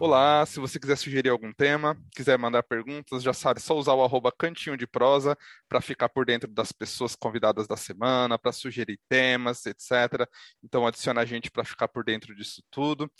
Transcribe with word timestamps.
Olá, 0.00 0.46
se 0.46 0.60
você 0.60 0.78
quiser 0.78 0.96
sugerir 0.96 1.28
algum 1.28 1.52
tema, 1.52 1.96
quiser 2.14 2.38
mandar 2.38 2.62
perguntas, 2.62 3.20
já 3.20 3.32
sabe, 3.32 3.60
só 3.60 3.76
usar 3.76 3.94
o 3.94 4.04
arroba 4.04 4.30
cantinho 4.30 4.76
de 4.76 4.86
prosa 4.86 5.36
para 5.68 5.80
ficar 5.80 6.08
por 6.08 6.24
dentro 6.24 6.48
das 6.48 6.70
pessoas 6.70 7.16
convidadas 7.16 7.66
da 7.66 7.76
semana, 7.76 8.38
para 8.38 8.52
sugerir 8.52 9.00
temas, 9.08 9.66
etc. 9.66 10.28
Então 10.62 10.86
adiciona 10.86 11.22
a 11.22 11.24
gente 11.24 11.50
para 11.50 11.64
ficar 11.64 11.88
por 11.88 12.04
dentro 12.04 12.32
disso 12.32 12.62
tudo. 12.70 13.10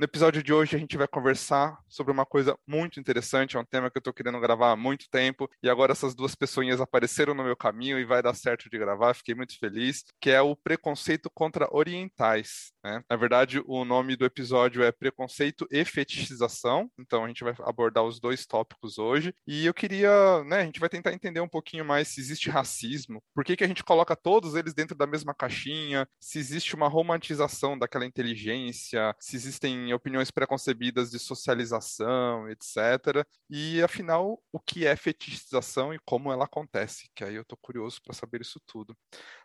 No 0.00 0.04
episódio 0.04 0.44
de 0.44 0.52
hoje 0.52 0.76
a 0.76 0.78
gente 0.78 0.96
vai 0.96 1.08
conversar 1.08 1.76
sobre 1.88 2.12
uma 2.12 2.24
coisa 2.24 2.56
muito 2.64 3.00
interessante, 3.00 3.56
é 3.56 3.60
um 3.60 3.64
tema 3.64 3.90
que 3.90 3.98
eu 3.98 4.00
estou 4.00 4.12
querendo 4.12 4.38
gravar 4.38 4.70
há 4.70 4.76
muito 4.76 5.10
tempo 5.10 5.50
e 5.60 5.68
agora 5.68 5.90
essas 5.90 6.14
duas 6.14 6.36
pessoinhas 6.36 6.80
apareceram 6.80 7.34
no 7.34 7.42
meu 7.42 7.56
caminho 7.56 7.98
e 7.98 8.04
vai 8.04 8.22
dar 8.22 8.32
certo 8.32 8.70
de 8.70 8.78
gravar, 8.78 9.12
fiquei 9.14 9.34
muito 9.34 9.58
feliz, 9.58 10.04
que 10.20 10.30
é 10.30 10.40
o 10.40 10.54
preconceito 10.54 11.28
contra 11.28 11.66
orientais. 11.72 12.70
Né? 12.84 13.02
Na 13.10 13.16
verdade, 13.16 13.60
o 13.66 13.84
nome 13.84 14.14
do 14.14 14.24
episódio 14.24 14.84
é 14.84 14.92
Preconceito 14.92 15.66
e 15.68 15.84
Fetichização, 15.84 16.88
então 16.96 17.24
a 17.24 17.26
gente 17.26 17.42
vai 17.42 17.52
abordar 17.64 18.04
os 18.04 18.20
dois 18.20 18.46
tópicos 18.46 18.98
hoje 18.98 19.34
e 19.48 19.66
eu 19.66 19.74
queria, 19.74 20.44
né, 20.44 20.60
a 20.60 20.64
gente 20.64 20.78
vai 20.78 20.88
tentar 20.88 21.12
entender 21.12 21.40
um 21.40 21.48
pouquinho 21.48 21.84
mais 21.84 22.06
se 22.06 22.20
existe 22.20 22.48
racismo, 22.48 23.20
por 23.34 23.44
que, 23.44 23.56
que 23.56 23.64
a 23.64 23.68
gente 23.68 23.82
coloca 23.82 24.14
todos 24.14 24.54
eles 24.54 24.74
dentro 24.74 24.96
da 24.96 25.08
mesma 25.08 25.34
caixinha, 25.34 26.06
se 26.20 26.38
existe 26.38 26.76
uma 26.76 26.86
romantização 26.86 27.76
daquela 27.76 28.06
inteligência, 28.06 29.12
se 29.18 29.34
existem 29.34 29.87
opiniões 29.94 30.30
preconcebidas 30.30 31.10
de 31.10 31.18
socialização, 31.18 32.48
etc. 32.48 33.24
E 33.50 33.82
afinal, 33.82 34.42
o 34.52 34.60
que 34.60 34.86
é 34.86 34.94
fetichização 34.96 35.92
e 35.92 35.98
como 36.04 36.32
ela 36.32 36.44
acontece? 36.44 37.08
Que 37.14 37.24
aí 37.24 37.34
eu 37.34 37.44
tô 37.44 37.56
curioso 37.56 38.00
para 38.02 38.14
saber 38.14 38.40
isso 38.40 38.60
tudo. 38.66 38.96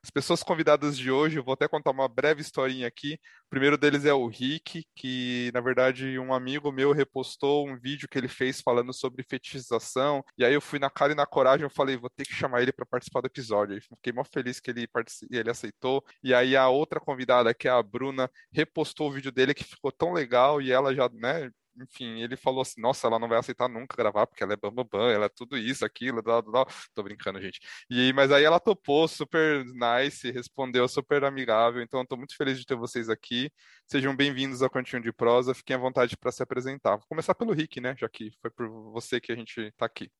As 0.04 0.10
pessoas 0.10 0.44
convidadas 0.44 0.98
de 0.98 1.12
hoje, 1.12 1.38
eu 1.38 1.44
vou 1.44 1.54
até 1.54 1.68
contar 1.68 1.92
uma 1.92 2.08
breve 2.08 2.42
historinha 2.42 2.88
aqui. 2.88 3.14
O 3.46 3.50
primeiro 3.50 3.78
deles 3.78 4.06
é 4.06 4.14
o 4.14 4.28
Rick, 4.28 4.86
que 4.96 5.52
na 5.54 5.62
verdade 5.62 6.18
um 6.20 6.34
amigo 6.34 6.72
meu 6.72 6.92
repostou 6.92 7.68
um 7.68 7.78
vídeo 7.80 8.08
que 8.10 8.18
ele 8.18 8.28
fez 8.28 8.62
falando 8.62 8.94
sobre 8.94 9.24
fetichização. 9.24 10.24
E 10.38 10.44
aí 10.44 10.54
eu 10.54 10.62
fui 10.62 10.80
na 10.80 10.90
cara 10.90 11.14
e 11.14 11.16
na 11.16 11.26
coragem, 11.26 11.64
eu 11.64 11.70
falei, 11.70 11.96
vou 11.98 12.10
ter 12.10 12.26
que 12.26 12.34
chamar 12.34 12.62
ele 12.62 12.72
para 12.72 12.86
participar 12.86 13.22
do 13.22 13.28
episódio. 13.28 13.82
Fiquei 13.82 14.12
mó 14.12 14.24
feliz 14.24 14.60
que 14.60 14.72
ele, 14.72 14.88
ele 15.32 15.50
aceitou. 15.50 16.04
E 16.24 16.34
aí 16.34 16.56
a 16.56 16.68
outra 16.70 17.00
convidada, 17.00 17.54
que 17.54 17.68
é 17.68 17.72
a 17.72 17.82
Bruna, 17.82 18.30
repostou 18.52 19.10
o 19.10 19.12
vídeo 19.12 19.32
dele 19.32 19.54
que 19.54 19.64
ficou 19.64 19.92
tão 19.92 20.14
legal 20.14 20.33
legal 20.34 20.62
e 20.62 20.72
ela 20.72 20.94
já, 20.96 21.08
né, 21.10 21.52
enfim, 21.78 22.22
ele 22.22 22.36
falou 22.36 22.62
assim, 22.62 22.80
nossa, 22.82 23.08
ela 23.08 23.18
não 23.20 23.28
vai 23.28 23.40
aceitar 23.40 23.68
nunca 23.68 23.96
gravar, 23.96 24.28
porque 24.28 24.44
ela 24.44 24.54
é 24.54 24.56
bambambam, 24.56 24.86
bam, 24.86 25.00
bam, 25.00 25.12
ela 25.12 25.26
é 25.26 25.30
tudo 25.30 25.58
isso, 25.58 25.86
aquilo, 25.86 26.22
blá, 26.22 26.42
blá. 26.42 26.66
tô 26.94 27.02
brincando, 27.04 27.42
gente. 27.42 27.60
E, 27.90 28.14
mas 28.14 28.32
aí 28.32 28.44
ela 28.44 28.60
topou, 28.60 29.08
super 29.08 29.66
nice, 29.66 30.32
respondeu 30.32 30.88
super 30.88 31.24
amigável, 31.24 31.82
então 31.82 32.00
eu 32.02 32.08
tô 32.08 32.18
muito 32.18 32.36
feliz 32.36 32.60
de 32.60 32.66
ter 32.66 32.76
vocês 32.76 33.10
aqui. 33.10 33.52
Sejam 33.88 34.16
bem-vindos 34.16 34.62
ao 34.62 34.70
Cantinho 34.70 35.02
de 35.02 35.12
Prosa, 35.12 35.54
fiquem 35.54 35.76
à 35.76 35.80
vontade 35.80 36.16
para 36.18 36.32
se 36.32 36.44
apresentar. 36.44 36.98
Vou 36.98 37.08
começar 37.08 37.34
pelo 37.36 37.54
Rick, 37.54 37.80
né, 37.82 37.96
já 37.98 38.10
que 38.10 38.32
foi 38.42 38.52
por 38.52 38.68
você 38.92 39.20
que 39.20 39.32
a 39.32 39.36
gente 39.36 39.72
tá 39.78 39.86
aqui. 39.86 40.12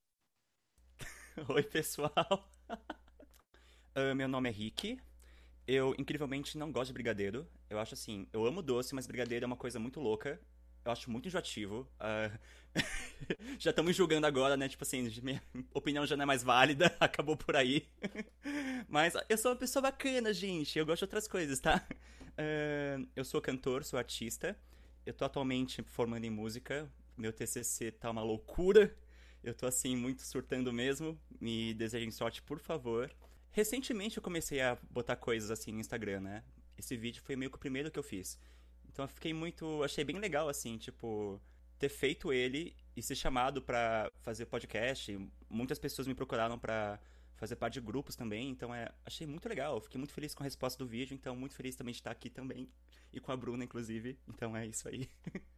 Oi, 1.48 1.62
pessoal. 1.62 2.50
uh, 3.96 4.14
meu 4.14 4.28
nome 4.28 4.48
é 4.48 4.52
Rick, 4.52 4.98
eu, 5.66 5.94
incrivelmente, 5.98 6.58
não 6.58 6.70
gosto 6.70 6.88
de 6.88 6.92
brigadeiro. 6.94 7.46
Eu 7.70 7.78
acho 7.78 7.94
assim, 7.94 8.26
eu 8.32 8.44
amo 8.44 8.62
doce, 8.62 8.94
mas 8.94 9.06
brigadeiro 9.06 9.44
é 9.44 9.46
uma 9.46 9.56
coisa 9.56 9.78
muito 9.78 10.00
louca. 10.00 10.40
Eu 10.84 10.92
acho 10.92 11.10
muito 11.10 11.28
enjoativo. 11.28 11.88
Uh... 11.98 12.38
já 13.58 13.70
estamos 13.70 13.96
julgando 13.96 14.26
agora, 14.26 14.56
né? 14.56 14.68
Tipo 14.68 14.84
assim, 14.84 15.08
minha 15.22 15.42
opinião 15.72 16.06
já 16.06 16.16
não 16.16 16.24
é 16.24 16.26
mais 16.26 16.42
válida, 16.42 16.94
acabou 17.00 17.36
por 17.36 17.56
aí. 17.56 17.88
mas 18.86 19.14
eu 19.28 19.38
sou 19.38 19.52
uma 19.52 19.56
pessoa 19.56 19.82
bacana, 19.82 20.32
gente. 20.32 20.78
Eu 20.78 20.84
gosto 20.84 21.00
de 21.00 21.04
outras 21.04 21.26
coisas, 21.26 21.58
tá? 21.58 21.86
Uh... 22.38 23.08
eu 23.16 23.24
sou 23.24 23.40
cantor, 23.40 23.84
sou 23.84 23.98
artista. 23.98 24.58
Eu 25.06 25.14
tô 25.14 25.24
atualmente 25.24 25.82
formando 25.82 26.24
em 26.24 26.30
música. 26.30 26.90
Meu 27.16 27.32
TCC 27.32 27.90
tá 27.92 28.10
uma 28.10 28.22
loucura. 28.22 28.94
Eu 29.42 29.54
tô 29.54 29.66
assim, 29.66 29.96
muito 29.96 30.22
surtando 30.22 30.72
mesmo. 30.72 31.18
Me 31.40 31.72
desejem 31.72 32.10
sorte, 32.10 32.42
por 32.42 32.58
favor. 32.58 33.10
Recentemente 33.54 34.16
eu 34.16 34.22
comecei 34.22 34.60
a 34.60 34.76
botar 34.90 35.14
coisas 35.14 35.48
assim 35.48 35.70
no 35.70 35.78
Instagram, 35.78 36.20
né? 36.20 36.42
Esse 36.76 36.96
vídeo 36.96 37.22
foi 37.22 37.36
meio 37.36 37.48
que 37.48 37.56
o 37.56 37.60
primeiro 37.60 37.88
que 37.88 37.96
eu 37.96 38.02
fiz. 38.02 38.36
Então 38.88 39.04
eu 39.04 39.08
fiquei 39.08 39.32
muito. 39.32 39.80
Achei 39.84 40.02
bem 40.02 40.18
legal, 40.18 40.48
assim, 40.48 40.76
tipo, 40.76 41.40
ter 41.78 41.88
feito 41.88 42.32
ele 42.32 42.74
e 42.96 43.00
ser 43.00 43.14
chamado 43.14 43.62
para 43.62 44.10
fazer 44.22 44.46
podcast. 44.46 45.16
Muitas 45.48 45.78
pessoas 45.78 46.08
me 46.08 46.16
procuraram 46.16 46.58
para 46.58 46.98
fazer 47.36 47.54
parte 47.54 47.74
de 47.74 47.80
grupos 47.80 48.16
também, 48.16 48.50
então 48.50 48.74
é, 48.74 48.92
achei 49.06 49.24
muito 49.24 49.48
legal. 49.48 49.80
Fiquei 49.80 49.98
muito 49.98 50.12
feliz 50.12 50.34
com 50.34 50.42
a 50.42 50.46
resposta 50.46 50.76
do 50.76 50.90
vídeo, 50.90 51.14
então 51.14 51.36
muito 51.36 51.54
feliz 51.54 51.76
também 51.76 51.92
de 51.92 52.00
estar 52.00 52.10
aqui 52.10 52.28
também. 52.28 52.68
E 53.12 53.20
com 53.20 53.30
a 53.30 53.36
Bruna, 53.36 53.62
inclusive. 53.62 54.18
Então 54.26 54.56
é 54.56 54.66
isso 54.66 54.88
aí. 54.88 55.08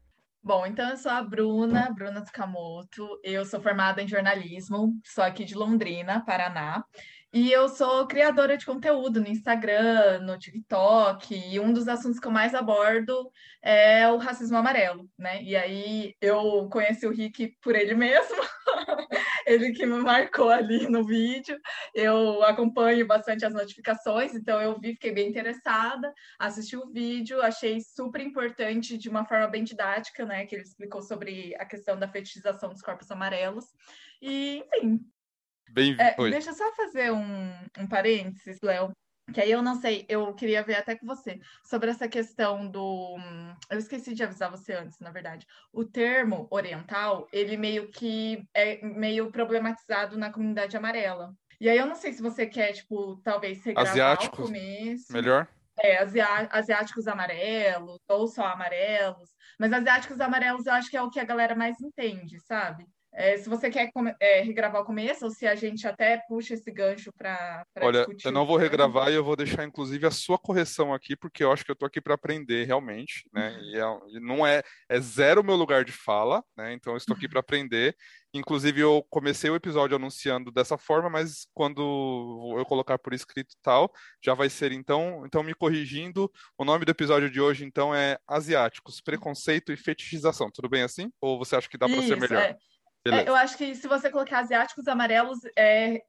Bom, 0.46 0.64
então 0.64 0.88
eu 0.88 0.96
sou 0.96 1.10
a 1.10 1.20
Bruna, 1.24 1.90
Bruna 1.90 2.22
Tsukamoto. 2.22 3.18
Eu 3.24 3.44
sou 3.44 3.60
formada 3.60 4.00
em 4.00 4.06
jornalismo, 4.06 4.96
sou 5.04 5.24
aqui 5.24 5.44
de 5.44 5.56
Londrina, 5.56 6.24
Paraná. 6.24 6.84
E 7.32 7.50
eu 7.50 7.68
sou 7.68 8.06
criadora 8.06 8.56
de 8.56 8.64
conteúdo 8.64 9.20
no 9.20 9.26
Instagram, 9.26 10.20
no 10.20 10.38
TikTok, 10.38 11.34
e 11.34 11.58
um 11.58 11.72
dos 11.72 11.88
assuntos 11.88 12.20
que 12.20 12.28
eu 12.28 12.30
mais 12.30 12.54
abordo 12.54 13.28
é 13.60 14.08
o 14.08 14.18
racismo 14.18 14.56
amarelo, 14.56 15.10
né? 15.18 15.42
E 15.42 15.56
aí 15.56 16.14
eu 16.20 16.68
conheci 16.70 17.08
o 17.08 17.12
Rick 17.12 17.56
por 17.60 17.74
ele 17.74 17.96
mesmo, 17.96 18.36
ele 19.46 19.72
que 19.72 19.86
me 19.86 19.98
marcou 20.02 20.50
ali 20.50 20.88
no 20.88 21.04
vídeo. 21.04 21.58
Eu 21.94 22.42
acompanho 22.42 23.06
bastante 23.06 23.44
as 23.46 23.54
notificações, 23.54 24.34
então 24.34 24.60
eu 24.60 24.78
vi, 24.78 24.92
fiquei 24.92 25.12
bem 25.12 25.28
interessada, 25.28 26.12
assisti 26.38 26.76
o 26.76 26.90
vídeo, 26.90 27.40
achei 27.40 27.80
super 27.80 28.20
importante 28.20 28.98
de 28.98 29.08
uma 29.08 29.24
forma 29.24 29.46
bem 29.46 29.64
didática, 29.64 30.26
né? 30.26 30.44
Que 30.46 30.56
ele 30.56 30.62
explicou 30.62 31.00
sobre 31.00 31.54
a 31.58 31.64
questão 31.64 31.98
da 31.98 32.08
fetichização 32.08 32.70
dos 32.70 32.82
corpos 32.82 33.10
amarelos. 33.10 33.64
E, 34.20 34.64
enfim, 34.74 35.00
Bem, 35.70 35.96
é, 35.98 36.14
deixa 36.30 36.50
eu 36.50 36.54
só 36.54 36.74
fazer 36.74 37.12
um, 37.12 37.52
um 37.78 37.86
parênteses, 37.86 38.58
Léo. 38.62 38.92
Que 39.32 39.40
aí 39.40 39.50
eu 39.50 39.60
não 39.60 39.74
sei, 39.74 40.06
eu 40.08 40.32
queria 40.34 40.62
ver 40.62 40.76
até 40.76 40.94
com 40.94 41.04
você 41.04 41.40
sobre 41.64 41.90
essa 41.90 42.08
questão 42.08 42.68
do. 42.68 43.16
Eu 43.68 43.78
esqueci 43.78 44.14
de 44.14 44.22
avisar 44.22 44.50
você 44.50 44.74
antes, 44.74 45.00
na 45.00 45.10
verdade. 45.10 45.46
O 45.72 45.84
termo 45.84 46.46
oriental, 46.50 47.26
ele 47.32 47.56
meio 47.56 47.88
que 47.88 48.46
é 48.54 48.84
meio 48.86 49.30
problematizado 49.32 50.16
na 50.16 50.32
comunidade 50.32 50.76
amarela. 50.76 51.34
E 51.60 51.68
aí 51.68 51.76
eu 51.76 51.86
não 51.86 51.96
sei 51.96 52.12
se 52.12 52.22
você 52.22 52.46
quer, 52.46 52.72
tipo, 52.72 53.16
talvez 53.24 53.64
regravar 53.64 53.90
Asiáticos, 53.90 54.38
o 54.38 54.42
começo. 54.44 55.12
Melhor? 55.12 55.48
É, 55.78 55.98
asiáticos 56.50 57.06
amarelos, 57.06 57.98
ou 58.08 58.28
só 58.28 58.46
amarelos. 58.46 59.30
Mas 59.58 59.72
asiáticos 59.72 60.20
amarelos 60.20 60.66
eu 60.66 60.72
acho 60.72 60.88
que 60.88 60.96
é 60.96 61.02
o 61.02 61.10
que 61.10 61.20
a 61.20 61.24
galera 61.24 61.54
mais 61.54 61.80
entende, 61.80 62.38
sabe? 62.40 62.86
É, 63.16 63.38
se 63.38 63.48
você 63.48 63.70
quer 63.70 63.90
é, 64.20 64.42
regravar 64.42 64.82
o 64.82 64.84
começo, 64.84 65.24
ou 65.24 65.30
se 65.30 65.46
a 65.46 65.54
gente 65.54 65.88
até 65.88 66.18
puxa 66.28 66.52
esse 66.52 66.70
gancho 66.70 67.10
para. 67.16 67.64
Olha, 67.80 68.06
eu 68.22 68.30
não 68.30 68.44
vou 68.44 68.58
regravar 68.58 69.10
e 69.10 69.14
eu 69.14 69.24
vou 69.24 69.34
deixar, 69.34 69.64
inclusive, 69.64 70.06
a 70.06 70.10
sua 70.10 70.38
correção 70.38 70.92
aqui, 70.92 71.16
porque 71.16 71.42
eu 71.42 71.50
acho 71.50 71.64
que 71.64 71.70
eu 71.70 71.74
estou 71.74 71.86
aqui 71.86 71.98
para 71.98 72.14
aprender 72.14 72.66
realmente, 72.66 73.26
né? 73.32 73.56
Uhum. 73.56 73.64
E, 73.64 74.16
é, 74.16 74.20
não 74.20 74.46
é, 74.46 74.62
é 74.90 75.00
zero 75.00 75.40
o 75.40 75.44
meu 75.44 75.56
lugar 75.56 75.82
de 75.82 75.92
fala, 75.92 76.44
né? 76.54 76.74
Então 76.74 76.92
eu 76.92 76.98
estou 76.98 77.16
aqui 77.16 77.26
para 77.26 77.40
aprender. 77.40 77.96
Inclusive, 78.34 78.80
eu 78.80 79.02
comecei 79.08 79.48
o 79.48 79.56
episódio 79.56 79.96
anunciando 79.96 80.52
dessa 80.52 80.76
forma, 80.76 81.08
mas 81.08 81.46
quando 81.54 82.54
eu 82.58 82.66
colocar 82.66 82.98
por 82.98 83.14
escrito 83.14 83.54
e 83.54 83.62
tal, 83.62 83.90
já 84.22 84.34
vai 84.34 84.50
ser 84.50 84.72
então. 84.72 85.22
Então, 85.24 85.42
me 85.42 85.54
corrigindo, 85.54 86.30
o 86.58 86.64
nome 86.64 86.84
do 86.84 86.90
episódio 86.90 87.30
de 87.30 87.40
hoje, 87.40 87.64
então, 87.64 87.94
é 87.94 88.18
Asiáticos, 88.28 89.00
Preconceito 89.00 89.72
e 89.72 89.76
Fetichização. 89.76 90.50
Tudo 90.52 90.68
bem 90.68 90.82
assim? 90.82 91.10
Ou 91.18 91.38
você 91.38 91.56
acha 91.56 91.68
que 91.68 91.78
dá 91.78 91.88
para 91.88 92.02
ser 92.02 92.16
melhor? 92.16 92.42
É. 92.42 92.56
É, 93.14 93.28
eu 93.28 93.34
acho 93.34 93.56
que 93.56 93.74
se 93.74 93.86
você 93.86 94.10
colocar 94.10 94.40
asiáticos 94.40 94.86
amarelos, 94.88 95.38
é, 95.56 96.02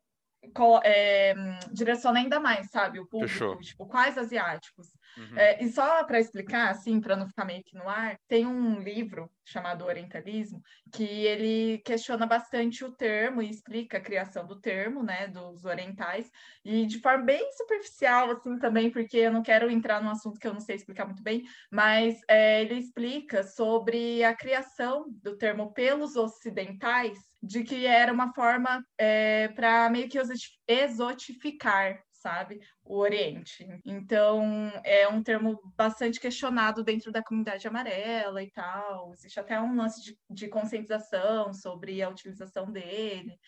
é, 0.84 1.36
direciona 1.72 2.20
ainda 2.20 2.40
mais, 2.40 2.70
sabe? 2.70 3.00
O 3.00 3.06
público, 3.06 3.32
Fechou. 3.32 3.58
tipo, 3.60 3.86
quais 3.86 4.18
asiáticos? 4.18 4.88
Uhum. 5.18 5.38
É, 5.38 5.64
e 5.64 5.70
só 5.70 6.04
para 6.04 6.20
explicar, 6.20 6.70
assim, 6.70 7.02
para 7.02 7.16
não 7.16 7.28
ficar 7.28 7.46
meio 7.46 7.64
que 7.64 7.76
no 7.76 7.90
ar, 7.90 8.18
tem 8.28 8.46
um 8.46 8.80
livro 8.80 9.30
chamado 9.44 9.86
Orientalismo 9.86 10.62
que 10.94 11.04
ele 11.04 11.80
questiona 11.80 12.26
bastante 12.26 12.84
o 12.84 12.92
termo 12.92 13.42
e 13.42 13.50
explica 13.50 13.98
a 13.98 14.02
criação 14.02 14.46
do 14.46 14.60
termo, 14.60 15.02
né, 15.04 15.28
dos 15.28 15.66
orientais, 15.66 16.30
e 16.64 16.86
de 16.86 17.00
forma 17.00 17.24
bem 17.24 17.50
superficial, 17.54 18.30
assim, 18.32 18.60
também, 18.60 18.92
porque 18.92 19.18
eu 19.18 19.32
não 19.32 19.42
quero 19.42 19.72
entrar 19.72 20.02
num 20.02 20.10
assunto 20.10 20.40
que 20.40 20.48
eu 20.48 20.54
não 20.54 20.60
sei 20.60 20.76
explicar 20.76 21.06
muito 21.06 21.24
bem, 21.24 21.44
mas 21.72 22.18
é, 22.30 22.62
ele 22.62 22.76
explica 22.76 23.44
sobre 23.44 24.24
a 24.24 24.36
criação 24.36 25.06
do 25.24 25.38
termo 25.38 25.74
pelos 25.74 26.16
ocidentais, 26.16 27.18
de 27.42 27.64
que 27.64 27.86
era 27.86 28.12
uma 28.12 28.34
forma 28.34 28.84
é, 28.98 29.48
para 29.50 29.90
meio 29.90 30.10
que 30.10 30.20
exotificar 30.68 32.02
sabe? 32.18 32.60
O 32.84 32.98
Oriente. 32.98 33.68
Então, 33.86 34.72
é 34.84 35.08
um 35.08 35.22
termo 35.22 35.60
bastante 35.76 36.20
questionado 36.20 36.84
dentro 36.84 37.12
da 37.12 37.24
comunidade 37.24 37.68
amarela 37.68 38.44
e 38.44 38.52
tal. 38.52 39.14
Existe 39.14 39.40
até 39.40 39.60
um 39.60 39.76
lance 39.76 40.04
de, 40.04 40.18
de 40.30 40.48
conscientização 40.48 41.54
sobre 41.54 42.02
a 42.02 42.10
utilização 42.10 42.72
dele. 42.72 43.40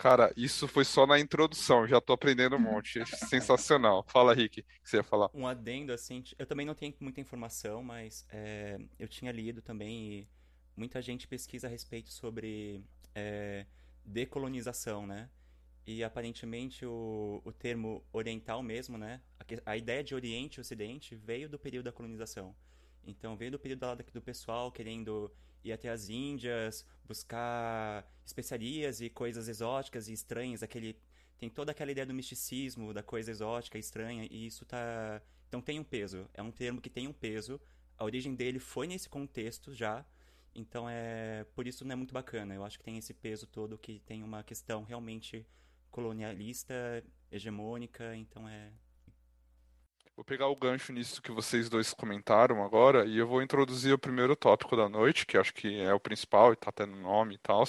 Cara, 0.00 0.32
isso 0.34 0.66
foi 0.66 0.82
só 0.82 1.06
na 1.06 1.20
introdução, 1.20 1.86
já 1.86 2.00
tô 2.00 2.14
aprendendo 2.14 2.56
um 2.56 2.60
monte. 2.60 3.04
Sensacional. 3.28 4.02
Fala, 4.08 4.34
Rick, 4.34 4.60
o 4.60 4.64
que 4.64 4.88
você 4.88 4.96
ia 4.96 5.02
falar? 5.02 5.28
Um 5.34 5.46
adendo, 5.46 5.92
assim, 5.92 6.24
eu 6.38 6.46
também 6.46 6.64
não 6.64 6.74
tenho 6.74 6.94
muita 7.00 7.20
informação, 7.20 7.82
mas 7.82 8.26
é, 8.30 8.78
eu 8.98 9.06
tinha 9.06 9.30
lido 9.30 9.60
também 9.60 10.20
e 10.20 10.28
muita 10.74 11.02
gente 11.02 11.28
pesquisa 11.28 11.66
a 11.66 11.70
respeito 11.70 12.10
sobre 12.10 12.82
é, 13.14 13.66
decolonização, 14.02 15.06
né? 15.06 15.28
E 15.90 16.04
aparentemente 16.04 16.86
o, 16.86 17.42
o 17.44 17.52
termo 17.52 18.04
oriental 18.12 18.62
mesmo, 18.62 18.96
né? 18.96 19.20
A, 19.40 19.72
a, 19.72 19.76
ideia 19.76 20.04
de 20.04 20.14
Oriente 20.14 20.58
e 20.58 20.60
Ocidente 20.60 21.16
veio 21.16 21.48
do 21.48 21.58
período 21.58 21.86
da 21.86 21.92
colonização. 21.92 22.54
Então 23.04 23.36
veio 23.36 23.50
do 23.50 23.58
período 23.58 23.82
lá 23.84 23.96
do 23.96 24.22
pessoal 24.22 24.70
querendo 24.70 25.32
ir 25.64 25.72
até 25.72 25.88
as 25.88 26.08
Índias, 26.08 26.86
buscar 27.04 28.08
especiarias 28.24 29.00
e 29.00 29.10
coisas 29.10 29.48
exóticas 29.48 30.06
e 30.06 30.12
estranhas, 30.12 30.62
aquele 30.62 30.96
tem 31.38 31.50
toda 31.50 31.72
aquela 31.72 31.90
ideia 31.90 32.06
do 32.06 32.14
misticismo, 32.14 32.94
da 32.94 33.02
coisa 33.02 33.30
exótica, 33.30 33.78
estranha, 33.78 34.28
e 34.30 34.46
isso 34.46 34.64
tá 34.64 35.20
então 35.48 35.60
tem 35.60 35.80
um 35.80 35.84
peso, 35.84 36.28
é 36.34 36.40
um 36.42 36.52
termo 36.52 36.80
que 36.80 36.88
tem 36.88 37.08
um 37.08 37.12
peso. 37.12 37.60
A 37.98 38.04
origem 38.04 38.36
dele 38.36 38.60
foi 38.60 38.86
nesse 38.86 39.08
contexto 39.08 39.74
já, 39.74 40.06
então 40.54 40.88
é 40.88 41.44
por 41.56 41.66
isso 41.66 41.84
não 41.84 41.94
é 41.94 41.96
muito 41.96 42.14
bacana. 42.14 42.54
Eu 42.54 42.64
acho 42.64 42.78
que 42.78 42.84
tem 42.84 42.96
esse 42.96 43.12
peso 43.12 43.48
todo 43.48 43.76
que 43.76 43.98
tem 44.00 44.22
uma 44.22 44.44
questão 44.44 44.84
realmente 44.84 45.44
colonialista, 45.90 47.02
hegemônica, 47.30 48.14
então 48.16 48.48
é 48.48 48.72
Vou 50.20 50.24
pegar 50.24 50.48
o 50.48 50.56
gancho 50.56 50.92
nisso 50.92 51.22
que 51.22 51.32
vocês 51.32 51.70
dois 51.70 51.94
comentaram 51.94 52.62
agora 52.62 53.06
e 53.06 53.16
eu 53.16 53.26
vou 53.26 53.40
introduzir 53.40 53.94
o 53.94 53.98
primeiro 53.98 54.36
tópico 54.36 54.76
da 54.76 54.86
noite, 54.86 55.24
que 55.24 55.38
acho 55.38 55.54
que 55.54 55.80
é 55.80 55.94
o 55.94 55.98
principal 55.98 56.50
e 56.50 56.52
está 56.52 56.68
até 56.68 56.84
no 56.84 56.96
nome 56.96 57.36
e 57.36 57.38
tal, 57.38 57.64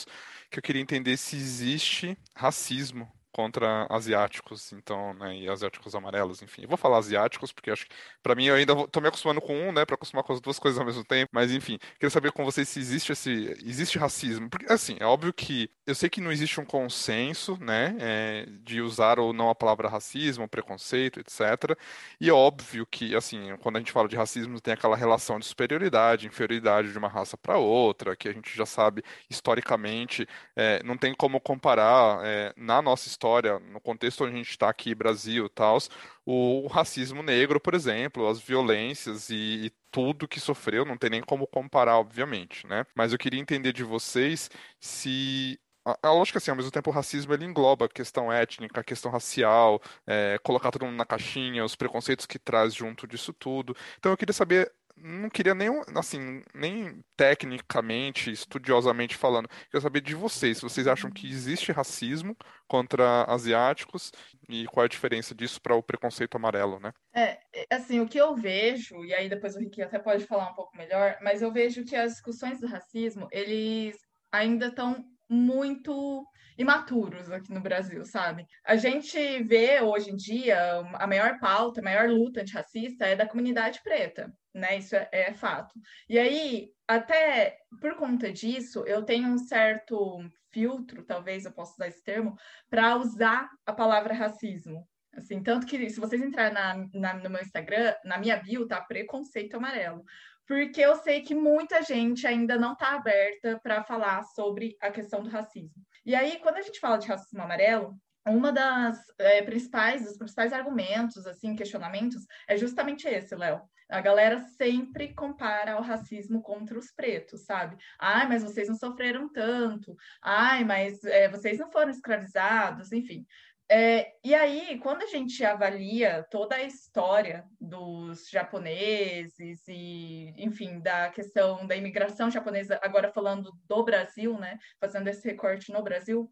que 0.49 0.59
eu 0.59 0.61
queria 0.61 0.81
entender 0.81 1.15
se 1.15 1.37
existe 1.37 2.17
racismo 2.35 3.09
contra 3.31 3.87
asiáticos, 3.89 4.71
então, 4.73 5.13
né, 5.13 5.35
e 5.37 5.49
asiáticos 5.49 5.95
amarelos, 5.95 6.41
enfim. 6.41 6.63
Eu 6.63 6.69
vou 6.69 6.77
falar 6.77 6.97
asiáticos 6.97 7.51
porque 7.51 7.71
acho 7.71 7.85
que 7.85 7.95
para 8.21 8.35
mim 8.35 8.45
eu 8.45 8.55
ainda 8.55 8.75
vou, 8.75 8.87
tô 8.87 8.99
me 9.01 9.07
acostumando 9.07 9.41
com 9.41 9.55
um, 9.55 9.71
né, 9.71 9.85
para 9.85 9.95
acostumar 9.95 10.23
com 10.23 10.33
as 10.33 10.41
duas 10.41 10.59
coisas 10.59 10.79
ao 10.79 10.85
mesmo 10.85 11.03
tempo, 11.03 11.29
mas 11.33 11.51
enfim, 11.51 11.77
queria 11.93 12.09
saber 12.09 12.31
com 12.31 12.43
vocês 12.43 12.67
se 12.67 12.79
existe 12.79 13.11
esse 13.11 13.31
existe 13.63 13.97
racismo, 13.97 14.49
porque 14.49 14.71
assim, 14.71 14.97
é 14.99 15.05
óbvio 15.05 15.33
que 15.33 15.69
eu 15.85 15.95
sei 15.95 16.09
que 16.09 16.21
não 16.21 16.31
existe 16.31 16.59
um 16.59 16.65
consenso, 16.65 17.57
né, 17.61 17.95
é, 17.99 18.45
de 18.63 18.81
usar 18.81 19.19
ou 19.19 19.33
não 19.33 19.49
a 19.49 19.55
palavra 19.55 19.89
racismo, 19.89 20.47
preconceito, 20.47 21.19
etc. 21.19 21.77
E 22.19 22.29
é 22.29 22.33
óbvio 22.33 22.85
que 22.85 23.15
assim, 23.15 23.55
quando 23.61 23.77
a 23.77 23.79
gente 23.79 23.91
fala 23.91 24.07
de 24.07 24.15
racismo, 24.15 24.59
tem 24.61 24.73
aquela 24.73 24.95
relação 24.95 25.39
de 25.39 25.45
superioridade, 25.45 26.27
inferioridade 26.27 26.91
de 26.91 26.97
uma 26.97 27.07
raça 27.07 27.37
para 27.37 27.57
outra, 27.57 28.15
que 28.15 28.27
a 28.27 28.33
gente 28.33 28.55
já 28.55 28.65
sabe 28.65 29.03
historicamente, 29.29 30.27
é, 30.55 30.81
não 30.83 30.97
tem 30.97 31.13
como 31.13 31.39
comparar 31.39 32.19
é, 32.25 32.53
na 32.57 32.81
nossa 32.81 33.07
história 33.07 33.20
história, 33.21 33.59
no 33.59 33.79
contexto 33.79 34.23
onde 34.23 34.33
a 34.33 34.37
gente 34.37 34.49
está 34.49 34.67
aqui, 34.67 34.95
Brasil 34.95 35.45
e 35.45 35.49
tal, 35.49 35.77
o, 36.25 36.65
racismo 36.67 37.21
negro, 37.21 37.59
por 37.59 37.75
exemplo, 37.75 38.27
as 38.27 38.39
violências 38.39 39.29
e, 39.29 39.65
e, 39.65 39.71
tudo 39.91 40.27
que 40.27 40.39
sofreu, 40.39 40.85
não 40.85 40.97
tem 40.97 41.09
nem 41.11 41.21
como 41.21 41.45
comparar, 41.45 41.97
obviamente, 41.99 42.65
né? 42.65 42.85
Mas 42.95 43.11
eu 43.11 43.19
queria 43.19 43.39
entender 43.39 43.73
de 43.73 43.83
vocês 43.83 44.49
se 44.79 45.59
a, 45.85 46.11
lógica 46.11 46.37
assim, 46.37 46.51
ao 46.51 46.57
mesmo 46.57 46.71
tempo 46.71 46.89
o 46.89 46.93
racismo 46.93 47.33
ele 47.33 47.45
engloba 47.45 47.85
a 47.85 47.89
questão 47.89 48.31
étnica, 48.31 48.81
a 48.81 48.83
questão 48.83 49.11
racial, 49.11 49.81
é, 50.07 50.39
colocar 50.43 50.71
todo 50.71 50.85
mundo 50.85 50.95
na 50.95 51.05
caixinha, 51.05 51.65
os 51.65 51.75
preconceitos 51.75 52.25
que 52.25 52.39
traz 52.39 52.73
junto 52.73 53.07
disso 53.07 53.33
tudo. 53.33 53.75
Então 53.97 54.11
eu 54.11 54.17
queria 54.17 54.33
saber 54.33 54.71
não 55.03 55.29
queria 55.29 55.55
nem, 55.55 55.69
assim, 55.95 56.41
nem 56.53 57.03
tecnicamente, 57.15 58.31
estudiosamente 58.31 59.15
falando, 59.15 59.47
queria 59.47 59.81
saber 59.81 60.01
de 60.01 60.15
vocês, 60.15 60.57
se 60.57 60.63
vocês 60.63 60.87
acham 60.87 61.11
que 61.11 61.29
existe 61.29 61.71
racismo 61.71 62.35
contra 62.67 63.23
asiáticos 63.23 64.11
e 64.47 64.65
qual 64.67 64.83
é 64.83 64.85
a 64.85 64.89
diferença 64.89 65.33
disso 65.33 65.61
para 65.61 65.75
o 65.75 65.83
preconceito 65.83 66.35
amarelo, 66.35 66.79
né? 66.79 66.91
É, 67.13 67.39
assim, 67.69 67.99
o 67.99 68.07
que 68.07 68.17
eu 68.17 68.35
vejo, 68.35 69.03
e 69.03 69.13
aí 69.13 69.27
depois 69.27 69.55
o 69.55 69.59
Ricky 69.59 69.81
até 69.81 69.99
pode 69.99 70.25
falar 70.25 70.49
um 70.49 70.55
pouco 70.55 70.75
melhor, 70.77 71.17
mas 71.21 71.41
eu 71.41 71.51
vejo 71.51 71.83
que 71.83 71.95
as 71.95 72.13
discussões 72.13 72.59
do 72.59 72.67
racismo, 72.67 73.27
eles 73.31 73.97
ainda 74.31 74.67
estão 74.67 75.03
muito 75.29 76.25
imaturos 76.57 77.31
aqui 77.31 77.51
no 77.53 77.61
Brasil, 77.61 78.03
sabe? 78.05 78.45
A 78.65 78.75
gente 78.75 79.43
vê 79.43 79.81
hoje 79.81 80.11
em 80.11 80.15
dia 80.15 80.57
a 80.95 81.07
maior 81.07 81.39
pauta, 81.39 81.79
a 81.79 81.83
maior 81.83 82.09
luta 82.09 82.41
antirracista 82.41 83.05
é 83.05 83.15
da 83.15 83.27
comunidade 83.27 83.81
preta, 83.83 84.31
né? 84.53 84.77
Isso 84.77 84.95
é, 84.95 85.09
é 85.11 85.33
fato. 85.33 85.73
E 86.09 86.17
aí, 86.19 86.69
até 86.87 87.57
por 87.79 87.95
conta 87.95 88.31
disso, 88.31 88.83
eu 88.85 89.03
tenho 89.03 89.27
um 89.27 89.37
certo 89.37 90.19
filtro, 90.51 91.03
talvez 91.03 91.45
eu 91.45 91.51
possa 91.51 91.73
usar 91.73 91.87
esse 91.87 92.03
termo, 92.03 92.35
para 92.69 92.97
usar 92.97 93.49
a 93.65 93.73
palavra 93.73 94.13
racismo. 94.13 94.87
Assim, 95.13 95.43
tanto 95.43 95.67
que 95.67 95.89
se 95.89 95.99
vocês 95.99 96.21
entrarem 96.21 96.53
na, 96.53 96.87
na, 96.93 97.13
no 97.15 97.29
meu 97.29 97.41
Instagram, 97.41 97.93
na 98.05 98.17
minha 98.17 98.37
bio 98.37 98.65
tá 98.67 98.79
preconceito 98.79 99.55
amarelo 99.55 100.05
porque 100.51 100.81
eu 100.81 100.97
sei 100.97 101.21
que 101.21 101.33
muita 101.33 101.81
gente 101.81 102.27
ainda 102.27 102.57
não 102.57 102.73
está 102.73 102.95
aberta 102.95 103.57
para 103.63 103.85
falar 103.85 104.21
sobre 104.23 104.75
a 104.81 104.91
questão 104.91 105.23
do 105.23 105.29
racismo. 105.29 105.81
E 106.05 106.13
aí, 106.13 106.39
quando 106.39 106.57
a 106.57 106.61
gente 106.61 106.77
fala 106.77 106.97
de 106.97 107.07
racismo 107.07 107.41
amarelo, 107.41 107.95
uma 108.27 108.51
das 108.51 108.99
é, 109.17 109.41
principais, 109.43 110.03
dos 110.03 110.17
principais 110.17 110.51
argumentos, 110.51 111.25
assim, 111.25 111.55
questionamentos, 111.55 112.25
é 112.49 112.57
justamente 112.57 113.07
esse, 113.07 113.33
Léo. 113.33 113.61
A 113.91 114.01
galera 114.01 114.39
sempre 114.39 115.13
compara 115.13 115.77
o 115.77 115.81
racismo 115.81 116.41
contra 116.41 116.79
os 116.79 116.91
pretos, 116.91 117.41
sabe? 117.41 117.75
Ai, 117.99 118.27
mas 118.27 118.41
vocês 118.41 118.69
não 118.69 118.75
sofreram 118.75 119.27
tanto. 119.31 119.95
Ai, 120.21 120.63
mas 120.63 121.03
é, 121.03 121.27
vocês 121.27 121.59
não 121.59 121.69
foram 121.71 121.91
escravizados, 121.91 122.91
enfim. 122.91 123.25
É, 123.73 124.13
e 124.21 124.35
aí, 124.35 124.77
quando 124.79 125.03
a 125.03 125.05
gente 125.05 125.45
avalia 125.45 126.27
toda 126.29 126.55
a 126.55 126.63
história 126.63 127.45
dos 127.57 128.29
japoneses 128.29 129.65
e, 129.65 130.33
enfim, 130.37 130.81
da 130.81 131.09
questão 131.09 131.65
da 131.65 131.75
imigração 131.75 132.29
japonesa, 132.29 132.77
agora 132.83 133.13
falando 133.13 133.49
do 133.69 133.83
Brasil, 133.83 134.37
né, 134.37 134.59
fazendo 134.77 135.07
esse 135.07 135.25
recorte 135.25 135.71
no 135.71 135.81
Brasil, 135.81 136.29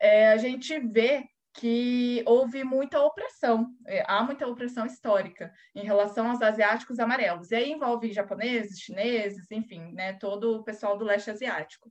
é, 0.00 0.28
a 0.28 0.36
gente 0.36 0.78
vê 0.78 1.28
que 1.54 2.22
houve 2.26 2.62
muita 2.62 3.00
opressão, 3.00 3.68
é, 3.86 4.04
há 4.06 4.22
muita 4.22 4.46
opressão 4.46 4.86
histórica 4.86 5.52
em 5.74 5.84
relação 5.84 6.30
aos 6.30 6.42
asiáticos 6.42 6.98
amarelos. 6.98 7.50
E 7.50 7.56
aí 7.56 7.72
envolve 7.72 8.12
japoneses, 8.12 8.78
chineses, 8.78 9.50
enfim, 9.50 9.92
né, 9.92 10.12
todo 10.14 10.56
o 10.58 10.64
pessoal 10.64 10.96
do 10.96 11.04
leste 11.04 11.30
asiático. 11.30 11.90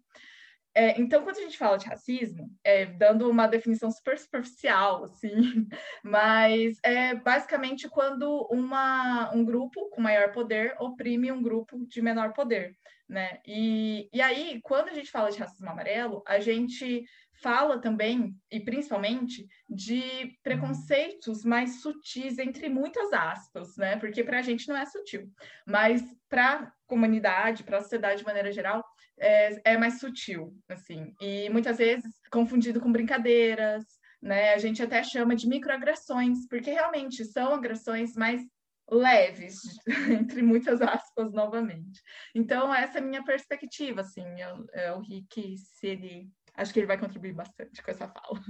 É, 0.78 1.02
então, 1.02 1.24
quando 1.24 1.40
a 1.40 1.42
gente 1.42 1.58
fala 1.58 1.76
de 1.76 1.88
racismo, 1.88 2.52
é, 2.64 2.86
dando 2.86 3.28
uma 3.28 3.48
definição 3.48 3.90
super 3.90 4.16
superficial, 4.16 5.06
assim, 5.06 5.32
mas 6.04 6.78
é 6.84 7.16
basicamente 7.16 7.90
quando 7.90 8.48
uma, 8.52 9.34
um 9.34 9.44
grupo 9.44 9.90
com 9.90 10.00
maior 10.00 10.32
poder 10.32 10.76
oprime 10.80 11.32
um 11.32 11.42
grupo 11.42 11.84
de 11.88 12.00
menor 12.00 12.32
poder, 12.32 12.78
né? 13.10 13.40
E, 13.44 14.08
e 14.14 14.22
aí, 14.22 14.62
quando 14.62 14.90
a 14.90 14.94
gente 14.94 15.10
fala 15.10 15.32
de 15.32 15.40
racismo 15.40 15.68
amarelo, 15.68 16.22
a 16.28 16.40
gente 16.40 17.04
fala 17.42 17.80
também, 17.80 18.36
e 18.52 18.60
principalmente, 18.60 19.46
de 19.70 20.38
preconceitos 20.44 21.44
mais 21.44 21.82
sutis, 21.82 22.38
entre 22.38 22.70
muitas 22.70 23.12
aspas, 23.14 23.76
né? 23.78 23.98
Porque 23.98 24.24
para 24.24 24.40
a 24.40 24.42
gente 24.42 24.68
não 24.68 24.78
é 24.78 24.86
sutil, 24.86 25.30
mas 25.66 26.04
para 26.30 26.54
a 26.56 26.72
comunidade, 26.86 27.64
para 27.64 27.78
a 27.78 27.82
sociedade 27.82 28.20
de 28.20 28.26
maneira 28.26 28.52
geral, 28.52 28.84
é, 29.20 29.74
é 29.74 29.78
mais 29.78 30.00
sutil, 30.00 30.54
assim, 30.70 31.14
e 31.22 31.50
muitas 31.50 31.78
vezes 31.78 32.14
confundido 32.32 32.80
com 32.80 32.92
brincadeiras, 32.92 33.84
né? 34.22 34.54
A 34.54 34.58
gente 34.58 34.82
até 34.82 35.04
chama 35.04 35.36
de 35.36 35.48
microagressões, 35.48 36.48
porque 36.48 36.72
realmente 36.72 37.24
são 37.26 37.54
agressões 37.54 38.14
mais 38.16 38.42
leves, 38.90 39.60
entre 40.10 40.42
muitas 40.42 40.82
aspas, 40.82 41.32
novamente. 41.32 42.02
Então, 42.34 42.74
essa 42.74 43.00
é 43.00 43.02
a 43.02 43.06
minha 43.06 43.24
perspectiva, 43.24 44.02
assim, 44.02 44.26
eu, 44.40 44.66
eu, 44.74 44.98
o 44.98 45.02
Rick, 45.02 45.58
se 45.58 45.88
ele... 45.88 46.30
Acho 46.58 46.74
que 46.74 46.80
ele 46.80 46.88
vai 46.88 47.00
contribuir 47.00 47.34
bastante 47.34 47.82
com 47.82 47.92
essa 47.92 48.08
fala. 48.08 48.42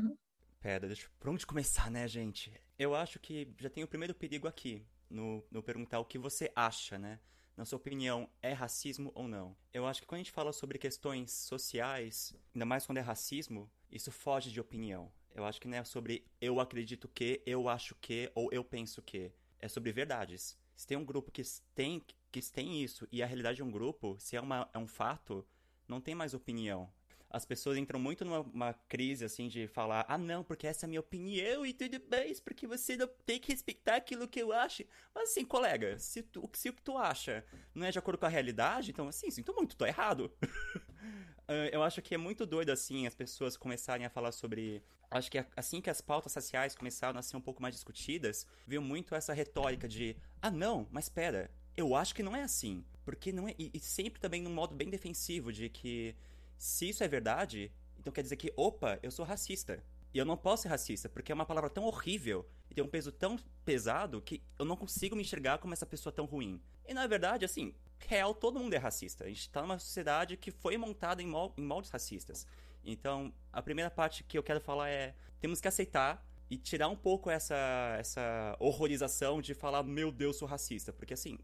Pera, 0.62 0.88
deixa... 0.88 1.08
Por 1.20 1.30
onde 1.30 1.46
começar, 1.46 1.92
né, 1.92 2.08
gente? 2.08 2.52
Eu 2.80 2.96
acho 2.96 3.20
que 3.20 3.54
já 3.60 3.70
tem 3.70 3.84
o 3.84 3.88
primeiro 3.88 4.16
perigo 4.16 4.48
aqui, 4.48 4.88
no, 5.10 5.46
no 5.52 5.62
perguntar 5.62 6.00
o 6.00 6.06
que 6.06 6.18
você 6.18 6.52
acha, 6.56 6.98
né? 6.98 7.20
na 7.58 7.66
sua 7.66 7.78
opinião, 7.78 8.30
é 8.40 8.54
racismo 8.54 9.12
ou 9.16 9.28
não? 9.28 9.58
Eu 9.74 9.88
acho 9.88 10.00
que 10.02 10.08
quando 10.08 10.22
a 10.22 10.24
gente 10.24 10.32
fala 10.32 10.54
sobre 10.54 10.78
questões 10.78 11.32
sociais, 11.32 12.36
ainda 12.54 12.66
mais 12.66 12.86
quando 12.86 13.00
é 13.00 13.02
racismo, 13.02 13.70
isso 13.92 14.12
foge 14.12 14.52
de 14.52 14.62
opinião. 14.62 15.12
Eu 15.34 15.44
acho 15.44 15.60
que 15.60 15.68
não 15.68 15.76
é 15.76 15.84
sobre 15.84 16.24
eu 16.40 16.60
acredito 16.60 17.08
que, 17.08 17.42
eu 17.48 17.68
acho 17.68 17.96
que 17.96 18.32
ou 18.36 18.50
eu 18.54 18.64
penso 18.64 19.02
que. 19.02 19.34
É 19.60 19.68
sobre 19.68 19.92
verdades. 19.92 20.56
Se 20.76 20.86
tem 20.86 20.96
um 20.96 21.04
grupo 21.04 21.32
que 21.32 21.42
tem, 21.74 22.06
que 22.32 22.42
tem 22.52 22.84
isso 22.84 23.08
e 23.12 23.24
a 23.24 23.26
realidade 23.26 23.56
de 23.56 23.64
um 23.64 23.72
grupo, 23.72 24.16
se 24.20 24.36
é, 24.36 24.42
uma, 24.42 24.70
é 24.72 24.78
um 24.78 24.86
fato, 24.86 25.44
não 25.88 26.00
tem 26.00 26.14
mais 26.14 26.36
opinião 26.36 26.94
as 27.38 27.46
pessoas 27.46 27.78
entram 27.78 28.00
muito 28.00 28.26
numa 28.26 28.74
crise, 28.90 29.24
assim, 29.24 29.48
de 29.48 29.68
falar, 29.68 30.06
ah, 30.10 30.18
não, 30.18 30.44
porque 30.44 30.68
essa 30.68 30.86
é 30.86 30.88
a 30.88 30.90
minha 30.90 31.00
opinião 31.00 31.66
e 31.66 31.72
tudo 31.72 32.00
bem, 32.00 32.36
porque 32.44 32.66
você 32.66 32.98
não 32.98 33.08
tem 33.26 33.40
que 33.40 33.52
respeitar 33.52 33.96
aquilo 33.96 34.28
que 34.28 34.42
eu 34.42 34.52
acho. 34.52 34.84
Mas, 35.14 35.30
assim, 35.30 35.46
colega, 35.46 35.98
se, 36.00 36.24
tu, 36.24 36.50
se 36.54 36.70
o 36.70 36.74
que 36.74 36.82
tu 36.82 36.98
acha 36.98 37.46
não 37.74 37.86
é 37.86 37.92
de 37.92 38.00
acordo 38.00 38.18
com 38.18 38.26
a 38.26 38.30
realidade, 38.30 38.92
então, 38.92 39.08
assim, 39.08 39.30
sinto 39.30 39.54
muito, 39.54 39.78
tô 39.78 39.86
errado. 39.86 40.32
uh, 40.44 41.70
eu 41.72 41.84
acho 41.84 42.02
que 42.02 42.16
é 42.16 42.18
muito 42.18 42.46
doido, 42.46 42.72
assim, 42.72 43.06
as 43.06 43.16
pessoas 43.16 43.56
começarem 43.56 44.06
a 44.06 44.10
falar 44.10 44.32
sobre. 44.32 44.84
Acho 45.10 45.32
que 45.32 45.46
assim 45.56 45.80
que 45.80 45.90
as 45.90 46.02
pautas 46.02 46.34
sociais 46.34 46.76
começaram 46.76 47.18
a 47.18 47.22
ser 47.22 47.38
um 47.38 47.42
pouco 47.42 47.62
mais 47.62 47.74
discutidas, 47.74 48.46
viu 48.66 48.82
muito 48.82 49.16
essa 49.16 49.32
retórica 49.34 49.88
de, 49.88 50.18
ah, 50.42 50.52
não, 50.52 50.86
mas 50.92 51.08
pera, 51.08 51.50
eu 51.78 51.96
acho 51.96 52.14
que 52.14 52.22
não 52.22 52.36
é 52.36 52.44
assim. 52.44 52.84
Porque 53.06 53.32
não 53.32 53.48
é. 53.48 53.56
E, 53.58 53.72
e 53.74 53.80
sempre 53.80 54.20
também 54.20 54.42
num 54.42 54.54
modo 54.54 54.76
bem 54.76 54.90
defensivo, 54.90 55.54
de 55.54 55.70
que 55.70 56.14
se 56.58 56.90
isso 56.90 57.04
é 57.04 57.08
verdade, 57.08 57.72
então 58.00 58.12
quer 58.12 58.22
dizer 58.22 58.36
que, 58.36 58.54
opa, 58.56 59.00
eu 59.04 59.12
sou 59.12 59.26
racista. 59.26 59.84
E 60.14 60.18
eu 60.18 60.26
não 60.26 60.38
posso 60.38 60.64
ser 60.64 60.70
racista, 60.70 61.10
porque 61.10 61.32
é 61.32 61.36
uma 61.36 61.46
palavra 61.46 61.70
tão 61.70 61.84
horrível 61.84 62.48
e 62.70 62.74
tem 62.74 62.84
um 62.84 62.88
peso 62.88 63.12
tão 63.12 63.38
pesado 63.66 64.22
que 64.22 64.42
eu 64.58 64.66
não 64.66 64.78
consigo 64.78 65.16
me 65.16 65.22
enxergar 65.22 65.58
como 65.58 65.74
essa 65.74 65.86
pessoa 65.86 66.14
tão 66.14 66.26
ruim. 66.26 66.62
E 66.88 66.94
na 66.94 67.06
verdade, 67.06 67.44
assim, 67.44 67.76
real, 68.00 68.34
todo 68.34 68.60
mundo 68.60 68.74
é 68.74 68.78
racista. 68.78 69.26
A 69.26 69.28
gente 69.28 69.50
tá 69.50 69.62
numa 69.62 69.78
sociedade 69.78 70.38
que 70.38 70.52
foi 70.52 70.78
montada 70.78 71.22
em, 71.22 71.28
mol 71.28 71.54
em 71.58 71.62
moldes 71.62 71.92
racistas. 71.92 72.48
Então, 72.84 73.34
a 73.52 73.62
primeira 73.62 73.92
parte 73.92 74.24
que 74.24 74.38
eu 74.38 74.44
quero 74.44 74.62
falar 74.62 74.90
é: 74.90 75.14
temos 75.40 75.60
que 75.60 75.68
aceitar 75.68 76.26
e 76.50 76.58
tirar 76.58 76.88
um 76.88 76.96
pouco 76.96 77.30
essa, 77.30 77.96
essa 78.00 78.56
horrorização 78.60 79.42
de 79.42 79.54
falar, 79.54 79.84
meu 79.84 80.12
Deus, 80.12 80.38
sou 80.38 80.48
racista. 80.48 80.94
Porque 80.94 81.14
assim, 81.14 81.38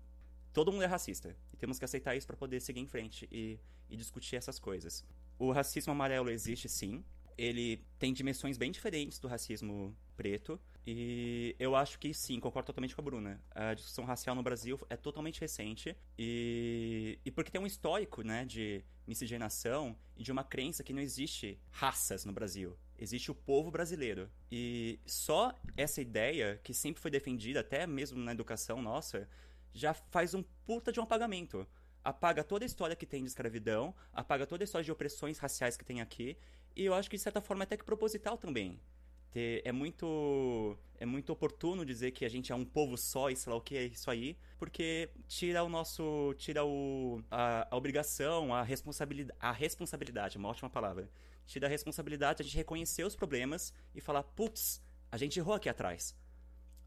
todo 0.53 0.71
mundo 0.71 0.83
é 0.83 0.87
racista. 0.87 1.35
E 1.51 1.57
temos 1.57 1.79
que 1.79 1.85
aceitar 1.85 2.15
isso 2.15 2.27
para 2.27 2.37
poder 2.37 2.61
seguir 2.61 2.79
em 2.79 2.87
frente 2.87 3.27
e, 3.31 3.59
e 3.89 3.97
discutir 3.97 4.35
essas 4.35 4.59
coisas. 4.59 5.05
O 5.37 5.51
racismo 5.51 5.91
amarelo 5.91 6.29
existe 6.29 6.69
sim. 6.69 7.03
Ele 7.35 7.83
tem 7.97 8.13
dimensões 8.13 8.57
bem 8.57 8.71
diferentes 8.71 9.19
do 9.19 9.27
racismo 9.27 9.95
preto. 10.15 10.59
E 10.85 11.55
eu 11.57 11.75
acho 11.75 11.97
que 11.97 12.13
sim, 12.13 12.39
concordo 12.39 12.67
totalmente 12.67 12.95
com 12.95 13.01
a 13.01 13.03
Bruna. 13.03 13.41
A 13.51 13.73
discussão 13.73 14.05
racial 14.05 14.35
no 14.35 14.43
Brasil 14.43 14.79
é 14.89 14.95
totalmente 14.95 15.41
recente. 15.41 15.97
E, 16.17 17.19
e 17.25 17.31
porque 17.31 17.49
tem 17.49 17.59
um 17.59 17.65
histórico 17.65 18.21
né, 18.21 18.45
de 18.45 18.83
miscigenação 19.07 19.97
e 20.15 20.23
de 20.23 20.31
uma 20.31 20.43
crença 20.43 20.83
que 20.83 20.93
não 20.93 21.01
existe 21.01 21.59
raças 21.71 22.23
no 22.23 22.31
Brasil 22.31 22.77
existe 23.03 23.29
o 23.29 23.35
povo 23.35 23.69
brasileiro. 23.69 24.29
E 24.51 24.99
só 25.05 25.53
essa 25.75 26.01
ideia, 26.01 26.59
que 26.63 26.73
sempre 26.73 27.01
foi 27.01 27.11
defendida, 27.11 27.59
até 27.59 27.85
mesmo 27.85 28.17
na 28.17 28.31
educação 28.31 28.81
nossa, 28.81 29.27
já 29.73 29.93
faz 29.93 30.33
um 30.33 30.43
puta 30.65 30.91
de 30.91 30.99
um 30.99 31.03
apagamento. 31.03 31.67
Apaga 32.03 32.43
toda 32.43 32.65
a 32.65 32.67
história 32.67 32.95
que 32.95 33.05
tem 33.05 33.23
de 33.23 33.29
escravidão, 33.29 33.95
apaga 34.13 34.45
toda 34.45 34.63
a 34.63 34.65
história 34.65 34.83
de 34.83 34.91
opressões 34.91 35.37
raciais 35.39 35.77
que 35.77 35.85
tem 35.85 36.01
aqui, 36.01 36.37
e 36.75 36.85
eu 36.85 36.93
acho 36.93 37.09
que 37.09 37.17
de 37.17 37.23
certa 37.23 37.41
forma 37.41 37.63
é 37.63 37.65
até 37.65 37.77
que 37.77 37.83
proposital 37.83 38.37
também. 38.37 38.79
É 39.35 39.71
muito 39.71 40.77
é 40.99 41.07
muito 41.07 41.33
oportuno 41.33 41.83
dizer 41.83 42.11
que 42.11 42.23
a 42.23 42.29
gente 42.29 42.51
é 42.51 42.55
um 42.55 42.63
povo 42.63 42.95
só 42.95 43.31
e 43.31 43.35
sei 43.35 43.51
lá 43.51 43.57
o 43.57 43.61
que 43.61 43.75
é 43.75 43.85
isso 43.85 44.11
aí, 44.11 44.37
porque 44.59 45.09
tira 45.27 45.63
o 45.63 45.69
nosso 45.69 46.35
tira 46.37 46.63
o 46.63 47.23
a, 47.31 47.67
a 47.71 47.75
obrigação, 47.75 48.53
a 48.53 48.61
responsabilidade, 48.61 49.35
a 49.39 49.51
responsabilidade, 49.51 50.37
uma 50.37 50.49
ótima 50.49 50.69
palavra 50.69 51.09
dá 51.59 51.67
a 51.67 51.69
responsabilidade 51.69 52.37
de 52.37 52.41
a 52.41 52.45
gente 52.45 52.57
reconhecer 52.57 53.03
os 53.03 53.15
problemas 53.15 53.73
e 53.93 54.01
falar, 54.01 54.23
putz, 54.23 54.81
a 55.11 55.17
gente 55.17 55.37
errou 55.39 55.53
aqui 55.53 55.69
atrás. 55.69 56.15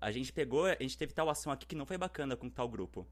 A 0.01 0.11
gente 0.11 0.33
pegou, 0.33 0.67
a 0.67 0.77
gente 0.81 0.99
teve 0.99 1.13
tal 1.13 1.29
ação 1.31 1.53
aqui 1.53 1.67
que 1.67 1.75
não 1.75 1.87
foi 1.87 1.97
bacana 1.97 2.37
com 2.37 2.49
tal 2.51 2.69
grupo. 2.69 3.07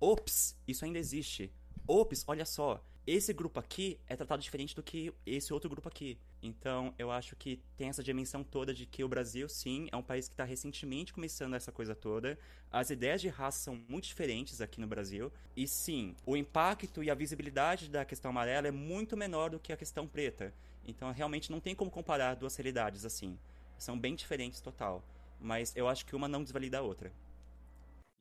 Ops, 0.00 0.56
isso 0.66 0.84
ainda 0.84 0.98
existe. 0.98 1.52
Ops, 1.86 2.24
olha 2.26 2.44
só, 2.44 2.82
esse 3.06 3.32
grupo 3.32 3.58
aqui 3.58 3.98
é 4.06 4.14
tratado 4.14 4.40
diferente 4.40 4.76
do 4.76 4.82
que 4.82 5.12
esse 5.26 5.52
outro 5.52 5.68
grupo 5.68 5.88
aqui. 5.88 6.18
Então, 6.40 6.94
eu 6.96 7.10
acho 7.10 7.34
que 7.34 7.60
tem 7.76 7.88
essa 7.88 8.02
dimensão 8.02 8.44
toda 8.44 8.72
de 8.72 8.86
que 8.86 9.02
o 9.02 9.08
Brasil, 9.08 9.48
sim, 9.48 9.88
é 9.90 9.96
um 9.96 10.02
país 10.02 10.28
que 10.28 10.34
está 10.34 10.44
recentemente 10.44 11.12
começando 11.12 11.54
essa 11.54 11.72
coisa 11.72 11.94
toda. 11.94 12.38
As 12.70 12.90
ideias 12.90 13.20
de 13.20 13.28
raça 13.28 13.58
são 13.58 13.76
muito 13.88 14.06
diferentes 14.06 14.60
aqui 14.60 14.80
no 14.80 14.86
Brasil. 14.86 15.32
E 15.56 15.66
sim, 15.66 16.14
o 16.24 16.36
impacto 16.36 17.02
e 17.02 17.10
a 17.10 17.14
visibilidade 17.14 17.88
da 17.88 18.04
questão 18.04 18.30
amarela 18.30 18.68
é 18.68 18.72
muito 18.72 19.16
menor 19.16 19.50
do 19.50 19.58
que 19.58 19.72
a 19.72 19.76
questão 19.76 20.06
preta. 20.06 20.54
Então 20.84 21.12
realmente 21.12 21.50
não 21.50 21.60
tem 21.60 21.74
como 21.74 21.90
comparar 21.90 22.34
duas 22.34 22.54
realidades 22.56 23.04
assim. 23.04 23.36
São 23.78 23.98
bem 23.98 24.14
diferentes 24.14 24.60
total. 24.60 25.04
Mas 25.42 25.74
eu 25.76 25.88
acho 25.88 26.06
que 26.06 26.14
uma 26.14 26.28
não 26.28 26.42
desvalida 26.42 26.78
a 26.78 26.82
outra. 26.82 27.12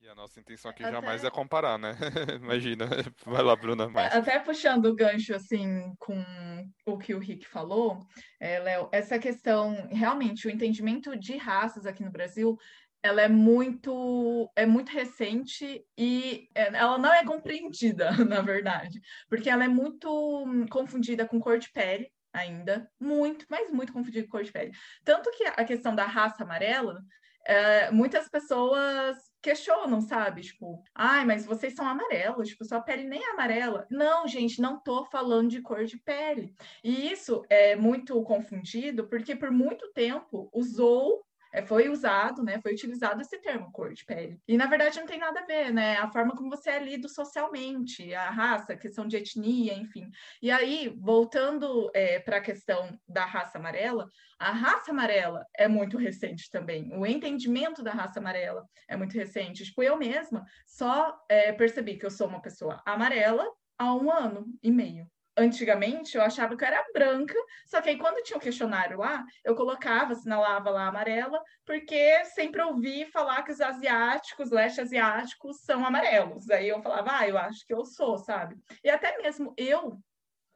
E 0.02 0.10
a 0.10 0.16
nossa 0.16 0.40
intenção 0.40 0.72
aqui 0.72 0.84
até... 0.84 0.92
jamais 0.92 1.24
é 1.24 1.30
comparar, 1.30 1.78
né? 1.78 1.96
Imagina. 2.42 2.90
Vai 3.24 3.44
lá, 3.44 3.56
Bruna. 3.56 3.88
Mais. 3.88 4.14
Até 4.14 4.40
puxando 4.40 4.86
o 4.86 4.96
gancho, 4.96 5.36
assim, 5.36 5.94
com 6.00 6.16
o 6.88 6.98
que 6.98 7.14
o 7.14 7.20
Rick 7.20 7.48
falou, 7.48 8.00
é, 8.40 8.58
Léo, 8.60 8.90
essa 8.92 9.20
questão, 9.20 9.88
realmente, 9.92 10.48
o 10.48 10.50
entendimento 10.50 11.16
de 11.16 11.38
raças 11.38 11.86
aqui 11.86 12.04
no 12.04 12.12
Brasil 12.12 12.58
ela 13.04 13.22
é 13.22 13.28
muito 13.28 14.52
é 14.56 14.66
muito 14.66 14.92
recente 14.92 15.84
e 15.98 16.48
é, 16.54 16.68
ela 16.68 16.98
não 16.98 17.12
é 17.14 17.26
compreendida, 17.26 18.12
na 18.26 18.42
verdade, 18.42 19.02
porque 19.28 19.50
ela 19.50 19.66
é 19.66 19.68
muito 19.68 20.46
confundida 20.70 21.28
com 21.28 21.40
cor 21.40 21.58
de 21.58 21.72
pele, 21.72 22.12
ainda, 22.34 22.90
muito, 23.00 23.46
mas 23.50 23.72
muito 23.72 23.94
confundido 23.94 24.28
com 24.28 24.32
cor 24.32 24.44
de 24.44 24.52
pele. 24.52 24.72
Tanto 25.04 25.32
que 25.32 25.44
a 25.44 25.64
questão 25.66 25.96
da 25.96 26.06
raça 26.06 26.44
amarela, 26.44 27.02
é, 27.46 27.92
muitas 27.92 28.30
pessoas 28.30 29.18
questionam, 29.42 30.02
sabe? 30.02 30.42
Tipo, 30.42 30.84
ai, 30.94 31.26
mas 31.26 31.46
vocês 31.46 31.74
são 31.74 31.86
amarelos, 31.88 32.50
tipo, 32.50 32.64
sua 32.64 32.82
pele 32.82 33.04
nem 33.04 33.22
é 33.22 33.32
amarela. 33.32 33.88
Não, 33.90 34.28
gente, 34.28 34.62
não 34.62 34.80
tô 34.80 35.06
falando 35.06 35.50
de 35.50 35.62
cor 35.62 35.86
de 35.86 35.98
pele. 35.98 36.54
E 36.84 37.12
isso 37.12 37.44
é 37.50 37.76
muito 37.76 38.22
confundido 38.24 39.08
porque 39.08 39.36
por 39.36 39.52
muito 39.52 39.92
tempo 39.94 40.50
usou 40.54 41.24
foi 41.66 41.90
usado, 41.90 42.44
né, 42.44 42.60
foi 42.62 42.74
utilizado 42.74 43.22
esse 43.22 43.40
termo 43.42 43.72
cor 43.72 43.94
de 43.94 44.06
pele. 44.06 44.40
E 44.48 44.58
na 44.58 44.68
verdade 44.68 45.00
não 45.00 45.06
tem 45.06 45.20
nada 45.20 45.42
a 45.42 45.46
ver, 45.46 45.72
né? 45.74 45.98
A 45.98 46.10
forma 46.10 46.36
como 46.36 46.50
você 46.50 46.72
é 46.72 46.80
lido 46.84 47.10
socialmente, 47.10 48.14
a 48.14 48.30
raça, 48.30 48.74
a 48.74 48.78
questão 48.78 49.08
de 49.08 49.18
etnia, 49.18 49.74
enfim. 49.74 50.10
E 50.42 50.50
aí, 50.50 50.94
voltando 51.00 51.90
é, 51.94 52.20
para 52.20 52.38
a 52.38 52.42
questão 52.42 52.98
da 53.08 53.26
raça 53.26 53.58
amarela, 53.58 54.08
a 54.40 54.52
raça 54.52 54.92
amarela 54.92 55.46
é 55.58 55.68
muito 55.68 55.98
recente 55.98 56.50
também. 56.50 56.90
O 56.98 57.06
entendimento 57.06 57.84
da 57.84 57.92
raça 57.92 58.20
amarela 58.20 58.66
é 58.88 58.96
muito 58.96 59.14
recente. 59.14 59.66
Tipo, 59.66 59.84
eu 59.84 59.98
mesma 59.98 60.44
só 60.66 61.18
é, 61.30 61.52
percebi 61.52 61.98
que 61.98 62.06
eu 62.06 62.12
sou 62.12 62.28
uma 62.28 62.42
pessoa 62.42 62.82
amarela 62.86 63.48
há 63.78 63.94
um 63.94 64.12
ano 64.12 64.46
e 64.64 64.72
meio 64.72 65.08
antigamente 65.38 66.16
eu 66.16 66.22
achava 66.22 66.56
que 66.56 66.64
eu 66.64 66.68
era 66.68 66.86
branca, 66.94 67.36
só 67.66 67.82
que 67.82 67.90
aí 67.90 67.98
quando 67.98 68.24
tinha 68.24 68.38
o 68.38 68.40
um 68.40 68.44
questionário 68.44 69.00
lá, 69.00 69.26
eu 69.44 69.56
colocava, 69.56 70.14
assinalava 70.14 70.70
lá 70.70 70.88
amarela, 70.88 71.42
porque 71.66 72.26
sempre 72.26 72.62
ouvi 72.62 73.06
falar 73.06 73.44
que 73.44 73.52
os 73.52 73.62
asiáticos, 73.62 74.52
leste 74.52 74.82
asiáticos, 74.82 75.62
são 75.62 75.86
amarelos. 75.86 76.50
Aí 76.50 76.68
eu 76.68 76.82
falava, 76.82 77.20
ah, 77.20 77.28
eu 77.28 77.38
acho 77.38 77.66
que 77.66 77.74
eu 77.74 77.86
sou, 77.86 78.18
sabe? 78.18 78.56
E 78.84 78.90
até 78.90 79.18
mesmo 79.18 79.54
eu 79.58 80.00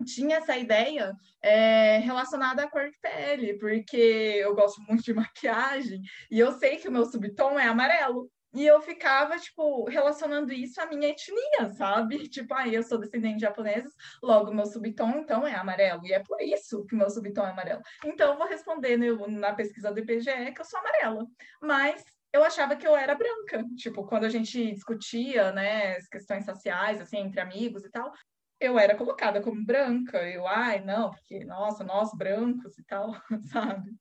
tinha 0.03 0.38
essa 0.38 0.58
ideia 0.58 1.15
é, 1.41 2.00
relacionada 2.00 2.63
à 2.63 2.70
cor 2.70 2.89
de 2.89 2.98
pele, 3.00 3.58
porque 3.58 3.96
eu 3.96 4.53
gosto 4.53 4.82
muito 4.82 5.03
de 5.03 5.13
maquiagem 5.13 6.01
e 6.29 6.39
eu 6.39 6.51
sei 6.53 6.77
que 6.77 6.89
o 6.89 6.91
meu 6.91 7.05
subtom 7.05 7.58
é 7.58 7.67
amarelo. 7.67 8.29
E 8.55 8.65
eu 8.65 8.81
ficava, 8.81 9.38
tipo, 9.38 9.83
relacionando 9.89 10.53
isso 10.53 10.79
à 10.79 10.85
minha 10.85 11.09
etnia, 11.09 11.74
sabe? 11.74 12.17
Tipo, 12.35 12.53
aí 12.53 12.71
ah, 12.71 12.75
eu 12.75 12.83
sou 12.83 12.97
descendente 12.97 13.35
de 13.35 13.41
japoneses, 13.41 13.91
logo 14.24 14.53
meu 14.53 14.65
subtom, 14.65 15.19
então, 15.19 15.45
é 15.45 15.53
amarelo. 15.53 16.05
E 16.05 16.13
é 16.13 16.19
por 16.19 16.41
isso 16.41 16.85
que 16.85 16.95
meu 16.95 17.09
subtom 17.09 17.45
é 17.45 17.51
amarelo. 17.51 17.81
Então, 18.05 18.31
eu 18.31 18.38
vou 18.38 18.47
responder 18.47 18.95
no, 18.95 19.27
na 19.27 19.53
pesquisa 19.53 19.91
do 19.91 20.00
IPGE 20.00 20.53
que 20.53 20.62
eu 20.62 20.65
sou 20.65 20.79
amarela. 20.79 21.25
Mas 21.62 22.01
eu 22.31 22.43
achava 22.45 22.77
que 22.77 22.88
eu 22.88 22.95
era 22.95 23.13
branca. 23.13 23.65
Tipo, 23.75 24.05
quando 24.05 24.24
a 24.24 24.29
gente 24.29 24.71
discutia, 24.71 25.51
né, 25.51 25.97
as 25.97 26.07
questões 26.07 26.45
sociais, 26.45 27.01
assim, 27.01 27.17
entre 27.17 27.41
amigos 27.41 27.83
e 27.83 27.89
tal, 27.89 28.13
eu 28.59 28.79
era 28.79 28.95
colocada 28.95 29.41
como 29.41 29.65
branca. 29.65 30.17
Eu, 30.29 30.47
ai, 30.47 30.79
não, 30.81 31.12
porque, 31.12 31.43
nossa, 31.43 31.83
nós 31.83 32.12
brancos 32.15 32.77
e 32.77 32.85
tal, 32.85 33.13
sabe? 33.51 33.91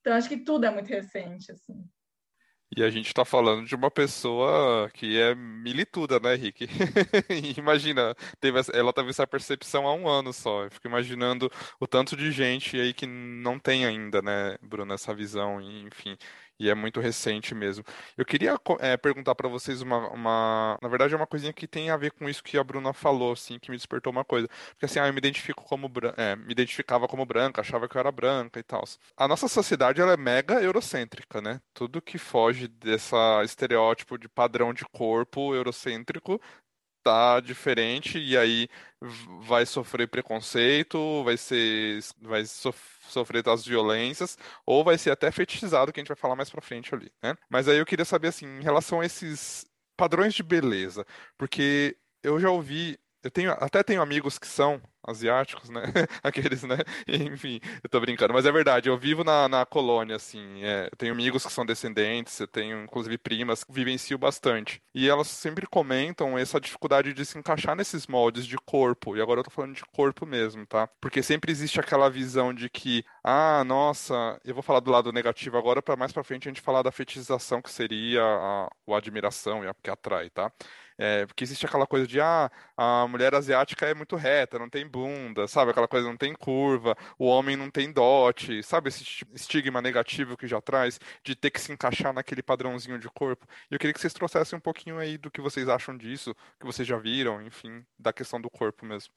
Então, 0.00 0.14
acho 0.14 0.28
que 0.28 0.38
tudo 0.38 0.66
é 0.66 0.70
muito 0.70 0.88
recente, 0.88 1.52
assim. 1.52 1.88
E 2.74 2.82
a 2.82 2.88
gente 2.88 3.08
está 3.08 3.22
falando 3.24 3.66
de 3.66 3.74
uma 3.74 3.90
pessoa 3.90 4.88
que 4.94 5.20
é 5.20 5.34
milituda, 5.34 6.18
né, 6.18 6.34
Rick? 6.34 6.66
Imagina, 7.58 8.14
teve 8.40 8.58
essa, 8.58 8.72
ela 8.72 8.92
teve 8.94 9.10
essa 9.10 9.26
percepção 9.26 9.86
há 9.86 9.94
um 9.94 10.08
ano 10.08 10.32
só. 10.32 10.64
Eu 10.64 10.70
fico 10.70 10.88
imaginando 10.88 11.50
o 11.78 11.86
tanto 11.86 12.16
de 12.16 12.32
gente 12.32 12.80
aí 12.80 12.94
que 12.94 13.06
não 13.06 13.58
tem 13.58 13.84
ainda, 13.84 14.22
né, 14.22 14.56
Bruno, 14.62 14.94
essa 14.94 15.14
visão, 15.14 15.60
enfim 15.60 16.16
e 16.58 16.70
é 16.70 16.74
muito 16.74 17.00
recente 17.00 17.54
mesmo. 17.54 17.84
Eu 18.16 18.24
queria 18.24 18.58
é, 18.80 18.96
perguntar 18.96 19.34
para 19.34 19.48
vocês 19.48 19.82
uma, 19.82 20.08
uma, 20.10 20.78
na 20.80 20.88
verdade 20.88 21.14
é 21.14 21.16
uma 21.16 21.26
coisinha 21.26 21.52
que 21.52 21.66
tem 21.66 21.90
a 21.90 21.96
ver 21.96 22.12
com 22.12 22.28
isso 22.28 22.42
que 22.42 22.58
a 22.58 22.64
Bruna 22.64 22.92
falou, 22.92 23.32
assim, 23.32 23.58
que 23.58 23.70
me 23.70 23.76
despertou 23.76 24.12
uma 24.12 24.24
coisa, 24.24 24.48
porque 24.70 24.86
assim, 24.86 24.98
ah, 24.98 25.06
eu 25.06 25.12
me 25.12 25.18
identifico 25.18 25.64
como 25.64 25.90
é, 26.16 26.36
me 26.36 26.52
identificava 26.52 27.08
como 27.08 27.26
branca, 27.26 27.60
achava 27.60 27.88
que 27.88 27.96
eu 27.96 28.00
era 28.00 28.12
branca 28.12 28.60
e 28.60 28.62
tal. 28.62 28.84
A 29.16 29.28
nossa 29.28 29.48
sociedade 29.48 30.00
ela 30.00 30.12
é 30.12 30.16
mega 30.16 30.62
eurocêntrica, 30.62 31.40
né? 31.40 31.60
Tudo 31.74 32.02
que 32.02 32.18
foge 32.18 32.68
dessa 32.68 33.42
estereótipo 33.44 34.18
de 34.18 34.28
padrão 34.28 34.72
de 34.72 34.84
corpo 34.92 35.54
eurocêntrico 35.54 36.40
tá 37.02 37.40
diferente 37.40 38.18
e 38.18 38.36
aí 38.36 38.68
vai 39.40 39.66
sofrer 39.66 40.08
preconceito, 40.08 41.22
vai 41.24 41.36
ser 41.36 42.00
vai 42.20 42.44
sofrer 42.46 42.92
sofrer 43.08 43.46
as 43.48 43.66
violências, 43.66 44.38
ou 44.64 44.82
vai 44.82 44.96
ser 44.96 45.10
até 45.10 45.30
fetichizado, 45.30 45.92
que 45.92 46.00
a 46.00 46.02
gente 46.02 46.08
vai 46.08 46.16
falar 46.16 46.34
mais 46.36 46.48
pra 46.48 46.62
frente 46.62 46.94
ali, 46.94 47.12
né? 47.22 47.34
Mas 47.50 47.68
aí 47.68 47.76
eu 47.76 47.84
queria 47.84 48.04
saber, 48.06 48.28
assim, 48.28 48.46
em 48.46 48.62
relação 48.62 49.00
a 49.00 49.06
esses 49.06 49.66
padrões 49.96 50.32
de 50.34 50.42
beleza, 50.42 51.04
porque 51.36 51.96
eu 52.22 52.40
já 52.40 52.50
ouvi 52.50 52.98
eu 53.22 53.30
tenho, 53.30 53.52
até 53.52 53.82
tenho 53.82 54.02
amigos 54.02 54.38
que 54.38 54.46
são 54.46 54.80
asiáticos, 55.06 55.68
né? 55.68 55.82
Aqueles, 56.22 56.62
né? 56.62 56.78
Enfim, 57.08 57.60
eu 57.82 57.88
tô 57.90 58.00
brincando, 58.00 58.32
mas 58.32 58.46
é 58.46 58.52
verdade, 58.52 58.88
eu 58.88 58.96
vivo 58.96 59.24
na, 59.24 59.48
na 59.48 59.66
colônia, 59.66 60.16
assim, 60.16 60.62
é, 60.62 60.88
eu 60.90 60.96
tenho 60.96 61.12
amigos 61.12 61.44
que 61.44 61.52
são 61.52 61.66
descendentes, 61.66 62.38
eu 62.38 62.46
tenho, 62.46 62.84
inclusive, 62.84 63.18
primas 63.18 63.64
que 63.64 63.72
vivenciam 63.72 64.18
bastante. 64.18 64.80
E 64.94 65.08
elas 65.08 65.28
sempre 65.28 65.66
comentam 65.66 66.38
essa 66.38 66.60
dificuldade 66.60 67.12
de 67.12 67.24
se 67.24 67.38
encaixar 67.38 67.74
nesses 67.76 68.06
moldes 68.06 68.46
de 68.46 68.56
corpo, 68.56 69.16
e 69.16 69.20
agora 69.20 69.40
eu 69.40 69.44
tô 69.44 69.50
falando 69.50 69.74
de 69.74 69.84
corpo 69.92 70.24
mesmo, 70.24 70.66
tá? 70.66 70.88
Porque 71.00 71.22
sempre 71.22 71.50
existe 71.50 71.80
aquela 71.80 72.08
visão 72.08 72.54
de 72.54 72.68
que, 72.68 73.04
ah, 73.24 73.64
nossa, 73.64 74.40
eu 74.44 74.54
vou 74.54 74.62
falar 74.62 74.80
do 74.80 74.90
lado 74.90 75.12
negativo 75.12 75.58
agora, 75.58 75.82
para 75.82 75.96
mais 75.96 76.12
pra 76.12 76.24
frente 76.24 76.48
a 76.48 76.50
gente 76.50 76.60
falar 76.60 76.82
da 76.82 76.92
fetichização 76.92 77.60
que 77.60 77.70
seria 77.70 78.22
a, 78.22 78.68
a 78.88 78.96
admiração 78.96 79.64
e 79.64 79.68
a 79.68 79.74
que 79.74 79.90
atrai, 79.90 80.30
tá? 80.30 80.52
É, 81.04 81.26
porque 81.26 81.42
existe 81.42 81.66
aquela 81.66 81.84
coisa 81.84 82.06
de, 82.06 82.20
ah, 82.20 82.48
a 82.76 83.08
mulher 83.08 83.34
asiática 83.34 83.86
é 83.86 83.92
muito 83.92 84.14
reta, 84.14 84.56
não 84.56 84.70
tem 84.70 84.86
bunda, 84.86 85.48
sabe? 85.48 85.72
Aquela 85.72 85.88
coisa 85.88 86.06
não 86.06 86.16
tem 86.16 86.32
curva, 86.32 86.96
o 87.18 87.26
homem 87.26 87.56
não 87.56 87.68
tem 87.68 87.90
dote, 87.92 88.62
sabe? 88.62 88.88
Esse 88.88 89.02
estigma 89.34 89.82
negativo 89.82 90.36
que 90.36 90.46
já 90.46 90.60
traz 90.60 91.00
de 91.24 91.34
ter 91.34 91.50
que 91.50 91.60
se 91.60 91.72
encaixar 91.72 92.12
naquele 92.12 92.40
padrãozinho 92.40 93.00
de 93.00 93.08
corpo. 93.08 93.48
E 93.68 93.74
eu 93.74 93.80
queria 93.80 93.92
que 93.92 94.00
vocês 94.00 94.12
trouxessem 94.12 94.56
um 94.56 94.60
pouquinho 94.60 94.96
aí 94.96 95.18
do 95.18 95.28
que 95.28 95.40
vocês 95.40 95.68
acham 95.68 95.96
disso, 95.96 96.36
que 96.60 96.64
vocês 96.66 96.86
já 96.86 96.96
viram, 96.98 97.42
enfim, 97.42 97.84
da 97.98 98.12
questão 98.12 98.40
do 98.40 98.48
corpo 98.48 98.86
mesmo. 98.86 99.12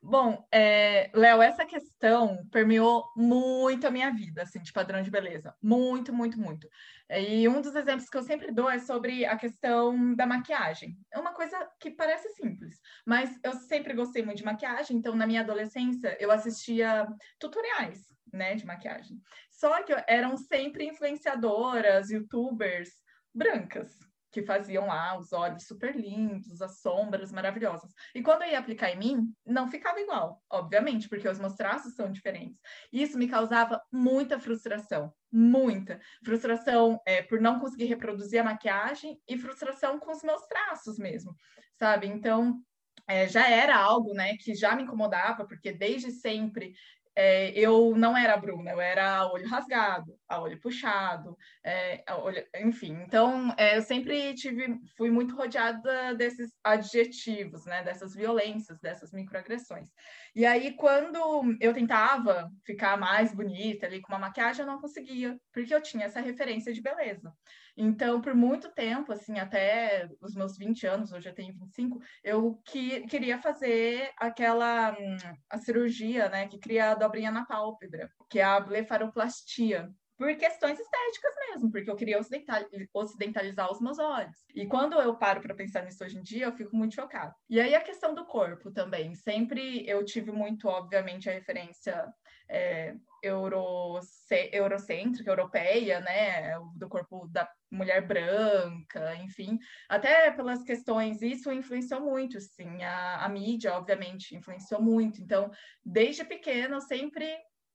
Bom, 0.00 0.46
é, 0.52 1.10
Léo, 1.12 1.42
essa 1.42 1.66
questão 1.66 2.46
permeou 2.52 3.04
muito 3.16 3.86
a 3.86 3.90
minha 3.90 4.10
vida, 4.12 4.42
assim, 4.42 4.62
de 4.62 4.72
padrão 4.72 5.02
de 5.02 5.10
beleza. 5.10 5.54
Muito, 5.60 6.12
muito, 6.12 6.38
muito. 6.38 6.68
E 7.10 7.48
um 7.48 7.60
dos 7.60 7.74
exemplos 7.74 8.08
que 8.08 8.16
eu 8.16 8.22
sempre 8.22 8.52
dou 8.52 8.70
é 8.70 8.78
sobre 8.78 9.24
a 9.24 9.36
questão 9.36 10.14
da 10.14 10.24
maquiagem. 10.24 10.96
É 11.12 11.18
uma 11.18 11.34
coisa 11.34 11.68
que 11.80 11.90
parece 11.90 12.28
simples, 12.34 12.80
mas 13.04 13.38
eu 13.42 13.52
sempre 13.54 13.92
gostei 13.92 14.22
muito 14.22 14.38
de 14.38 14.44
maquiagem, 14.44 14.96
então 14.96 15.16
na 15.16 15.26
minha 15.26 15.40
adolescência 15.40 16.16
eu 16.20 16.30
assistia 16.30 17.08
tutoriais, 17.40 18.06
né, 18.32 18.54
de 18.54 18.64
maquiagem. 18.64 19.20
Só 19.50 19.82
que 19.82 19.92
eram 20.06 20.36
sempre 20.36 20.86
influenciadoras, 20.86 22.10
youtubers 22.10 22.90
brancas, 23.34 23.98
que 24.30 24.42
faziam 24.42 24.86
lá 24.86 25.16
os 25.18 25.32
olhos 25.32 25.66
super 25.66 25.96
lindos, 25.96 26.60
as 26.60 26.80
sombras 26.80 27.32
maravilhosas. 27.32 27.92
E 28.14 28.22
quando 28.22 28.42
eu 28.42 28.48
ia 28.48 28.58
aplicar 28.58 28.90
em 28.90 28.98
mim, 28.98 29.34
não 29.46 29.68
ficava 29.68 30.00
igual, 30.00 30.42
obviamente, 30.50 31.08
porque 31.08 31.28
os 31.28 31.38
meus 31.38 31.54
traços 31.54 31.94
são 31.94 32.10
diferentes. 32.10 32.60
Isso 32.92 33.18
me 33.18 33.28
causava 33.28 33.80
muita 33.90 34.38
frustração, 34.38 35.12
muita 35.32 36.00
frustração 36.24 37.00
é, 37.06 37.22
por 37.22 37.40
não 37.40 37.58
conseguir 37.58 37.86
reproduzir 37.86 38.40
a 38.40 38.44
maquiagem 38.44 39.20
e 39.26 39.38
frustração 39.38 39.98
com 39.98 40.12
os 40.12 40.22
meus 40.22 40.42
traços 40.46 40.98
mesmo, 40.98 41.34
sabe? 41.78 42.06
Então 42.06 42.62
é, 43.08 43.26
já 43.26 43.48
era 43.48 43.76
algo, 43.76 44.12
né, 44.12 44.36
que 44.36 44.54
já 44.54 44.76
me 44.76 44.82
incomodava, 44.82 45.46
porque 45.46 45.72
desde 45.72 46.10
sempre 46.10 46.74
é, 47.20 47.50
eu 47.58 47.96
não 47.96 48.16
era 48.16 48.36
Bruna, 48.36 48.70
eu 48.70 48.80
era 48.80 49.26
olho 49.26 49.48
rasgado, 49.48 50.16
a 50.28 50.40
olho 50.40 50.60
puxado, 50.60 51.36
é, 51.64 52.04
olho, 52.12 52.46
enfim. 52.60 52.92
Então, 53.04 53.52
é, 53.58 53.76
eu 53.76 53.82
sempre 53.82 54.34
tive, 54.34 54.78
fui 54.96 55.10
muito 55.10 55.34
rodeada 55.34 56.14
desses 56.14 56.52
adjetivos, 56.62 57.66
né, 57.66 57.82
dessas 57.82 58.14
violências, 58.14 58.78
dessas 58.78 59.10
microagressões. 59.10 59.88
E 60.32 60.46
aí, 60.46 60.76
quando 60.76 61.18
eu 61.60 61.74
tentava 61.74 62.48
ficar 62.64 62.96
mais 62.96 63.34
bonita 63.34 63.86
ali 63.86 64.00
com 64.00 64.12
uma 64.12 64.20
maquiagem, 64.20 64.60
eu 64.60 64.70
não 64.70 64.80
conseguia, 64.80 65.36
porque 65.52 65.74
eu 65.74 65.82
tinha 65.82 66.06
essa 66.06 66.20
referência 66.20 66.72
de 66.72 66.80
beleza. 66.80 67.32
Então, 67.80 68.20
por 68.20 68.34
muito 68.34 68.68
tempo, 68.72 69.12
assim, 69.12 69.38
até 69.38 70.08
os 70.20 70.34
meus 70.34 70.58
20 70.58 70.84
anos, 70.84 71.12
hoje 71.12 71.28
eu 71.28 71.34
tenho 71.34 71.54
25, 71.54 72.00
eu 72.24 72.60
que, 72.64 73.06
queria 73.06 73.38
fazer 73.38 74.10
aquela 74.16 74.90
hum, 74.98 75.16
a 75.48 75.58
cirurgia, 75.58 76.28
né, 76.28 76.48
que 76.48 76.58
cria 76.58 76.90
a 76.90 76.94
dobrinha 76.96 77.30
na 77.30 77.46
pálpebra, 77.46 78.10
que 78.28 78.40
é 78.40 78.42
a 78.42 78.58
blefaroplastia 78.58 79.88
por 80.16 80.34
questões 80.36 80.76
estéticas 80.80 81.32
mesmo, 81.48 81.70
porque 81.70 81.88
eu 81.88 81.94
queria 81.94 82.18
ocidentalizar 82.92 83.70
os 83.70 83.80
meus 83.80 84.00
olhos. 84.00 84.36
E 84.52 84.66
quando 84.66 85.00
eu 85.00 85.16
paro 85.16 85.40
para 85.40 85.54
pensar 85.54 85.84
nisso 85.84 86.02
hoje 86.02 86.18
em 86.18 86.22
dia, 86.22 86.46
eu 86.46 86.52
fico 86.52 86.74
muito 86.74 86.96
chocada. 86.96 87.32
E 87.48 87.60
aí 87.60 87.76
a 87.76 87.80
questão 87.80 88.12
do 88.12 88.26
corpo 88.26 88.72
também. 88.72 89.14
Sempre 89.14 89.88
eu 89.88 90.04
tive 90.04 90.32
muito, 90.32 90.66
obviamente, 90.66 91.30
a 91.30 91.32
referência 91.32 92.04
é, 92.48 92.96
euro, 93.22 93.98
eurocêntrica, 94.52 95.30
europeia, 95.30 96.00
né, 96.00 96.58
do 96.76 96.88
corpo 96.88 97.26
da 97.28 97.48
mulher 97.70 98.06
branca, 98.06 99.14
enfim, 99.16 99.58
até 99.88 100.30
pelas 100.30 100.62
questões, 100.62 101.22
isso 101.22 101.52
influenciou 101.52 102.00
muito, 102.00 102.40
sim, 102.40 102.82
a, 102.82 103.24
a 103.24 103.28
mídia, 103.28 103.74
obviamente, 103.74 104.36
influenciou 104.36 104.80
muito, 104.80 105.20
então, 105.20 105.50
desde 105.84 106.24
pequena, 106.24 106.76
eu 106.76 106.80
sempre 106.80 107.26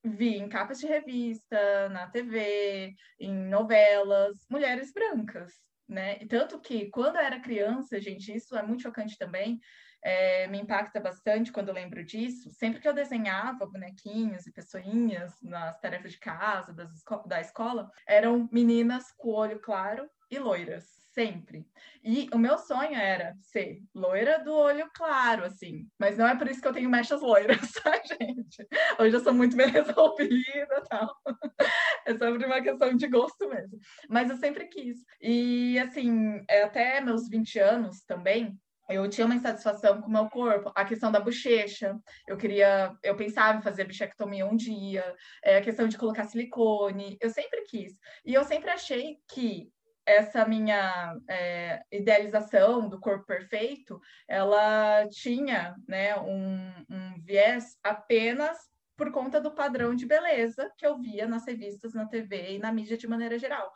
vi 0.04 0.36
em 0.38 0.50
capas 0.50 0.80
de 0.80 0.88
revista, 0.88 1.90
na 1.90 2.08
TV, 2.08 2.94
em 3.20 3.34
novelas, 3.34 4.46
mulheres 4.50 4.92
brancas, 4.92 5.54
né? 5.88 6.18
E 6.22 6.28
tanto 6.28 6.60
que 6.60 6.90
quando 6.90 7.16
eu 7.16 7.22
era 7.22 7.40
criança, 7.40 8.00
gente, 8.02 8.36
isso 8.36 8.56
é 8.58 8.64
muito 8.64 8.84
chocante 8.84 9.18
também, 9.18 9.60
é, 10.04 10.48
me 10.48 10.60
impacta 10.60 11.00
bastante 11.00 11.52
quando 11.52 11.70
eu 11.70 11.74
lembro 11.74 12.04
disso. 12.04 12.52
Sempre 12.52 12.82
que 12.82 12.88
eu 12.88 12.94
desenhava 12.94 13.66
bonequinhos 13.66 14.46
e 14.46 14.52
pessoinhas 14.52 15.34
nas 15.42 15.80
tarefas 15.80 16.12
de 16.12 16.20
casa, 16.20 16.74
das, 16.74 16.90
da 17.26 17.42
escola, 17.42 17.90
eram 18.08 18.50
meninas 18.52 19.12
com 19.18 19.30
olho 19.30 19.60
claro 19.60 20.10
e 20.30 20.38
loiras 20.40 21.04
sempre. 21.14 21.66
E 22.04 22.28
o 22.34 22.38
meu 22.38 22.58
sonho 22.58 22.96
era 22.96 23.36
ser 23.42 23.80
loira 23.94 24.44
do 24.44 24.54
olho 24.54 24.90
claro, 24.94 25.46
assim. 25.46 25.88
Mas 25.98 26.18
não 26.18 26.28
é 26.28 26.36
por 26.36 26.50
isso 26.50 26.62
que 26.62 26.68
eu 26.68 26.74
tenho 26.74 26.90
mechas 26.90 27.22
loiras, 27.22 27.60
tá, 27.84 28.02
gente? 28.04 28.68
Hoje 29.00 29.16
eu 29.16 29.20
sou 29.20 29.34
muito 29.34 29.56
bem 29.56 29.68
resolvida 29.72 30.84
tal. 30.90 31.16
É 32.06 32.18
sobre 32.18 32.46
uma 32.46 32.62
questão 32.62 32.96
de 32.96 33.08
gosto 33.08 33.48
mesmo. 33.48 33.78
Mas 34.10 34.30
eu 34.30 34.38
sempre 34.38 34.68
quis. 34.68 34.98
E, 35.22 35.80
assim, 35.80 36.44
é 36.50 36.64
até 36.64 37.00
meus 37.00 37.30
20 37.30 37.60
anos 37.60 38.04
também, 38.04 38.60
eu 38.90 39.10
tinha 39.10 39.26
uma 39.26 39.36
insatisfação 39.36 40.02
com 40.02 40.08
o 40.08 40.12
meu 40.12 40.30
corpo, 40.30 40.72
a 40.76 40.86
questão 40.86 41.12
da 41.12 41.20
bochecha, 41.20 41.98
eu 42.28 42.38
queria, 42.38 42.96
eu 43.02 43.16
pensava 43.16 43.58
em 43.58 43.62
fazer 43.62 43.86
bichectomia 43.86 44.46
um 44.46 44.56
dia, 44.56 45.04
é, 45.44 45.58
a 45.58 45.62
questão 45.62 45.88
de 45.88 45.98
colocar 45.98 46.26
silicone, 46.26 47.18
eu 47.22 47.30
sempre 47.30 47.62
quis. 47.64 47.94
E 48.26 48.34
eu 48.34 48.44
sempre 48.44 48.70
achei 48.70 49.18
que 49.34 49.72
essa 50.06 50.46
minha 50.46 51.16
é, 51.30 51.82
idealização 51.92 52.90
do 52.90 53.00
corpo 53.00 53.26
perfeito, 53.26 54.00
ela 54.28 55.08
tinha 55.10 55.76
né, 55.88 56.18
um, 56.20 56.74
um, 56.90 57.22
viés 57.22 57.78
apenas 57.82 58.58
por 58.96 59.12
conta 59.12 59.40
do 59.40 59.56
padrão 59.56 59.96
de 59.96 60.06
beleza 60.06 60.70
que 60.78 60.86
eu 60.86 61.00
via 61.00 61.28
nas 61.28 61.46
revistas, 61.46 61.94
na 61.94 62.06
TV 62.06 62.56
e 62.56 62.60
na 62.60 62.72
mídia 62.72 62.98
de 62.98 63.08
maneira 63.08 63.40
geral. 63.40 63.72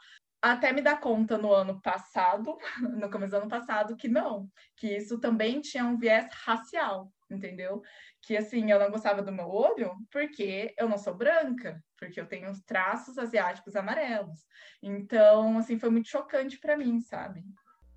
Até 0.51 0.71
me 0.71 0.81
dar 0.81 0.99
conta 0.99 1.37
no 1.37 1.51
ano 1.51 1.81
passado, 1.81 2.57
no 2.99 3.09
começo 3.09 3.31
do 3.31 3.37
ano 3.37 3.49
passado, 3.49 3.95
que 3.97 4.07
não, 4.07 4.49
que 4.75 4.95
isso 4.95 5.19
também 5.19 5.61
tinha 5.61 5.85
um 5.85 5.97
viés 5.97 6.27
racial, 6.45 7.11
entendeu? 7.29 7.81
que 8.27 8.35
assim, 8.35 8.69
eu 8.69 8.77
não 8.77 8.91
gostava 8.91 9.21
do 9.21 9.31
meu 9.31 9.49
olho 9.49 9.95
porque 10.11 10.73
eu 10.77 10.89
não 10.89 10.97
sou 10.97 11.15
branca, 11.15 11.81
porque 11.97 12.19
eu 12.19 12.27
tenho 12.27 12.51
traços 12.65 13.17
asiáticos 13.17 13.73
amarelos. 13.73 14.45
Então, 14.83 15.57
assim, 15.57 15.79
foi 15.79 15.89
muito 15.89 16.09
chocante 16.09 16.59
para 16.59 16.75
mim, 16.75 16.99
sabe? 16.99 17.41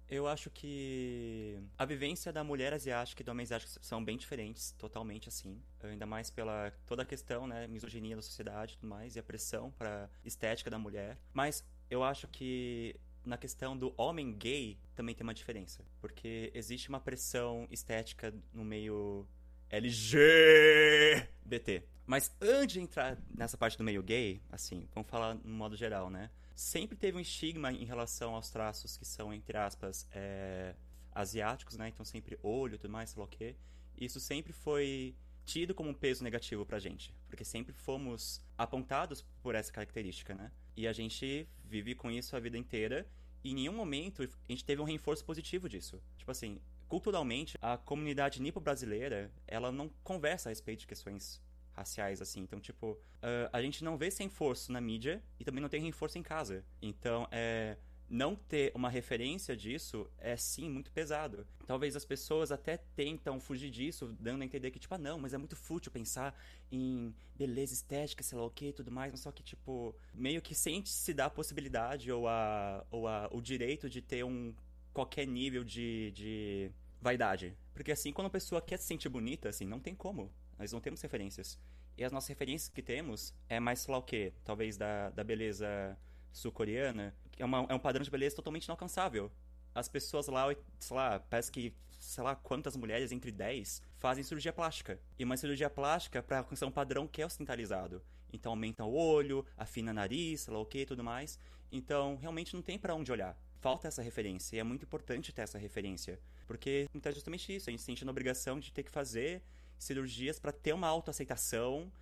Eu 0.09 0.29
acho 0.29 0.49
que 0.51 1.61
a 1.77 1.85
vivência 1.85 2.33
da 2.33 2.45
mulher 2.45 2.73
asiática 2.73 3.23
e 3.23 3.25
do 3.25 3.33
homem 3.33 3.43
asiático 3.43 3.73
são 3.85 4.05
bem 4.05 4.17
diferentes, 4.17 4.71
totalmente 4.73 5.29
assim. 5.29 5.61
Ainda 5.83 6.07
mais 6.07 6.31
pela 6.31 6.73
toda 6.87 7.03
a 7.03 7.07
questão, 7.07 7.49
né, 7.49 7.67
misoginia 7.67 8.15
da 8.15 8.23
sociedade 8.23 8.75
e 8.75 8.77
tudo 8.77 8.89
mais, 8.89 9.17
e 9.17 9.19
a 9.19 9.23
pressão 9.25 9.73
para 9.73 10.09
estética 10.25 10.71
da 10.71 10.79
mulher. 10.79 11.19
Mas 11.33 11.65
eu 11.91 12.05
acho 12.05 12.29
que 12.29 12.95
na 13.25 13.37
questão 13.37 13.77
do 13.77 13.93
homem 13.97 14.33
gay 14.33 14.79
também 14.95 15.15
tem 15.15 15.25
uma 15.25 15.35
diferença, 15.35 15.85
porque 16.01 16.51
existe 16.55 16.89
uma 16.89 17.01
pressão 17.01 17.67
estética 17.71 18.33
no 18.53 18.65
meio 18.65 19.27
LGBT. 19.69 21.85
Mas 22.07 22.35
antes 22.41 22.75
de 22.75 22.81
entrar 22.81 23.19
nessa 23.33 23.57
parte 23.57 23.79
do 23.79 23.85
meio 23.85 24.03
gay, 24.03 24.43
assim, 24.51 24.89
vamos 24.95 25.09
falar 25.09 25.35
no 25.35 25.55
modo 25.55 25.77
geral, 25.77 26.11
né? 26.11 26.31
Sempre 26.55 26.97
teve 26.97 27.17
um 27.17 27.21
estigma 27.21 27.73
em 27.73 27.85
relação 27.85 28.35
aos 28.35 28.51
traços 28.51 28.97
que 28.97 29.05
são, 29.05 29.33
entre 29.33 29.57
aspas, 29.57 30.09
é, 30.13 30.75
asiáticos, 31.15 31.77
né? 31.77 31.89
Então 31.89 32.05
sempre 32.05 32.39
olho 32.43 32.75
e 32.75 32.79
tudo 32.79 32.91
mais, 32.91 33.11
sei 33.11 33.21
lá 33.21 33.25
o 33.25 33.29
quê. 33.29 33.55
Isso 33.97 34.19
sempre 34.19 34.53
foi 34.53 35.15
tido 35.45 35.75
como 35.75 35.91
um 35.91 35.95
peso 35.95 36.25
negativo 36.25 36.67
pra 36.67 36.79
gente. 36.79 37.15
Porque 37.29 37.45
sempre 37.45 37.73
fomos 37.73 38.43
apontados 38.59 39.25
por 39.43 39.55
essa 39.55 39.73
característica, 39.73 40.35
né? 40.35 40.51
E 40.81 40.89
a 40.89 40.95
gente 40.95 41.47
vive 41.63 41.95
com 41.95 42.11
isso 42.11 42.35
a 42.35 42.41
vida 42.41 42.57
inteira. 42.57 43.07
E 43.45 43.51
em 43.51 43.55
nenhum 43.55 43.75
momento 43.75 44.23
a 44.23 44.51
gente 44.51 44.65
teve 44.65 44.81
um 44.81 44.85
reforço 44.85 45.23
positivo 45.23 45.69
disso. 45.69 46.03
Tipo 46.17 46.31
assim, 46.31 46.59
culturalmente, 46.89 47.59
a 47.61 47.77
comunidade 47.77 48.41
nipo-brasileira, 48.41 49.31
ela 49.47 49.71
não 49.71 49.91
conversa 50.03 50.49
a 50.49 50.51
respeito 50.51 50.81
de 50.81 50.87
questões 50.87 51.39
raciais, 51.75 52.23
assim. 52.23 52.41
Então, 52.41 52.59
tipo, 52.59 52.93
uh, 52.93 53.51
a 53.53 53.61
gente 53.61 53.85
não 53.85 53.99
vê 53.99 54.11
sem 54.11 54.27
reforço 54.27 54.73
na 54.73 54.81
mídia 54.81 55.23
e 55.39 55.45
também 55.45 55.61
não 55.61 55.69
tem 55.69 55.83
reforço 55.83 56.17
em 56.17 56.23
casa. 56.23 56.65
Então, 56.81 57.29
é, 57.31 57.77
não 58.11 58.35
ter 58.35 58.73
uma 58.75 58.91
referência 58.91 59.57
disso 59.57 60.11
é 60.19 60.37
sim 60.37 60.69
muito 60.69 60.91
pesado. 60.91 61.47
Talvez 61.65 61.95
as 61.95 62.05
pessoas 62.05 62.51
até 62.51 62.77
tentam 62.77 63.39
fugir 63.39 63.71
disso, 63.71 64.15
dando 64.19 64.43
a 64.43 64.45
entender 64.45 64.73
que, 64.73 64.81
tipo, 64.81 64.93
ah, 64.93 64.99
não, 64.99 65.17
mas 65.17 65.33
é 65.33 65.39
muito 65.39 65.55
fútil 65.55 65.93
pensar 65.93 66.37
em 66.73 67.15
beleza 67.37 67.73
estética, 67.73 68.25
sei 68.25 68.37
lá 68.37 68.45
o 68.45 68.51
que 68.51 68.67
e 68.67 68.73
tudo 68.73 68.91
mais, 68.91 69.13
mas 69.13 69.21
só 69.21 69.31
que, 69.31 69.45
tipo, 69.45 69.95
meio 70.13 70.43
que 70.43 70.57
sem 70.57 70.85
se 70.85 71.15
dar 71.15 71.27
a 71.27 71.31
possibilidade 71.31 72.11
ou, 72.11 72.27
a, 72.27 72.85
ou 72.91 73.07
a, 73.07 73.29
o 73.31 73.41
direito 73.41 73.89
de 73.89 74.03
ter 74.03 74.25
um 74.25 74.53
qualquer 74.93 75.27
nível 75.27 75.63
de, 75.63 76.11
de 76.11 76.71
vaidade. 77.01 77.57
Porque 77.73 77.93
assim, 77.93 78.13
quando 78.13 78.27
a 78.27 78.31
pessoa 78.31 78.61
quer 78.61 78.77
se 78.77 78.87
sentir 78.87 79.09
bonita, 79.09 79.49
assim, 79.49 79.65
não 79.65 79.79
tem 79.79 79.95
como. 79.95 80.33
Nós 80.59 80.73
não 80.73 80.81
temos 80.81 81.01
referências. 81.01 81.57
E 81.97 82.05
as 82.05 82.11
nossas 82.11 82.29
referências 82.29 82.69
que 82.69 82.83
temos 82.83 83.33
é 83.49 83.61
mais, 83.61 83.81
sei 83.81 83.93
lá 83.93 83.99
o 83.99 84.03
quê? 84.03 84.33
Talvez 84.45 84.77
da, 84.77 85.11
da 85.11 85.23
beleza 85.23 85.97
sul-coreana, 86.33 87.15
é, 87.39 87.45
uma, 87.45 87.67
é 87.69 87.75
um 87.75 87.79
padrão 87.79 88.03
de 88.03 88.11
beleza 88.11 88.37
totalmente 88.37 88.65
inalcançável. 88.65 89.31
As 89.75 89.89
pessoas 89.89 90.27
lá, 90.27 90.55
sei 90.79 90.97
lá, 90.97 91.21
parece 91.21 91.51
que, 91.51 91.73
sei 91.99 92.25
lá, 92.25 92.35
quantas 92.35 92.77
mulheres, 92.77 93.13
entre 93.13 93.31
10, 93.31 93.83
fazem 93.99 94.25
cirurgia 94.25 94.53
plástica. 94.53 95.01
E 95.19 95.25
uma 95.25 95.37
cirurgia 95.37 95.71
plástica 95.71 96.23
para 96.23 96.39
alcançar 96.39 96.67
um 96.67 96.73
padrão 96.73 97.07
que 97.07 97.23
é 97.23 97.27
ocidentalizado. 97.27 98.03
Então 98.33 98.53
aumenta 98.53 98.85
o 98.85 98.95
olho, 98.95 99.45
afina 99.57 99.91
o 99.91 99.95
nariz, 99.95 100.43
sei 100.43 100.55
lá 100.55 100.61
o 100.61 100.67
que 100.67 100.87
tudo 100.87 101.05
mais. 101.05 101.39
Então 101.71 102.17
realmente 102.17 102.55
não 102.55 102.63
tem 102.63 102.79
para 102.79 102.95
onde 102.95 103.13
olhar. 103.13 103.37
Falta 103.61 103.89
essa 103.89 104.03
referência. 104.03 104.57
E 104.57 104.59
é 104.59 104.65
muito 104.65 104.85
importante 104.85 105.33
ter 105.33 105.43
essa 105.43 105.59
referência. 105.59 106.19
Porque 106.47 106.89
é 107.03 107.13
justamente 107.13 107.55
isso. 107.55 107.69
A 107.69 107.71
gente 107.71 107.81
se 107.81 107.87
sente 107.87 108.05
na 108.05 108.11
obrigação 108.11 108.59
de 108.59 108.73
ter 108.73 108.83
que 108.83 108.91
fazer 108.91 109.43
cirurgias 109.79 110.39
para 110.39 110.53
ter 110.53 110.73
uma 110.73 110.89
autoaceitação. 110.89 111.93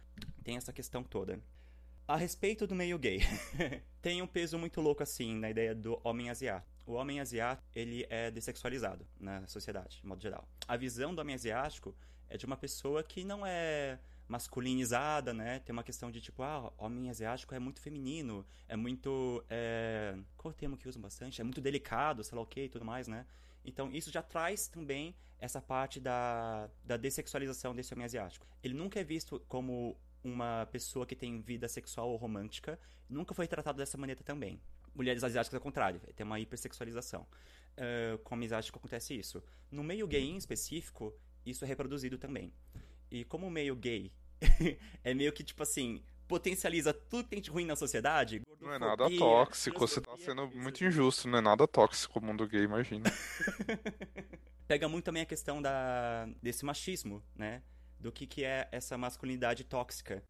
Tem 0.43 0.57
essa 0.57 0.73
questão 0.73 1.03
toda. 1.03 1.41
A 2.09 2.16
respeito 2.16 2.66
do 2.66 2.75
meio 2.75 2.99
gay, 2.99 3.21
tem 4.01 4.23
um 4.23 4.27
peso 4.27 4.59
muito 4.59 4.81
louco 4.81 5.03
assim 5.03 5.35
na 5.35 5.51
ideia 5.51 5.75
do 5.75 6.01
homem 6.03 6.31
asiático. 6.31 6.66
O 6.87 6.94
homem 6.94 7.21
asiático, 7.21 7.68
ele 7.75 8.07
é 8.09 8.31
dessexualizado 8.31 9.07
na 9.21 9.47
sociedade, 9.47 10.01
de 10.01 10.07
modo 10.07 10.23
geral. 10.23 10.49
A 10.66 10.75
visão 10.75 11.14
do 11.14 11.21
homem 11.21 11.35
asiático 11.35 11.94
é 12.31 12.38
de 12.38 12.47
uma 12.47 12.57
pessoa 12.57 13.03
que 13.03 13.25
não 13.25 13.44
é 13.44 13.99
masculinizada, 14.27 15.35
né? 15.35 15.59
Tem 15.59 15.71
uma 15.71 15.83
questão 15.83 16.11
de 16.11 16.18
tipo, 16.18 16.42
ah, 16.42 16.73
homem 16.79 17.11
asiático 17.11 17.55
é 17.55 17.59
muito 17.59 17.79
feminino, 17.79 18.42
é 18.66 18.75
muito. 18.75 19.44
É... 19.51 20.16
Qual 20.35 20.51
é 20.51 20.55
o 20.55 20.57
termo 20.57 20.79
que 20.79 20.88
usam 20.88 21.03
bastante? 21.03 21.42
É 21.42 21.44
muito 21.44 21.61
delicado, 21.61 22.25
sei 22.25 22.37
lá 22.37 22.40
o 22.40 22.47
que 22.47 22.62
e 22.62 22.68
tudo 22.71 22.87
mais, 22.87 23.07
né? 23.07 23.27
Então 23.62 23.92
isso 23.92 24.11
já 24.11 24.23
traz 24.23 24.66
também 24.66 25.14
essa 25.38 25.61
parte 25.61 26.01
da, 26.01 26.71
da 26.83 26.97
dessexualização 26.97 27.75
desse 27.75 27.92
homem 27.92 28.07
asiático. 28.07 28.47
Ele 28.62 28.73
nunca 28.73 28.99
é 28.99 29.05
visto 29.05 29.38
como 29.47 29.94
uma 30.23 30.67
pessoa 30.67 31.07
que 31.07 31.15
tem 31.15 31.41
vida 31.41 31.69
sexual 31.69 32.11
ou 32.11 32.17
romântica, 32.17 32.79
nunca 33.09 33.35
foi 33.35 33.47
tratado 33.47 33.79
dessa 33.79 33.97
maneira 33.97 34.23
também. 34.23 34.61
Mulheres 34.95 35.23
asiáticas, 35.23 35.55
ao 35.55 35.61
contrário, 35.61 36.01
tem 36.15 36.25
uma 36.27 36.41
hipersexualização. 36.41 37.27
Uh, 37.77 38.19
com 38.19 38.35
homens 38.35 38.53
asiáticos 38.53 38.79
acontece 38.79 39.15
isso. 39.15 39.43
No 39.71 39.85
meio 39.85 40.07
gay 40.07 40.25
em 40.25 40.37
específico, 40.37 41.15
isso 41.47 41.65
é 41.65 41.69
reproduzido 41.69 42.19
também. 42.19 42.53
E 43.11 43.25
como 43.25 43.47
o 43.47 43.51
meio 43.51 43.77
gay 43.77 44.13
é 45.05 45.15
meio 45.15 45.33
que, 45.33 45.45
tipo 45.45 45.63
assim, 45.63 46.03
potencializa 46.27 46.93
tudo 46.93 47.25
que 47.25 47.31
tem 47.31 47.41
de 47.41 47.51
ruim 47.51 47.65
na 47.65 47.75
sociedade. 47.75 48.43
Não 48.61 48.73
é 48.73 48.79
nada 48.79 49.09
tóxico, 49.17 49.79
você 49.81 50.01
tá 50.01 50.17
sendo 50.19 50.49
muito 50.51 50.85
injusto, 50.85 51.27
não 51.29 51.39
é 51.39 51.41
nada 51.41 51.67
tóxico 51.67 52.19
o 52.19 52.23
mundo 52.23 52.47
gay, 52.47 52.63
imagina. 52.63 53.11
Pega 54.69 54.89
muito 54.89 55.07
também 55.07 55.23
a 55.23 55.27
questão 55.27 55.63
da, 55.63 56.29
desse 56.43 56.65
machismo, 56.65 57.25
né? 57.35 57.63
Do 57.99 58.13
que, 58.13 58.27
que 58.27 58.45
é 58.45 58.69
essa 58.71 58.97
masculinidade 58.97 59.65
tóxica. 59.65 60.23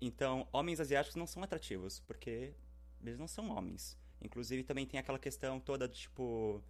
Então, 0.00 0.46
homens 0.52 0.80
asiáticos 0.80 1.16
não 1.16 1.26
são 1.26 1.42
atrativos, 1.42 2.00
porque 2.00 2.54
eles 3.02 3.18
não 3.18 3.26
são 3.26 3.50
homens. 3.50 3.98
Inclusive, 4.20 4.62
também 4.62 4.86
tem 4.86 4.98
aquela 4.98 5.18
questão 5.18 5.58
toda, 5.60 5.88
tipo, 5.88 6.62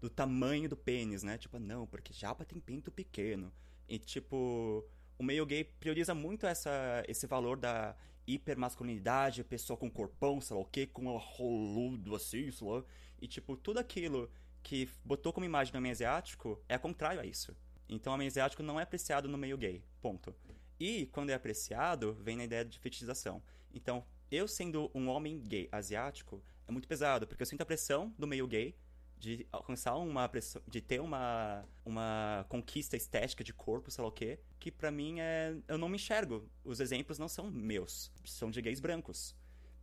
do 0.00 0.08
tamanho 0.08 0.68
do 0.68 0.76
pênis, 0.76 1.22
né? 1.22 1.38
Tipo, 1.38 1.58
não, 1.58 1.86
porque 1.86 2.12
japa 2.12 2.44
tem 2.44 2.60
pinto 2.60 2.90
pequeno. 2.90 3.52
E, 3.88 3.98
tipo, 3.98 4.84
o 5.18 5.22
meio 5.22 5.46
gay 5.46 5.64
prioriza 5.64 6.14
muito 6.14 6.46
essa, 6.46 7.02
esse 7.08 7.26
valor 7.26 7.56
da 7.56 7.96
hipermasculinidade, 8.26 9.44
pessoa 9.44 9.76
com 9.76 9.90
corpão, 9.90 10.40
sei 10.40 10.56
lá 10.56 10.62
o 10.62 10.66
quê, 10.66 10.86
com 10.86 11.16
roludo 11.16 12.14
assim, 12.14 12.50
sei 12.50 12.66
lá. 12.66 12.84
E, 13.20 13.26
tipo, 13.26 13.56
tudo 13.56 13.78
aquilo 13.78 14.30
que 14.62 14.88
botou 15.04 15.32
como 15.32 15.46
imagem 15.46 15.72
do 15.72 15.78
homem 15.78 15.92
asiático 15.92 16.60
é 16.68 16.76
contrário 16.76 17.20
a 17.20 17.26
isso. 17.26 17.56
Então, 17.88 18.12
o 18.12 18.14
homem 18.14 18.26
asiático 18.26 18.62
não 18.62 18.78
é 18.80 18.82
apreciado 18.82 19.28
no 19.28 19.38
meio 19.38 19.56
gay. 19.56 19.82
Ponto. 20.00 20.34
E, 20.78 21.06
quando 21.06 21.30
é 21.30 21.34
apreciado, 21.34 22.14
vem 22.14 22.36
na 22.36 22.44
ideia 22.44 22.64
de 22.64 22.78
fetichização. 22.78 23.42
Então, 23.72 24.04
eu 24.30 24.48
sendo 24.48 24.90
um 24.94 25.08
homem 25.08 25.40
gay 25.40 25.68
asiático, 25.70 26.42
é 26.66 26.72
muito 26.72 26.88
pesado, 26.88 27.26
porque 27.26 27.42
eu 27.42 27.46
sinto 27.46 27.62
a 27.62 27.66
pressão 27.66 28.12
do 28.18 28.26
meio 28.26 28.46
gay 28.46 28.76
de 29.18 29.46
alcançar 29.50 29.96
uma 29.96 30.28
pressão, 30.28 30.60
de 30.66 30.80
ter 30.80 31.00
uma, 31.00 31.64
uma 31.84 32.44
conquista 32.48 32.96
estética 32.96 33.42
de 33.42 33.52
corpo, 33.52 33.90
sei 33.90 34.02
lá 34.02 34.08
o 34.08 34.12
quê, 34.12 34.38
que 34.58 34.70
para 34.70 34.90
mim 34.90 35.20
é. 35.20 35.56
Eu 35.68 35.78
não 35.78 35.88
me 35.88 35.96
enxergo. 35.96 36.48
Os 36.64 36.80
exemplos 36.80 37.18
não 37.18 37.28
são 37.28 37.50
meus, 37.50 38.12
são 38.24 38.50
de 38.50 38.60
gays 38.60 38.80
brancos. 38.80 39.34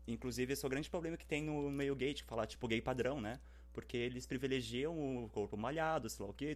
Inclusive, 0.05 0.53
esse 0.53 0.63
é 0.63 0.67
o 0.67 0.69
grande 0.69 0.89
problema 0.89 1.17
que 1.17 1.25
tem 1.25 1.41
no 1.41 1.71
meio 1.71 1.95
gay, 1.95 2.13
de 2.13 2.23
falar, 2.23 2.45
tipo, 2.45 2.67
gay 2.67 2.81
padrão, 2.81 3.21
né? 3.21 3.39
Porque 3.73 3.97
eles 3.97 4.25
privilegiam 4.25 5.23
o 5.23 5.29
corpo 5.29 5.57
malhado, 5.57 6.09
sei 6.09 6.23
lá 6.23 6.31
o 6.31 6.33
quê, 6.33 6.55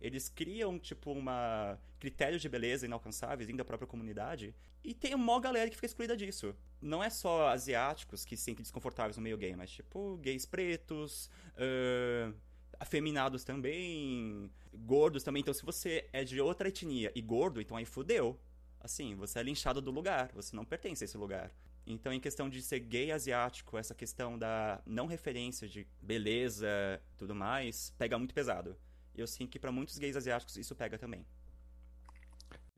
eles 0.00 0.28
criam, 0.28 0.78
tipo, 0.78 1.12
uma 1.12 1.78
critérios 1.98 2.40
de 2.42 2.48
beleza 2.48 2.86
inalcançáveis 2.86 3.46
dentro 3.46 3.58
da 3.58 3.64
própria 3.64 3.86
comunidade, 3.86 4.54
e 4.82 4.94
tem 4.94 5.14
uma 5.14 5.38
galera 5.40 5.68
que 5.68 5.76
fica 5.76 5.86
excluída 5.86 6.16
disso. 6.16 6.54
Não 6.80 7.04
é 7.04 7.10
só 7.10 7.48
asiáticos 7.48 8.24
que 8.24 8.36
se 8.36 8.44
sentem 8.44 8.62
desconfortáveis 8.62 9.16
no 9.16 9.22
meio 9.22 9.36
gay, 9.36 9.54
mas, 9.54 9.70
tipo, 9.70 10.16
gays 10.18 10.46
pretos, 10.46 11.30
uh, 11.56 12.34
afeminados 12.80 13.44
também, 13.44 14.50
gordos 14.72 15.22
também. 15.22 15.40
Então, 15.40 15.54
se 15.54 15.64
você 15.64 16.08
é 16.12 16.24
de 16.24 16.40
outra 16.40 16.68
etnia 16.68 17.12
e 17.14 17.22
gordo, 17.22 17.60
então 17.60 17.76
aí 17.76 17.84
fudeu. 17.84 18.38
Assim, 18.80 19.14
você 19.14 19.38
é 19.38 19.42
linchado 19.42 19.80
do 19.80 19.90
lugar, 19.90 20.30
você 20.34 20.54
não 20.54 20.64
pertence 20.64 21.04
a 21.04 21.06
esse 21.06 21.16
lugar. 21.16 21.50
Então, 21.86 22.12
em 22.12 22.20
questão 22.20 22.48
de 22.48 22.62
ser 22.62 22.80
gay 22.80 23.12
asiático, 23.12 23.76
essa 23.76 23.94
questão 23.94 24.38
da 24.38 24.80
não 24.86 25.06
referência 25.06 25.68
de 25.68 25.86
beleza 26.00 26.68
tudo 27.16 27.34
mais, 27.34 27.90
pega 27.98 28.18
muito 28.18 28.34
pesado. 28.34 28.76
E 29.14 29.20
eu 29.20 29.26
sinto 29.26 29.50
que 29.50 29.58
para 29.58 29.70
muitos 29.70 29.98
gays 29.98 30.16
asiáticos 30.16 30.56
isso 30.56 30.74
pega 30.74 30.98
também. 30.98 31.26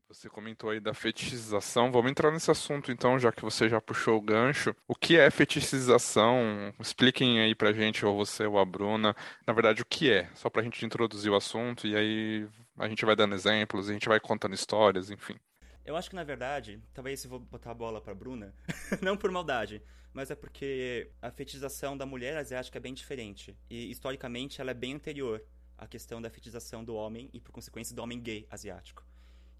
Você 0.09 0.29
comentou 0.29 0.69
aí 0.69 0.79
da 0.79 0.93
fetichização. 0.93 1.91
Vamos 1.91 2.09
entrar 2.09 2.31
nesse 2.31 2.49
assunto 2.49 2.93
então, 2.93 3.19
já 3.19 3.29
que 3.29 3.41
você 3.41 3.67
já 3.67 3.81
puxou 3.81 4.17
o 4.17 4.21
gancho. 4.21 4.73
O 4.87 4.95
que 4.95 5.17
é 5.17 5.29
fetichização? 5.29 6.73
Expliquem 6.79 7.41
aí 7.41 7.53
pra 7.53 7.73
gente, 7.73 8.05
ou 8.05 8.15
você 8.15 8.45
ou 8.45 8.57
a 8.57 8.63
Bruna, 8.63 9.13
na 9.45 9.53
verdade, 9.53 9.81
o 9.81 9.85
que 9.85 10.09
é, 10.09 10.29
só 10.33 10.49
pra 10.49 10.63
gente 10.63 10.85
introduzir 10.85 11.29
o 11.29 11.35
assunto 11.35 11.85
e 11.85 11.93
aí 11.93 12.47
a 12.77 12.87
gente 12.87 13.03
vai 13.03 13.17
dando 13.17 13.35
exemplos, 13.35 13.89
a 13.89 13.93
gente 13.93 14.07
vai 14.07 14.19
contando 14.19 14.55
histórias, 14.55 15.09
enfim. 15.11 15.35
Eu 15.87 15.95
acho 15.95 16.09
que, 16.09 16.17
na 16.17 16.23
verdade, 16.25 16.83
talvez 16.93 17.21
se 17.21 17.29
vou 17.29 17.39
botar 17.39 17.71
a 17.71 17.73
bola 17.73 18.01
pra 18.01 18.13
Bruna, 18.13 18.53
não 19.01 19.15
por 19.15 19.31
maldade, 19.31 19.81
mas 20.11 20.29
é 20.29 20.35
porque 20.35 21.09
a 21.21 21.31
fetichização 21.31 21.97
da 21.97 22.05
mulher 22.05 22.35
asiática 22.35 22.77
é 22.77 22.81
bem 22.81 22.93
diferente. 22.93 23.57
E, 23.69 23.89
historicamente, 23.89 24.59
ela 24.59 24.71
é 24.71 24.73
bem 24.73 24.95
anterior 24.95 25.41
à 25.77 25.87
questão 25.87 26.21
da 26.21 26.29
fetichização 26.29 26.83
do 26.83 26.93
homem 26.93 27.29
e, 27.31 27.39
por 27.39 27.53
consequência, 27.53 27.95
do 27.95 28.03
homem 28.03 28.19
gay 28.21 28.45
asiático. 28.51 29.01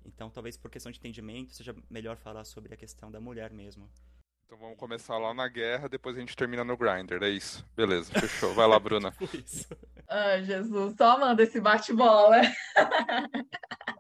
Então, 0.04 0.30
talvez 0.30 0.58
por 0.58 0.70
questão 0.70 0.92
de 0.92 1.00
entendimento, 1.00 1.54
seja 1.54 1.74
melhor 1.90 2.18
falar 2.18 2.44
sobre 2.44 2.74
a 2.74 2.78
questão 2.78 3.10
da 3.10 3.22
mulher 3.22 3.54
mesmo. 3.54 3.90
Então 4.46 4.58
vamos 4.58 4.78
começar 4.78 5.18
lá 5.18 5.34
na 5.34 5.48
guerra, 5.48 5.88
depois 5.88 6.16
a 6.18 6.20
gente 6.20 6.36
termina 6.36 6.63
no 6.63 6.78
grinder, 6.78 7.24
é 7.24 7.30
isso. 7.30 7.66
Beleza, 7.76 8.12
fechou. 8.13 8.54
Vai 8.54 8.68
lá, 8.68 8.80
Bruna. 8.80 9.12
tipo 9.12 9.38
isso. 9.38 9.68
Ah, 10.08 10.42
Jesus, 10.42 10.96
só 10.98 11.20
manda 11.20 11.44
esse 11.44 11.60
bate-bola. 11.60 12.42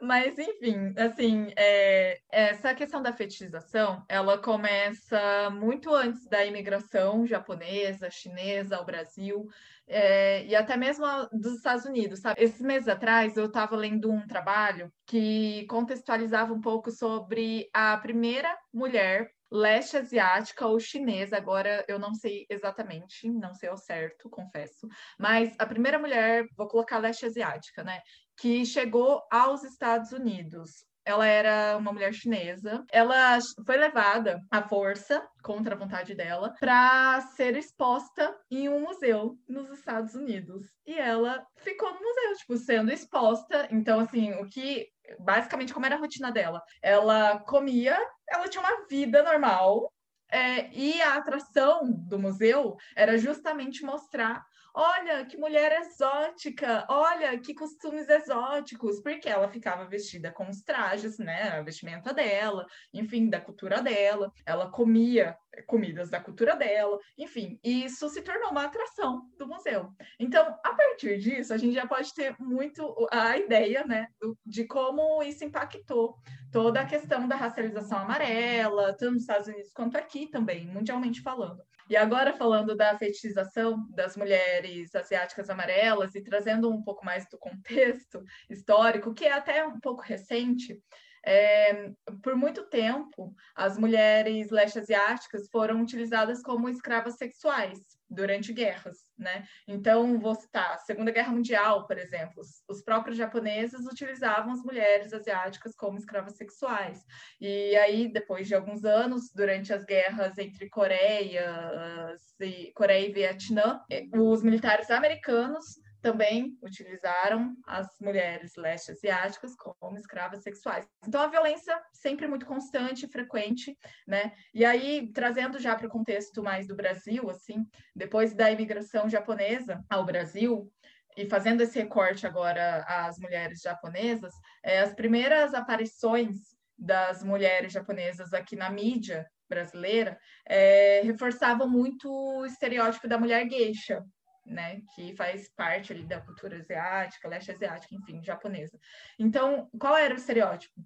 Mas, 0.00 0.38
enfim, 0.38 0.94
assim, 0.96 1.52
é, 1.56 2.18
essa 2.30 2.74
questão 2.74 3.02
da 3.02 3.12
fetichização, 3.12 4.04
ela 4.08 4.38
começa 4.38 5.50
muito 5.50 5.94
antes 5.94 6.26
da 6.28 6.44
imigração 6.44 7.26
japonesa, 7.26 8.10
chinesa 8.10 8.76
ao 8.76 8.84
Brasil, 8.84 9.46
é, 9.86 10.44
e 10.44 10.54
até 10.54 10.76
mesmo 10.76 11.04
dos 11.32 11.56
Estados 11.56 11.84
Unidos, 11.84 12.20
sabe? 12.20 12.42
Esses 12.42 12.60
meses 12.60 12.88
atrás 12.88 13.36
eu 13.36 13.46
estava 13.46 13.76
lendo 13.76 14.10
um 14.10 14.26
trabalho 14.26 14.90
que 15.06 15.66
contextualizava 15.68 16.52
um 16.52 16.60
pouco 16.60 16.90
sobre 16.90 17.68
a 17.72 17.96
primeira 17.98 18.56
mulher 18.72 19.28
leste 19.50 19.96
asiática 19.96 20.66
ou 20.66 20.78
chinesa, 20.80 21.36
agora 21.36 21.84
eu 21.88 21.98
não 21.98 22.14
sei 22.14 22.44
exatamente, 22.50 23.30
não 23.30 23.54
sei 23.54 23.68
ao 23.68 23.76
certo, 23.76 24.28
confesso, 24.28 24.88
mas 25.18 25.54
a 25.58 25.66
primeira 25.66 25.98
mulher, 25.98 26.44
vou 26.56 26.66
colocar 26.66 26.98
leste 26.98 27.26
asiática, 27.26 27.84
né, 27.84 28.00
que 28.36 28.64
chegou 28.64 29.22
aos 29.30 29.64
Estados 29.64 30.12
Unidos. 30.12 30.84
Ela 31.04 31.24
era 31.24 31.76
uma 31.76 31.92
mulher 31.92 32.12
chinesa. 32.12 32.84
Ela 32.90 33.38
foi 33.64 33.76
levada 33.76 34.42
à 34.50 34.60
força, 34.60 35.24
contra 35.40 35.76
a 35.76 35.78
vontade 35.78 36.16
dela, 36.16 36.52
para 36.58 37.20
ser 37.36 37.56
exposta 37.56 38.36
em 38.50 38.68
um 38.68 38.80
museu 38.80 39.38
nos 39.48 39.70
Estados 39.70 40.16
Unidos. 40.16 40.66
E 40.84 40.98
ela 40.98 41.46
ficou 41.58 41.92
no 41.92 42.00
museu, 42.00 42.36
tipo, 42.38 42.56
sendo 42.56 42.90
exposta. 42.90 43.68
Então, 43.70 44.00
assim, 44.00 44.32
o 44.34 44.48
que. 44.48 44.88
Basicamente, 45.20 45.72
como 45.72 45.86
era 45.86 45.94
a 45.94 46.00
rotina 46.00 46.32
dela? 46.32 46.60
Ela 46.82 47.38
comia, 47.38 47.96
ela 48.28 48.48
tinha 48.48 48.64
uma 48.64 48.88
vida 48.88 49.22
normal, 49.22 49.92
é, 50.28 50.68
e 50.72 51.00
a 51.00 51.14
atração 51.14 51.88
do 51.88 52.18
museu 52.18 52.76
era 52.96 53.16
justamente 53.16 53.84
mostrar 53.84 54.44
olha 54.76 55.24
que 55.24 55.38
mulher 55.38 55.72
exótica, 55.80 56.86
olha 56.90 57.38
que 57.40 57.54
costumes 57.54 58.06
exóticos, 58.10 59.00
porque 59.00 59.26
ela 59.26 59.48
ficava 59.48 59.86
vestida 59.86 60.30
com 60.30 60.50
os 60.50 60.60
trajes, 60.60 61.18
né, 61.18 61.48
a 61.48 61.62
vestimenta 61.62 62.12
dela, 62.12 62.66
enfim, 62.92 63.30
da 63.30 63.40
cultura 63.40 63.80
dela, 63.80 64.30
ela 64.44 64.70
comia 64.70 65.34
comidas 65.66 66.10
da 66.10 66.20
cultura 66.20 66.54
dela, 66.54 66.98
enfim, 67.16 67.58
isso 67.64 68.06
se 68.10 68.20
tornou 68.20 68.50
uma 68.50 68.64
atração 68.64 69.22
do 69.38 69.48
museu. 69.48 69.90
Então, 70.20 70.54
a 70.62 70.74
partir 70.74 71.18
disso, 71.18 71.54
a 71.54 71.56
gente 71.56 71.72
já 71.72 71.86
pode 71.86 72.12
ter 72.12 72.36
muito 72.38 72.94
a 73.10 73.38
ideia, 73.38 73.82
né, 73.86 74.08
de 74.44 74.64
como 74.64 75.22
isso 75.22 75.42
impactou 75.42 76.18
toda 76.52 76.80
a 76.80 76.86
questão 76.86 77.26
da 77.26 77.36
racialização 77.36 78.00
amarela, 78.00 78.94
tanto 78.94 79.14
nos 79.14 79.22
Estados 79.22 79.48
Unidos 79.48 79.72
quanto 79.72 79.96
aqui 79.96 80.26
também, 80.26 80.66
mundialmente 80.66 81.22
falando. 81.22 81.62
E 81.88 81.96
agora 81.96 82.36
falando 82.36 82.76
da 82.76 82.98
fetichização 82.98 83.86
das 83.90 84.16
mulheres 84.16 84.94
asiáticas 84.94 85.48
amarelas 85.48 86.14
e 86.14 86.22
trazendo 86.22 86.68
um 86.70 86.82
pouco 86.82 87.04
mais 87.04 87.28
do 87.28 87.38
contexto 87.38 88.22
histórico, 88.50 89.14
que 89.14 89.24
é 89.24 89.32
até 89.32 89.64
um 89.64 89.78
pouco 89.78 90.02
recente, 90.02 90.82
é, 91.24 91.90
por 92.22 92.36
muito 92.36 92.68
tempo, 92.68 93.34
as 93.54 93.78
mulheres 93.78 94.50
leste 94.50 94.78
asiáticas 94.78 95.48
foram 95.48 95.80
utilizadas 95.80 96.42
como 96.42 96.68
escravas 96.68 97.16
sexuais 97.16 97.95
durante 98.08 98.52
guerras, 98.52 98.98
né? 99.18 99.44
Então, 99.66 100.18
vou 100.18 100.34
citar, 100.34 100.78
Segunda 100.80 101.10
Guerra 101.10 101.32
Mundial, 101.32 101.86
por 101.86 101.98
exemplo, 101.98 102.42
os 102.68 102.82
próprios 102.82 103.16
japoneses 103.16 103.86
utilizavam 103.86 104.52
as 104.52 104.62
mulheres 104.62 105.12
asiáticas 105.12 105.74
como 105.74 105.98
escravas 105.98 106.36
sexuais. 106.36 107.04
E 107.40 107.76
aí, 107.76 108.12
depois 108.12 108.46
de 108.46 108.54
alguns 108.54 108.84
anos, 108.84 109.30
durante 109.34 109.72
as 109.72 109.84
guerras 109.84 110.38
entre 110.38 110.68
Coreia, 110.68 112.16
e, 112.40 112.72
Coreia 112.74 113.08
e 113.08 113.12
Vietnã, 113.12 113.80
eh, 113.90 114.06
os 114.12 114.42
militares 114.42 114.90
americanos 114.90 115.64
também 116.06 116.56
utilizaram 116.62 117.56
as 117.66 117.88
mulheres 118.00 118.54
leste 118.56 118.92
asiáticas 118.92 119.56
como 119.56 119.98
escravas 119.98 120.40
sexuais. 120.44 120.86
Então 121.04 121.20
a 121.20 121.26
violência 121.26 121.76
sempre 121.92 122.28
muito 122.28 122.46
constante, 122.46 123.08
frequente, 123.08 123.76
né? 124.06 124.32
E 124.54 124.64
aí 124.64 125.10
trazendo 125.12 125.58
já 125.58 125.74
para 125.74 125.88
o 125.88 125.90
contexto 125.90 126.44
mais 126.44 126.68
do 126.68 126.76
Brasil, 126.76 127.28
assim, 127.28 127.66
depois 127.94 128.32
da 128.32 128.48
imigração 128.48 129.08
japonesa 129.08 129.84
ao 129.90 130.04
Brasil, 130.04 130.72
e 131.16 131.28
fazendo 131.28 131.62
esse 131.62 131.76
recorte 131.76 132.24
agora 132.24 132.84
às 132.86 133.18
mulheres 133.18 133.60
japonesas, 133.60 134.32
é, 134.62 134.78
as 134.78 134.94
primeiras 134.94 135.54
aparições 135.54 136.36
das 136.78 137.24
mulheres 137.24 137.72
japonesas 137.72 138.32
aqui 138.32 138.54
na 138.54 138.70
mídia 138.70 139.26
brasileira 139.48 140.16
é, 140.46 141.00
reforçavam 141.02 141.68
muito 141.68 142.08
o 142.08 142.46
estereótipo 142.46 143.08
da 143.08 143.18
mulher 143.18 143.48
geisha, 143.48 144.04
né, 144.46 144.80
que 144.94 145.14
faz 145.16 145.48
parte 145.48 145.92
ali 145.92 146.06
da 146.06 146.20
cultura 146.20 146.56
asiática, 146.58 147.28
leste 147.28 147.50
asiática, 147.50 147.94
enfim, 147.94 148.22
japonesa. 148.22 148.78
Então, 149.18 149.68
qual 149.78 149.96
era 149.96 150.14
o 150.14 150.16
estereótipo? 150.16 150.80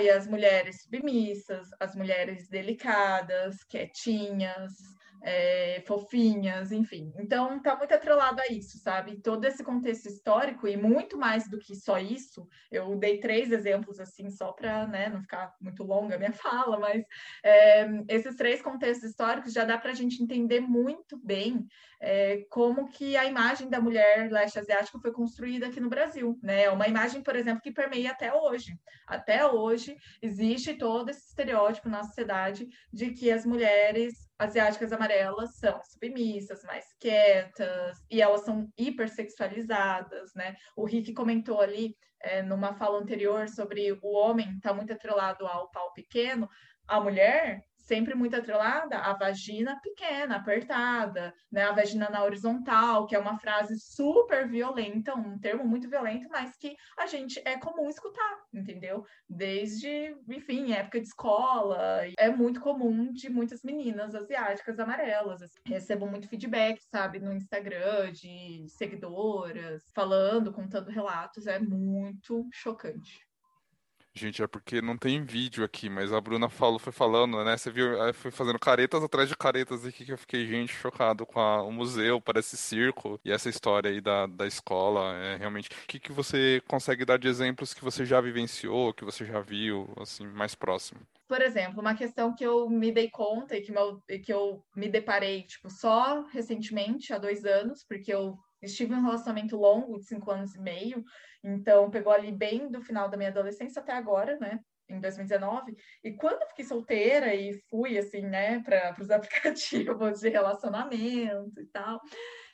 E 0.00 0.10
as 0.10 0.26
mulheres 0.26 0.82
submissas, 0.82 1.68
as 1.80 1.96
mulheres 1.96 2.48
delicadas, 2.48 3.64
quietinhas, 3.64 4.72
é, 5.24 5.82
fofinhas, 5.86 6.70
enfim. 6.70 7.10
Então, 7.18 7.60
tá 7.62 7.74
muito 7.76 7.94
atrelado 7.94 8.42
a 8.42 8.52
isso, 8.52 8.78
sabe? 8.78 9.20
Todo 9.22 9.46
esse 9.46 9.64
contexto 9.64 10.06
histórico 10.06 10.68
e 10.68 10.76
muito 10.76 11.16
mais 11.16 11.48
do 11.48 11.58
que 11.58 11.74
só 11.74 11.98
isso. 11.98 12.46
Eu 12.70 12.94
dei 12.96 13.18
três 13.18 13.50
exemplos, 13.50 13.98
assim, 13.98 14.28
só 14.28 14.52
para 14.52 14.86
né, 14.86 15.08
não 15.08 15.22
ficar 15.22 15.54
muito 15.58 15.82
longa 15.82 16.16
a 16.16 16.18
minha 16.18 16.32
fala, 16.34 16.78
mas 16.78 17.02
é, 17.42 17.86
esses 18.08 18.36
três 18.36 18.60
contextos 18.60 19.08
históricos 19.08 19.54
já 19.54 19.64
dá 19.64 19.78
para 19.78 19.92
a 19.92 19.94
gente 19.94 20.22
entender 20.22 20.60
muito 20.60 21.18
bem 21.24 21.66
é, 22.00 22.44
como 22.50 22.86
que 22.90 23.16
a 23.16 23.24
imagem 23.24 23.70
da 23.70 23.80
mulher 23.80 24.30
leste 24.30 24.58
asiática 24.58 24.98
foi 24.98 25.10
construída 25.10 25.68
aqui 25.68 25.80
no 25.80 25.88
Brasil, 25.88 26.38
né? 26.42 26.64
É 26.64 26.70
uma 26.70 26.86
imagem, 26.86 27.22
por 27.22 27.34
exemplo, 27.34 27.62
que 27.62 27.72
permeia 27.72 28.10
até 28.10 28.30
hoje. 28.34 28.78
Até 29.06 29.46
hoje 29.46 29.96
existe 30.20 30.74
todo 30.74 31.08
esse 31.08 31.28
estereótipo 31.28 31.88
na 31.88 32.02
sociedade 32.02 32.68
de 32.92 33.10
que 33.12 33.30
as 33.30 33.46
mulheres 33.46 34.28
asiáticas 34.44 34.92
amarelas 34.92 35.56
são 35.56 35.80
submissas, 35.82 36.62
mais 36.64 36.84
quietas, 37.00 37.98
e 38.10 38.20
elas 38.20 38.42
são 38.42 38.68
hipersexualizadas, 38.76 40.34
né? 40.34 40.56
O 40.76 40.84
Rick 40.84 41.12
comentou 41.12 41.60
ali 41.60 41.96
é, 42.20 42.42
numa 42.42 42.74
fala 42.74 42.98
anterior 42.98 43.48
sobre 43.48 43.92
o 44.02 44.14
homem 44.14 44.48
estar 44.56 44.70
tá 44.70 44.74
muito 44.74 44.92
atrelado 44.92 45.46
ao 45.46 45.70
pau 45.70 45.92
pequeno, 45.92 46.48
a 46.86 47.00
mulher 47.00 47.62
sempre 47.84 48.14
muito 48.14 48.36
atrelada 48.36 48.98
à 48.98 49.12
vagina 49.12 49.78
pequena, 49.80 50.36
apertada, 50.36 51.32
né? 51.50 51.64
A 51.64 51.72
vagina 51.72 52.08
na 52.10 52.24
horizontal, 52.24 53.06
que 53.06 53.14
é 53.14 53.18
uma 53.18 53.38
frase 53.38 53.78
super 53.78 54.48
violenta, 54.48 55.14
um 55.14 55.38
termo 55.38 55.64
muito 55.64 55.88
violento, 55.88 56.28
mas 56.30 56.56
que 56.56 56.76
a 56.98 57.06
gente 57.06 57.40
é 57.44 57.58
comum 57.58 57.88
escutar, 57.88 58.38
entendeu? 58.52 59.04
Desde, 59.28 60.16
enfim, 60.28 60.72
época 60.72 61.00
de 61.00 61.06
escola, 61.06 62.02
é 62.18 62.30
muito 62.30 62.60
comum 62.60 63.12
de 63.12 63.28
muitas 63.28 63.62
meninas 63.62 64.14
asiáticas 64.14 64.78
amarelas. 64.78 65.40
Recebo 65.66 66.06
muito 66.06 66.28
feedback, 66.28 66.80
sabe, 66.90 67.18
no 67.18 67.32
Instagram 67.32 68.12
de 68.12 68.66
seguidoras 68.68 69.82
falando, 69.94 70.52
contando 70.52 70.90
relatos, 70.90 71.46
é 71.46 71.58
muito 71.58 72.48
chocante. 72.52 73.24
Gente, 74.16 74.40
é 74.40 74.46
porque 74.46 74.80
não 74.80 74.96
tem 74.96 75.24
vídeo 75.24 75.64
aqui, 75.64 75.90
mas 75.90 76.12
a 76.12 76.20
Bruna 76.20 76.48
falou, 76.48 76.78
foi 76.78 76.92
falando, 76.92 77.42
né? 77.44 77.56
Você 77.56 77.68
viu, 77.68 77.88
foi 78.14 78.30
fazendo 78.30 78.60
caretas 78.60 79.02
atrás 79.02 79.28
de 79.28 79.36
caretas 79.36 79.84
aqui 79.84 80.04
que 80.04 80.12
eu 80.12 80.18
fiquei, 80.18 80.46
gente, 80.46 80.72
chocado 80.72 81.26
com 81.26 81.40
a, 81.40 81.64
o 81.64 81.72
museu, 81.72 82.20
parece 82.20 82.56
circo, 82.56 83.18
e 83.24 83.32
essa 83.32 83.48
história 83.48 83.90
aí 83.90 84.00
da, 84.00 84.26
da 84.28 84.46
escola, 84.46 85.16
é 85.16 85.36
realmente. 85.36 85.68
O 85.68 85.86
que, 85.88 85.98
que 85.98 86.12
você 86.12 86.62
consegue 86.68 87.04
dar 87.04 87.18
de 87.18 87.26
exemplos 87.26 87.74
que 87.74 87.82
você 87.82 88.06
já 88.06 88.20
vivenciou, 88.20 88.94
que 88.94 89.04
você 89.04 89.24
já 89.24 89.40
viu, 89.40 89.92
assim, 90.00 90.24
mais 90.28 90.54
próximo? 90.54 91.00
Por 91.26 91.42
exemplo, 91.42 91.80
uma 91.80 91.96
questão 91.96 92.32
que 92.36 92.44
eu 92.44 92.70
me 92.70 92.92
dei 92.92 93.10
conta 93.10 93.56
e 93.56 93.62
que, 93.62 93.72
meu, 93.72 94.00
que 94.22 94.32
eu 94.32 94.62
me 94.76 94.88
deparei, 94.88 95.42
tipo, 95.42 95.68
só 95.68 96.22
recentemente, 96.28 97.12
há 97.12 97.18
dois 97.18 97.44
anos, 97.44 97.82
porque 97.82 98.14
eu 98.14 98.38
estive 98.64 98.94
em 98.94 98.96
um 98.96 99.04
relacionamento 99.04 99.56
longo 99.56 99.98
de 99.98 100.06
cinco 100.06 100.30
anos 100.30 100.54
e 100.54 100.60
meio, 100.60 101.04
então 101.42 101.90
pegou 101.90 102.12
ali 102.12 102.32
bem 102.32 102.70
do 102.70 102.80
final 102.80 103.08
da 103.08 103.16
minha 103.16 103.30
adolescência 103.30 103.80
até 103.80 103.92
agora, 103.92 104.38
né? 104.38 104.60
Em 104.88 105.00
2019. 105.00 105.74
E 106.02 106.12
quando 106.12 106.42
eu 106.42 106.48
fiquei 106.48 106.64
solteira 106.64 107.34
e 107.34 107.54
fui, 107.70 107.96
assim, 107.96 108.22
né, 108.22 108.60
para 108.60 108.94
os 109.00 109.10
aplicativos 109.10 110.20
de 110.20 110.28
relacionamento 110.28 111.60
e 111.60 111.66
tal, 111.66 112.00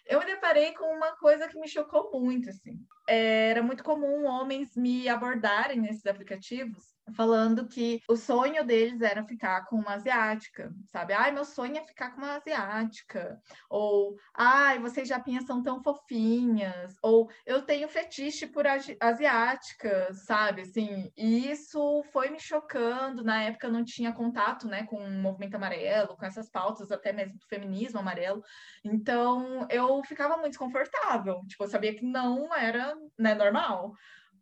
eu 0.06 0.18
me 0.18 0.26
deparei 0.26 0.72
com 0.72 0.84
uma 0.86 1.16
coisa 1.16 1.48
que 1.48 1.58
me 1.58 1.68
chocou 1.68 2.10
muito, 2.20 2.50
assim. 2.50 2.78
Era 3.08 3.62
muito 3.62 3.84
comum 3.84 4.26
homens 4.26 4.76
me 4.76 5.08
abordarem 5.08 5.80
nesses 5.80 6.06
aplicativos 6.06 6.84
falando 7.14 7.68
que 7.68 8.00
o 8.08 8.16
sonho 8.16 8.64
deles 8.64 9.00
era 9.00 9.24
ficar 9.24 9.66
com 9.66 9.76
uma 9.76 9.94
asiática, 9.94 10.72
sabe? 10.86 11.12
Ai, 11.12 11.32
meu 11.32 11.44
sonho 11.44 11.76
é 11.76 11.86
ficar 11.86 12.10
com 12.10 12.18
uma 12.18 12.36
asiática. 12.36 13.40
Ou, 13.68 14.16
ai, 14.34 14.78
vocês 14.78 15.08
japinhas 15.08 15.44
são 15.44 15.62
tão 15.62 15.82
fofinhas. 15.82 16.96
Ou, 17.02 17.28
eu 17.46 17.62
tenho 17.62 17.88
fetiche 17.88 18.46
por 18.46 18.64
asiáticas, 19.00 20.24
sabe? 20.24 20.62
Assim, 20.62 21.10
e 21.16 21.50
isso 21.50 22.02
foi 22.12 22.30
me 22.30 22.40
chocando. 22.40 23.24
Na 23.24 23.42
época 23.42 23.66
eu 23.66 23.72
não 23.72 23.84
tinha 23.84 24.12
contato, 24.12 24.66
né, 24.66 24.84
com 24.84 24.96
o 24.96 25.10
movimento 25.10 25.54
amarelo, 25.54 26.16
com 26.16 26.24
essas 26.24 26.50
pautas 26.50 26.90
até 26.90 27.12
mesmo 27.12 27.38
do 27.38 27.46
feminismo 27.46 27.98
amarelo. 28.00 28.42
Então, 28.84 29.66
eu 29.70 30.02
ficava 30.04 30.36
muito 30.36 30.50
desconfortável. 30.50 31.40
Tipo, 31.46 31.64
eu 31.64 31.68
sabia 31.68 31.94
que 31.94 32.04
não 32.04 32.54
era, 32.54 32.94
né, 33.18 33.34
normal 33.34 33.92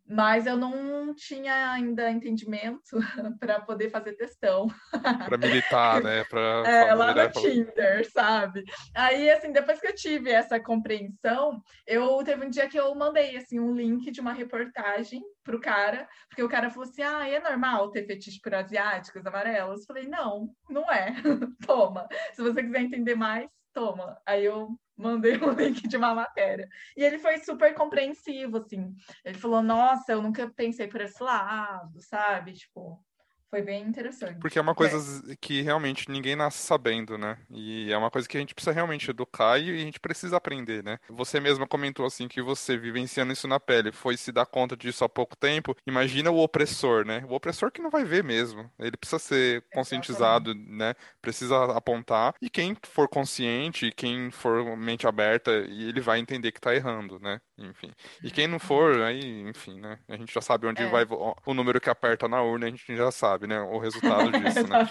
mas 0.09 0.47
eu 0.47 0.57
não 0.57 1.13
tinha 1.13 1.71
ainda 1.71 2.09
entendimento 2.09 2.97
para 3.39 3.61
poder 3.61 3.91
fazer 3.91 4.13
testão. 4.13 4.67
Para 4.91 5.37
militar, 5.37 6.01
né? 6.01 6.23
Pra, 6.29 6.63
é, 6.65 6.93
lá 6.93 7.13
no 7.13 7.31
Tinder, 7.31 8.09
sabe? 8.11 8.63
Aí, 8.95 9.29
assim, 9.29 9.51
depois 9.51 9.79
que 9.79 9.87
eu 9.87 9.95
tive 9.95 10.31
essa 10.31 10.59
compreensão, 10.59 11.61
eu 11.85 12.23
teve 12.23 12.45
um 12.45 12.49
dia 12.49 12.67
que 12.67 12.79
eu 12.79 12.93
mandei, 12.95 13.37
assim, 13.37 13.59
um 13.59 13.75
link 13.75 14.09
de 14.09 14.19
uma 14.19 14.33
reportagem 14.33 15.21
pro 15.43 15.61
cara, 15.61 16.07
porque 16.27 16.43
o 16.43 16.49
cara 16.49 16.69
falou 16.69 16.89
assim, 16.89 17.03
ah, 17.03 17.27
é 17.27 17.39
normal 17.39 17.91
ter 17.91 18.05
fetiche 18.05 18.39
por 18.41 18.53
asiáticos 18.55 19.25
amarelos? 19.25 19.81
Eu 19.81 19.85
falei, 19.85 20.07
não, 20.07 20.49
não 20.69 20.91
é. 20.91 21.13
Toma. 21.65 22.07
Se 22.33 22.41
você 22.41 22.63
quiser 22.63 22.81
entender 22.81 23.15
mais, 23.15 23.47
toma. 23.73 24.19
Aí 24.25 24.45
eu 24.45 24.69
mandei 24.99 25.37
um 25.37 25.51
link 25.55 25.87
de 25.87 25.97
uma 25.97 26.13
matéria. 26.13 26.67
E 26.95 27.03
ele 27.03 27.17
foi 27.17 27.37
super 27.39 27.73
compreensivo, 27.73 28.57
assim. 28.57 28.93
Ele 29.23 29.37
falou, 29.37 29.63
nossa, 29.63 30.11
eu 30.11 30.21
nunca 30.21 30.49
pensei 30.49 30.87
por 30.87 31.01
esse 31.01 31.23
lado, 31.23 32.01
sabe? 32.01 32.53
Tipo, 32.53 33.03
foi 33.49 33.61
bem 33.61 33.83
interessante. 33.83 34.39
Porque 34.39 34.59
é 34.59 34.61
uma 34.61 34.75
coisa 34.75 35.31
é. 35.31 35.35
que 35.39 35.61
realmente 35.61 36.09
ninguém 36.09 36.35
nasce 36.35 36.59
sabendo, 36.59 37.17
né? 37.17 37.37
E 37.49 37.91
é 37.91 37.97
uma 37.97 38.11
coisa 38.11 38.27
que 38.27 38.37
a 38.37 38.39
gente 38.39 38.53
precisa 38.53 38.71
realmente 38.71 39.09
educar 39.09 39.57
e 39.57 39.69
a 39.69 39.77
gente 39.77 39.99
precisa 39.99 40.37
aprender, 40.37 40.83
né? 40.83 40.99
Você 41.09 41.39
mesma 41.39 41.67
comentou 41.67 42.05
assim 42.05 42.27
que 42.27 42.41
você 42.41 42.77
vivenciando 42.77 43.33
isso 43.33 43.47
na 43.47 43.59
pele, 43.59 43.91
foi 43.91 44.17
se 44.17 44.31
dar 44.31 44.45
conta 44.45 44.77
disso 44.77 45.03
há 45.03 45.09
pouco 45.09 45.35
tempo. 45.35 45.75
Imagina 45.87 46.29
o 46.29 46.39
opressor, 46.39 47.05
né? 47.05 47.23
O 47.27 47.33
opressor 47.33 47.71
que 47.71 47.81
não 47.81 47.89
vai 47.89 48.03
ver 48.03 48.23
mesmo. 48.23 48.69
Ele 48.77 48.95
precisa 48.95 49.19
ser 49.19 49.65
conscientizado, 49.73 50.51
Exatamente. 50.51 50.77
né? 50.77 50.93
Precisa 51.21 51.65
apontar. 51.75 52.35
E 52.41 52.49
quem 52.49 52.75
for 52.83 53.07
consciente, 53.07 53.91
quem 53.95 54.29
for 54.31 54.77
mente 54.77 55.07
aberta, 55.07 55.51
ele 55.51 56.01
vai 56.01 56.19
entender 56.19 56.51
que 56.51 56.61
tá 56.61 56.75
errando, 56.75 57.19
né? 57.19 57.41
Enfim. 57.57 57.91
E 58.23 58.31
quem 58.31 58.47
não 58.47 58.59
for, 58.59 59.01
aí, 59.01 59.41
enfim, 59.41 59.79
né? 59.79 59.99
A 60.07 60.15
gente 60.15 60.33
já 60.33 60.41
sabe 60.41 60.67
onde 60.67 60.81
é. 60.81 60.89
vai 60.89 61.05
o 61.45 61.53
número 61.53 61.81
que 61.81 61.89
aperta 61.89 62.27
na 62.27 62.41
urna, 62.41 62.67
a 62.67 62.69
gente 62.69 62.95
já 62.95 63.11
sabe, 63.11 63.38
né? 63.47 63.59
O 63.61 63.79
resultado 63.79 64.31
disso, 64.39 64.67
né? 64.67 64.89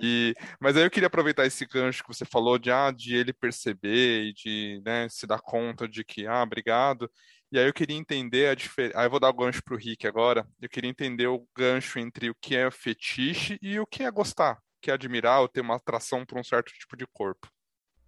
E, 0.00 0.34
mas 0.60 0.76
aí 0.76 0.84
eu 0.84 0.90
queria 0.90 1.06
aproveitar 1.06 1.46
esse 1.46 1.66
gancho 1.66 2.02
que 2.02 2.08
você 2.08 2.24
falou 2.24 2.58
de, 2.58 2.70
ah, 2.70 2.90
de 2.90 3.14
ele 3.14 3.32
perceber 3.32 4.24
e 4.24 4.32
de 4.32 4.82
né, 4.84 5.08
se 5.08 5.26
dar 5.26 5.40
conta 5.40 5.88
de 5.88 6.04
que, 6.04 6.26
ah, 6.26 6.42
obrigado. 6.42 7.10
E 7.50 7.58
aí 7.58 7.66
eu 7.66 7.72
queria 7.72 7.96
entender 7.96 8.48
a 8.48 8.54
diferença. 8.54 8.98
Aí 8.98 9.06
eu 9.06 9.10
vou 9.10 9.20
dar 9.20 9.28
o 9.28 9.34
gancho 9.34 9.62
para 9.62 9.74
o 9.74 9.76
Rick 9.76 10.06
agora. 10.06 10.46
Eu 10.60 10.68
queria 10.68 10.88
entender 10.88 11.26
o 11.26 11.46
gancho 11.56 11.98
entre 11.98 12.30
o 12.30 12.34
que 12.34 12.56
é 12.56 12.70
fetiche 12.70 13.58
e 13.60 13.78
o 13.78 13.86
que 13.86 14.04
é 14.04 14.10
gostar, 14.10 14.58
que 14.80 14.90
é 14.90 14.94
admirar 14.94 15.40
ou 15.40 15.48
ter 15.48 15.60
uma 15.60 15.76
atração 15.76 16.24
por 16.24 16.38
um 16.38 16.44
certo 16.44 16.72
tipo 16.72 16.96
de 16.96 17.06
corpo. 17.12 17.48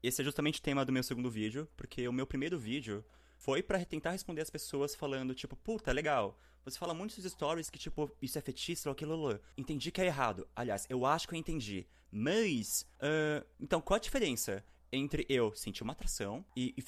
Esse 0.03 0.23
é 0.23 0.25
justamente 0.25 0.61
o 0.61 0.62
tema 0.62 0.85
do 0.85 0.92
meu 0.92 1.03
segundo 1.03 1.31
vídeo, 1.31 1.68
porque 1.77 2.07
o 2.09 2.12
meu 2.12 2.27
primeiro 2.27 2.59
vídeo 2.59 3.05
foi 3.37 3.62
para 3.62 3.85
tentar 3.85 4.12
responder 4.12 4.40
as 4.40 4.49
pessoas 4.49 4.94
falando, 4.94 5.35
tipo, 5.35 5.57
puta, 5.57 5.92
legal. 5.92 6.40
Você 6.64 6.79
fala 6.79 6.94
muitos 6.94 7.22
stories 7.22 7.68
que, 7.68 7.79
tipo, 7.79 8.11
isso 8.22 8.38
é 8.38 8.40
fetiche, 8.40 8.88
ou 8.88 8.92
aquilo, 8.92 9.38
entendi 9.57 9.90
que 9.90 10.00
é 10.00 10.07
errado. 10.07 10.48
Aliás, 10.57 10.87
eu 10.88 11.05
acho 11.05 11.29
que 11.29 11.35
eu 11.35 11.38
entendi. 11.38 11.87
Mas, 12.11 12.87
uh, 13.00 13.44
então 13.61 13.81
qual 13.81 13.96
a 13.96 14.00
diferença 14.00 14.64
entre 14.92 15.27
eu 15.29 15.53
sentir 15.55 15.83
uma 15.83 15.92
atração 15.92 16.44
e, 16.57 16.72
e 16.77 16.83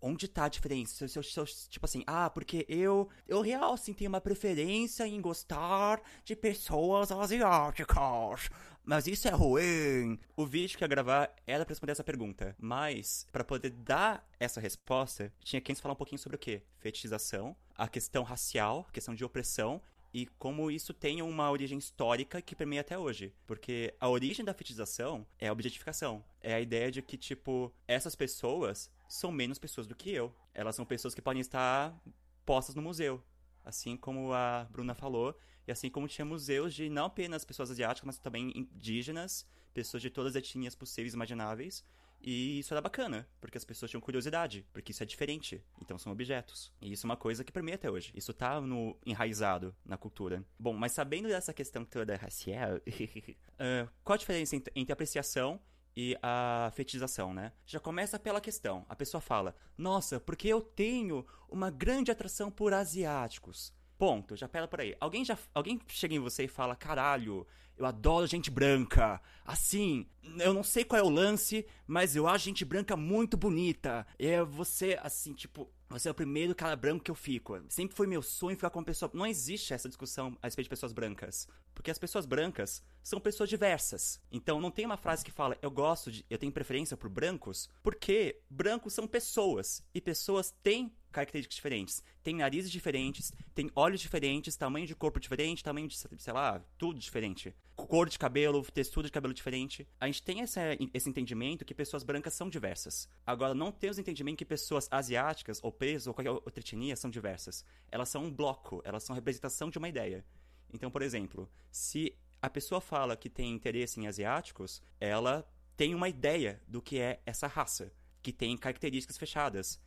onde 0.00 0.26
tá 0.26 0.44
a 0.44 0.48
diferença? 0.48 1.06
Se 1.06 1.18
eu, 1.18 1.22
se 1.22 1.38
eu, 1.38 1.44
tipo 1.44 1.84
assim, 1.84 2.02
ah, 2.06 2.30
porque 2.30 2.64
eu, 2.68 3.08
eu 3.28 3.40
real, 3.42 3.74
assim, 3.74 3.92
tenho 3.92 4.08
uma 4.08 4.20
preferência 4.20 5.06
em 5.06 5.20
gostar 5.20 6.00
de 6.24 6.34
pessoas 6.34 7.12
asiáticas. 7.12 8.48
Mas 8.90 9.06
isso 9.06 9.28
é 9.28 9.30
ruim. 9.30 10.18
O 10.36 10.44
vídeo 10.44 10.76
que 10.76 10.82
ia 10.82 10.88
gravar 10.88 11.32
era 11.46 11.64
pra 11.64 11.70
responder 11.70 11.92
essa 11.92 12.02
pergunta. 12.02 12.56
Mas, 12.58 13.24
para 13.30 13.44
poder 13.44 13.70
dar 13.70 14.28
essa 14.40 14.60
resposta, 14.60 15.32
tinha 15.44 15.60
que 15.60 15.72
falar 15.76 15.92
um 15.92 15.96
pouquinho 15.96 16.18
sobre 16.18 16.34
o 16.34 16.38
quê? 16.40 16.64
Fetichização, 16.80 17.54
a 17.78 17.86
questão 17.86 18.24
racial, 18.24 18.84
a 18.88 18.90
questão 18.90 19.14
de 19.14 19.24
opressão 19.24 19.80
e 20.12 20.26
como 20.26 20.72
isso 20.72 20.92
tem 20.92 21.22
uma 21.22 21.48
origem 21.52 21.78
histórica 21.78 22.42
que 22.42 22.56
permeia 22.56 22.80
até 22.80 22.98
hoje. 22.98 23.32
Porque 23.46 23.94
a 24.00 24.08
origem 24.08 24.44
da 24.44 24.52
fetichização 24.52 25.24
é 25.38 25.46
a 25.46 25.52
objetificação. 25.52 26.24
É 26.40 26.52
a 26.52 26.60
ideia 26.60 26.90
de 26.90 27.00
que, 27.00 27.16
tipo, 27.16 27.72
essas 27.86 28.16
pessoas 28.16 28.90
são 29.08 29.30
menos 29.30 29.56
pessoas 29.56 29.86
do 29.86 29.94
que 29.94 30.10
eu. 30.10 30.34
Elas 30.52 30.74
são 30.74 30.84
pessoas 30.84 31.14
que 31.14 31.22
podem 31.22 31.40
estar 31.40 31.96
postas 32.44 32.74
no 32.74 32.82
museu. 32.82 33.22
Assim 33.64 33.96
como 33.96 34.32
a 34.32 34.66
Bruna 34.68 34.96
falou, 34.96 35.38
e 35.70 35.72
assim 35.72 35.88
como 35.88 36.08
tinha 36.08 36.24
museus 36.24 36.74
de 36.74 36.90
não 36.90 37.04
apenas 37.04 37.44
pessoas 37.44 37.70
asiáticas, 37.70 38.04
mas 38.04 38.18
também 38.18 38.52
indígenas, 38.56 39.46
pessoas 39.72 40.02
de 40.02 40.10
todas 40.10 40.34
as 40.34 40.42
etnias 40.42 40.74
possíveis 40.74 41.12
e 41.12 41.16
imagináveis. 41.16 41.84
E 42.20 42.58
isso 42.58 42.74
era 42.74 42.80
bacana, 42.82 43.26
porque 43.40 43.56
as 43.56 43.64
pessoas 43.64 43.88
tinham 43.88 44.00
curiosidade, 44.00 44.66
porque 44.72 44.90
isso 44.90 45.02
é 45.02 45.06
diferente. 45.06 45.64
Então 45.80 45.96
são 45.96 46.10
objetos. 46.10 46.72
E 46.82 46.90
isso 46.92 47.06
é 47.06 47.08
uma 47.08 47.16
coisa 47.16 47.44
que 47.44 47.52
permeia 47.52 47.76
até 47.76 47.88
hoje. 47.88 48.12
Isso 48.16 48.34
tá 48.34 48.60
no, 48.60 48.98
enraizado 49.06 49.74
na 49.84 49.96
cultura. 49.96 50.44
Bom, 50.58 50.74
mas 50.74 50.90
sabendo 50.90 51.28
dessa 51.28 51.54
questão 51.54 51.84
toda 51.84 52.16
racial, 52.16 52.76
uh, 52.76 53.90
qual 54.02 54.14
a 54.14 54.18
diferença 54.18 54.56
entre, 54.56 54.72
entre 54.74 54.92
apreciação 54.92 55.60
e 55.96 56.18
a 56.20 56.70
fetichização, 56.74 57.32
né? 57.32 57.52
Já 57.64 57.78
começa 57.78 58.18
pela 58.18 58.40
questão. 58.40 58.84
A 58.88 58.96
pessoa 58.96 59.20
fala: 59.20 59.54
"Nossa, 59.78 60.18
porque 60.18 60.48
eu 60.48 60.60
tenho 60.60 61.24
uma 61.48 61.70
grande 61.70 62.10
atração 62.10 62.50
por 62.50 62.74
asiáticos". 62.74 63.72
Ponto, 64.00 64.34
já 64.34 64.48
pela 64.48 64.66
por 64.66 64.80
aí. 64.80 64.96
Alguém 64.98 65.26
já 65.26 65.36
alguém 65.54 65.78
chega 65.88 66.14
em 66.14 66.18
você 66.18 66.44
e 66.44 66.48
fala: 66.48 66.74
"Caralho, 66.74 67.46
eu 67.76 67.84
adoro 67.84 68.26
gente 68.26 68.50
branca. 68.50 69.20
Assim, 69.44 70.06
eu 70.38 70.54
não 70.54 70.62
sei 70.62 70.84
qual 70.84 70.98
é 70.98 71.02
o 71.02 71.08
lance, 71.08 71.66
mas 71.86 72.16
eu 72.16 72.26
acho 72.26 72.46
gente 72.46 72.64
branca 72.64 72.96
muito 72.96 73.36
bonita. 73.36 74.06
É 74.18 74.42
você 74.42 74.98
assim, 75.02 75.34
tipo, 75.34 75.70
você 75.88 76.08
é 76.08 76.10
o 76.12 76.14
primeiro 76.14 76.54
cara 76.54 76.76
branco 76.76 77.04
que 77.04 77.10
eu 77.10 77.14
fico. 77.14 77.60
Sempre 77.68 77.96
foi 77.96 78.06
meu 78.06 78.22
sonho 78.22 78.56
ficar 78.56 78.70
com 78.70 78.78
uma 78.78 78.84
pessoa. 78.84 79.10
Não 79.12 79.26
existe 79.26 79.74
essa 79.74 79.88
discussão 79.88 80.36
a 80.42 80.46
respeito 80.46 80.66
de 80.66 80.70
pessoas 80.70 80.92
brancas. 80.92 81.48
Porque 81.74 81.90
as 81.90 81.98
pessoas 81.98 82.26
brancas 82.26 82.82
são 83.02 83.18
pessoas 83.18 83.48
diversas. 83.48 84.20
Então 84.30 84.60
não 84.60 84.70
tem 84.70 84.86
uma 84.86 84.96
frase 84.96 85.24
que 85.24 85.32
fala, 85.32 85.58
eu 85.60 85.70
gosto 85.70 86.12
de. 86.12 86.24
Eu 86.28 86.38
tenho 86.38 86.52
preferência 86.52 86.96
por 86.96 87.08
brancos, 87.08 87.68
porque 87.82 88.40
brancos 88.48 88.92
são 88.92 89.06
pessoas. 89.06 89.82
E 89.94 90.00
pessoas 90.00 90.54
têm 90.62 90.92
características 91.10 91.56
diferentes. 91.56 92.04
Tem 92.22 92.36
narizes 92.36 92.70
diferentes, 92.70 93.32
tem 93.54 93.70
olhos 93.74 94.00
diferentes, 94.00 94.56
tamanho 94.56 94.86
de 94.86 94.94
corpo 94.94 95.20
diferente, 95.20 95.62
tamanho 95.62 95.88
de, 95.88 95.96
sei 95.96 96.32
lá, 96.32 96.62
tudo 96.78 96.98
diferente. 96.98 97.54
Cor 97.76 98.08
de 98.08 98.18
cabelo, 98.18 98.62
textura 98.62 99.06
de 99.06 99.12
cabelo 99.12 99.34
diferente. 99.34 99.86
A 99.98 100.06
gente 100.06 100.22
tem 100.22 100.40
essa, 100.40 100.60
esse 100.92 101.08
entendimento 101.08 101.64
que 101.64 101.74
pessoas 101.74 102.02
brancas 102.02 102.34
são 102.34 102.48
diversas. 102.48 103.08
Agora, 103.26 103.54
não 103.54 103.72
temos 103.72 103.98
entendimento 103.98 104.38
que 104.38 104.44
pessoas 104.44 104.88
asiáticas, 104.90 105.60
ou 105.62 105.72
pretas, 105.72 106.06
ou 106.06 106.14
qualquer 106.14 106.30
outra 106.30 106.60
etnia 106.60 106.96
são 106.96 107.10
diversas. 107.10 107.64
Elas 107.90 108.08
são 108.08 108.24
um 108.24 108.30
bloco, 108.30 108.82
elas 108.84 109.02
são 109.02 109.14
representação 109.14 109.70
de 109.70 109.78
uma 109.78 109.88
ideia. 109.88 110.24
Então, 110.72 110.90
por 110.90 111.02
exemplo, 111.02 111.50
se 111.70 112.16
a 112.40 112.48
pessoa 112.48 112.80
fala 112.80 113.16
que 113.16 113.28
tem 113.28 113.52
interesse 113.52 114.00
em 114.00 114.06
asiáticos, 114.06 114.82
ela 114.98 115.46
tem 115.76 115.94
uma 115.94 116.08
ideia 116.08 116.60
do 116.66 116.80
que 116.80 116.98
é 116.98 117.20
essa 117.24 117.46
raça, 117.46 117.92
que 118.22 118.32
tem 118.32 118.56
características 118.56 119.18
fechadas. 119.18 119.80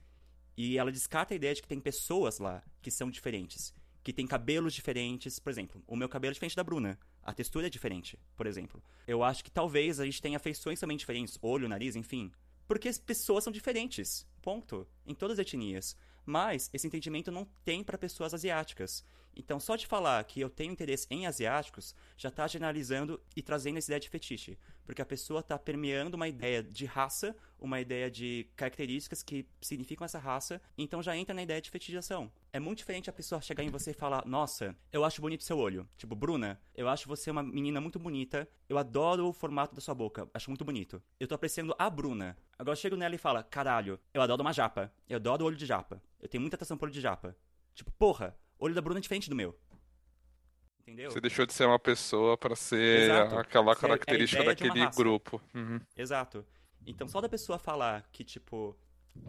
E 0.55 0.77
ela 0.77 0.91
descarta 0.91 1.33
a 1.33 1.35
ideia 1.35 1.55
de 1.55 1.61
que 1.61 1.67
tem 1.67 1.79
pessoas 1.79 2.39
lá 2.39 2.63
que 2.81 2.91
são 2.91 3.09
diferentes, 3.09 3.73
que 4.03 4.13
têm 4.13 4.27
cabelos 4.27 4.73
diferentes. 4.73 5.39
Por 5.39 5.49
exemplo, 5.49 5.83
o 5.87 5.95
meu 5.95 6.07
cabelo 6.07 6.31
é 6.31 6.33
diferente 6.33 6.55
da 6.55 6.63
Bruna. 6.63 6.99
A 7.21 7.33
textura 7.33 7.67
é 7.67 7.69
diferente, 7.69 8.19
por 8.35 8.45
exemplo. 8.45 8.83
Eu 9.07 9.23
acho 9.23 9.43
que 9.43 9.51
talvez 9.51 9.99
a 9.99 10.05
gente 10.05 10.21
tenha 10.21 10.39
feições 10.39 10.79
também 10.79 10.97
diferentes, 10.97 11.39
olho, 11.41 11.69
nariz, 11.69 11.95
enfim. 11.95 12.31
Porque 12.67 12.87
as 12.87 12.97
pessoas 12.97 13.43
são 13.43 13.51
diferentes. 13.51 14.27
Ponto. 14.41 14.87
Em 15.05 15.15
todas 15.15 15.39
as 15.39 15.45
etnias. 15.45 15.95
Mas 16.25 16.69
esse 16.73 16.87
entendimento 16.87 17.31
não 17.31 17.45
tem 17.65 17.83
para 17.83 17.97
pessoas 17.97 18.33
asiáticas. 18.33 19.03
Então, 19.35 19.59
só 19.59 19.75
de 19.75 19.87
falar 19.87 20.23
que 20.23 20.39
eu 20.39 20.49
tenho 20.49 20.71
interesse 20.71 21.07
em 21.09 21.25
asiáticos, 21.25 21.95
já 22.17 22.29
está 22.29 22.47
generalizando 22.47 23.19
e 23.35 23.41
trazendo 23.41 23.77
essa 23.77 23.89
ideia 23.89 23.99
de 23.99 24.09
fetiche. 24.09 24.57
Porque 24.85 25.01
a 25.01 25.05
pessoa 25.05 25.39
está 25.39 25.57
permeando 25.57 26.15
uma 26.15 26.27
ideia 26.27 26.61
de 26.61 26.85
raça, 26.85 27.35
uma 27.59 27.79
ideia 27.79 28.11
de 28.11 28.47
características 28.55 29.23
que 29.23 29.47
significam 29.61 30.05
essa 30.05 30.19
raça, 30.19 30.61
então 30.77 31.01
já 31.01 31.15
entra 31.15 31.33
na 31.33 31.41
ideia 31.41 31.61
de 31.61 31.69
fetichização. 31.69 32.31
É 32.51 32.59
muito 32.59 32.79
diferente 32.79 33.09
a 33.09 33.13
pessoa 33.13 33.41
chegar 33.41 33.63
em 33.63 33.69
você 33.69 33.91
e 33.91 33.93
falar: 33.93 34.25
Nossa, 34.25 34.75
eu 34.91 35.03
acho 35.05 35.21
bonito 35.21 35.43
seu 35.43 35.57
olho. 35.57 35.87
Tipo, 35.97 36.15
Bruna, 36.15 36.59
eu 36.75 36.89
acho 36.89 37.07
você 37.07 37.31
uma 37.31 37.41
menina 37.41 37.79
muito 37.79 37.97
bonita, 37.97 38.47
eu 38.67 38.77
adoro 38.77 39.27
o 39.27 39.33
formato 39.33 39.73
da 39.73 39.81
sua 39.81 39.95
boca, 39.95 40.29
acho 40.33 40.49
muito 40.49 40.65
bonito. 40.65 41.01
Eu 41.19 41.27
tô 41.27 41.35
apreciando 41.35 41.73
a 41.79 41.89
Bruna. 41.89 42.37
Agora 42.59 42.73
eu 42.73 42.81
chego 42.81 42.95
nela 42.95 43.15
e 43.15 43.17
falo: 43.17 43.43
Caralho, 43.45 43.99
eu 44.13 44.21
adoro 44.21 44.41
uma 44.41 44.53
japa, 44.53 44.93
eu 45.07 45.15
adoro 45.15 45.43
o 45.43 45.47
olho 45.47 45.57
de 45.57 45.65
japa, 45.65 46.01
eu 46.19 46.27
tenho 46.27 46.41
muita 46.41 46.57
atração 46.57 46.77
por 46.77 46.85
olho 46.85 46.93
de 46.93 47.01
japa. 47.01 47.35
Tipo, 47.73 47.91
porra, 47.93 48.37
olho 48.63 48.75
da 48.75 48.81
Bruna 48.81 48.99
é 48.99 49.01
diferente 49.01 49.29
do 49.29 49.35
meu. 49.35 49.57
Entendeu? 50.81 51.11
Você 51.11 51.21
deixou 51.21 51.45
de 51.45 51.53
ser 51.53 51.65
uma 51.65 51.79
pessoa 51.79 52.37
para 52.37 52.55
ser 52.55 53.03
Exato. 53.03 53.37
aquela 53.37 53.71
é 53.71 53.75
característica 53.75 54.43
daquele 54.43 54.85
grupo. 54.91 55.41
Uhum. 55.53 55.79
Exato. 55.95 56.45
Então, 56.85 57.07
só 57.07 57.21
da 57.21 57.29
pessoa 57.29 57.57
falar 57.57 58.05
que, 58.11 58.23
tipo, 58.23 58.77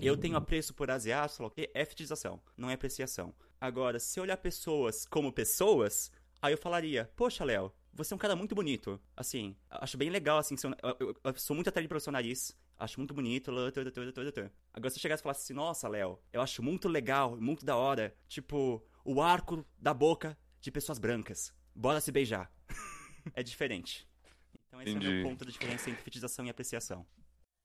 eu 0.00 0.16
tenho 0.16 0.36
apreço 0.36 0.74
por 0.74 0.90
asiáticos, 0.90 1.52
é 1.56 1.84
fetichização, 1.84 2.40
não 2.56 2.68
é 2.68 2.74
apreciação. 2.74 3.32
Agora, 3.60 4.00
se 4.00 4.18
olhar 4.20 4.36
pessoas 4.36 5.06
como 5.06 5.32
pessoas, 5.32 6.10
aí 6.42 6.52
eu 6.52 6.58
falaria, 6.58 7.10
poxa, 7.14 7.44
Léo, 7.44 7.72
você 7.92 8.12
é 8.12 8.16
um 8.16 8.18
cara 8.18 8.34
muito 8.34 8.54
bonito. 8.54 9.00
Assim, 9.16 9.56
acho 9.70 9.96
bem 9.96 10.10
legal, 10.10 10.38
assim, 10.38 10.56
seu, 10.56 10.70
eu, 10.82 10.96
eu, 10.98 11.16
eu, 11.22 11.34
sou 11.36 11.54
muito 11.54 11.68
atraído 11.68 11.88
pelo 11.88 12.00
seu 12.00 12.12
nariz, 12.12 12.56
acho 12.76 12.98
muito 12.98 13.14
bonito. 13.14 13.50
Agora, 13.50 14.90
se 14.90 14.98
eu 14.98 15.00
chegasse 15.00 15.22
e 15.22 15.22
falasse 15.22 15.44
assim, 15.44 15.54
nossa, 15.54 15.86
Léo, 15.86 16.18
eu 16.32 16.42
acho 16.42 16.62
muito 16.62 16.88
legal, 16.88 17.36
muito 17.36 17.64
da 17.64 17.76
hora, 17.76 18.14
tipo, 18.26 18.84
o 19.04 19.20
arco 19.20 19.64
da 19.78 19.92
boca 19.92 20.36
de 20.60 20.70
pessoas 20.70 20.98
brancas. 20.98 21.52
Bora 21.74 22.00
se 22.00 22.10
beijar. 22.10 22.50
é 23.34 23.42
diferente. 23.42 24.08
Então 24.66 24.80
esse 24.80 24.90
Entendi. 24.90 25.06
é 25.06 25.10
o 25.10 25.12
meu 25.14 25.28
ponto 25.30 25.44
de 25.44 25.52
diferença 25.52 25.90
entre 25.90 26.02
fetichização 26.02 26.46
e 26.46 26.50
apreciação. 26.50 27.06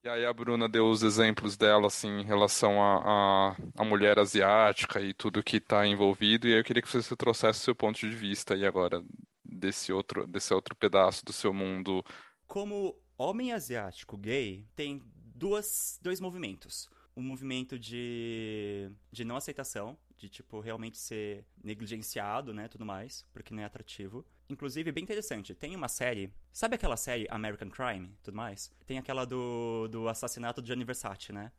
E 0.03 0.07
aí 0.07 0.25
a 0.25 0.33
Bruna 0.33 0.69
deu 0.69 0.89
os 0.89 1.03
exemplos 1.03 1.57
dela, 1.57 1.87
assim, 1.87 2.21
em 2.21 2.23
relação 2.23 2.81
a, 2.81 3.51
a, 3.51 3.57
a 3.75 3.83
mulher 3.83 4.17
asiática 4.17 5.01
e 5.01 5.13
tudo 5.13 5.43
que 5.43 5.57
está 5.57 5.85
envolvido, 5.85 6.47
e 6.47 6.53
aí 6.53 6.59
eu 6.59 6.63
queria 6.63 6.81
que 6.81 6.87
você 6.87 7.15
trouxesse 7.17 7.59
o 7.59 7.63
seu 7.63 7.75
ponto 7.75 7.99
de 7.99 8.09
vista 8.09 8.53
aí 8.53 8.65
agora, 8.65 9.03
desse 9.43 9.91
outro, 9.91 10.25
desse 10.25 10.53
outro 10.53 10.73
pedaço 10.73 11.25
do 11.25 11.33
seu 11.33 11.53
mundo. 11.53 12.01
Como 12.47 12.97
homem 13.17 13.51
asiático 13.51 14.17
gay, 14.17 14.65
tem 14.73 15.03
duas, 15.35 15.99
dois 16.01 16.21
movimentos. 16.21 16.89
Um 17.15 17.21
movimento 17.21 17.77
de, 17.77 18.89
de 19.11 19.25
não 19.25 19.35
aceitação, 19.35 19.97
de, 20.19 20.27
tipo, 20.27 20.59
realmente 20.59 20.97
ser 20.97 21.45
negligenciado, 21.63 22.53
né, 22.53 22.67
tudo 22.67 22.85
mais, 22.85 23.25
porque 23.31 23.53
não 23.53 23.63
é 23.63 23.65
atrativo. 23.65 24.25
Inclusive, 24.49 24.91
bem 24.91 25.03
interessante. 25.03 25.55
Tem 25.55 25.75
uma 25.75 25.87
série. 25.87 26.33
Sabe 26.51 26.75
aquela 26.75 26.97
série 26.97 27.25
American 27.29 27.69
Crime 27.69 28.13
tudo 28.21 28.35
mais? 28.35 28.71
Tem 28.85 28.97
aquela 28.97 29.25
do, 29.25 29.87
do 29.87 30.09
assassinato 30.09 30.61
de 30.61 30.67
Gianni 30.67 30.83
Versace, 30.83 31.31
né? 31.31 31.51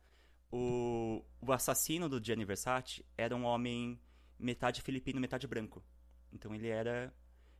O, 0.51 1.23
o 1.41 1.51
assassino 1.51 2.07
do 2.07 2.23
Gianni 2.23 2.45
Versace 2.45 3.03
era 3.17 3.35
um 3.35 3.45
homem 3.45 3.99
metade 4.37 4.81
filipino, 4.81 5.19
metade 5.19 5.47
branco. 5.47 5.83
Então 6.31 6.53
ele 6.53 6.67
era, 6.67 7.13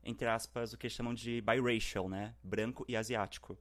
entre 0.04 0.28
aspas, 0.28 0.74
o 0.74 0.78
que 0.78 0.90
chamam 0.90 1.14
de 1.14 1.42
biracial, 1.42 2.08
né? 2.08 2.36
Branco 2.44 2.86
e 2.88 2.96
asiático. 2.96 3.58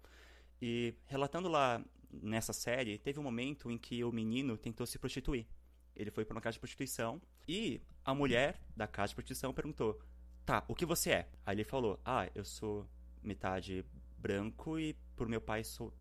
E 0.61 0.95
relatando 1.07 1.49
lá 1.49 1.83
nessa 2.13 2.53
série, 2.53 2.99
teve 2.99 3.19
um 3.19 3.23
momento 3.23 3.71
em 3.71 3.79
que 3.79 4.05
o 4.05 4.13
menino 4.13 4.59
tentou 4.59 4.87
se 4.87 4.99
prostituir. 4.99 5.47
Ele 5.95 6.11
foi 6.11 6.25
para 6.25 6.35
uma 6.35 6.41
casa 6.41 6.55
de 6.55 6.61
prostituição 6.61 7.21
e 7.47 7.81
a 8.05 8.15
mulher 8.15 8.61
da 8.77 8.87
casa 8.87 9.09
de 9.09 9.15
prostituição 9.15 9.53
perguntou: 9.53 10.01
Tá, 10.45 10.65
o 10.69 10.75
que 10.75 10.87
você 10.87 11.11
é? 11.11 11.29
Aí 11.45 11.57
ele 11.57 11.65
falou: 11.65 12.01
Ah, 12.05 12.29
eu 12.35 12.45
sou 12.45 12.89
metade 13.23 13.85
branco 14.19 14.79
e 14.79 14.95
por 15.17 15.29
meu 15.29 15.41
pai 15.41 15.65
sou. 15.65 15.93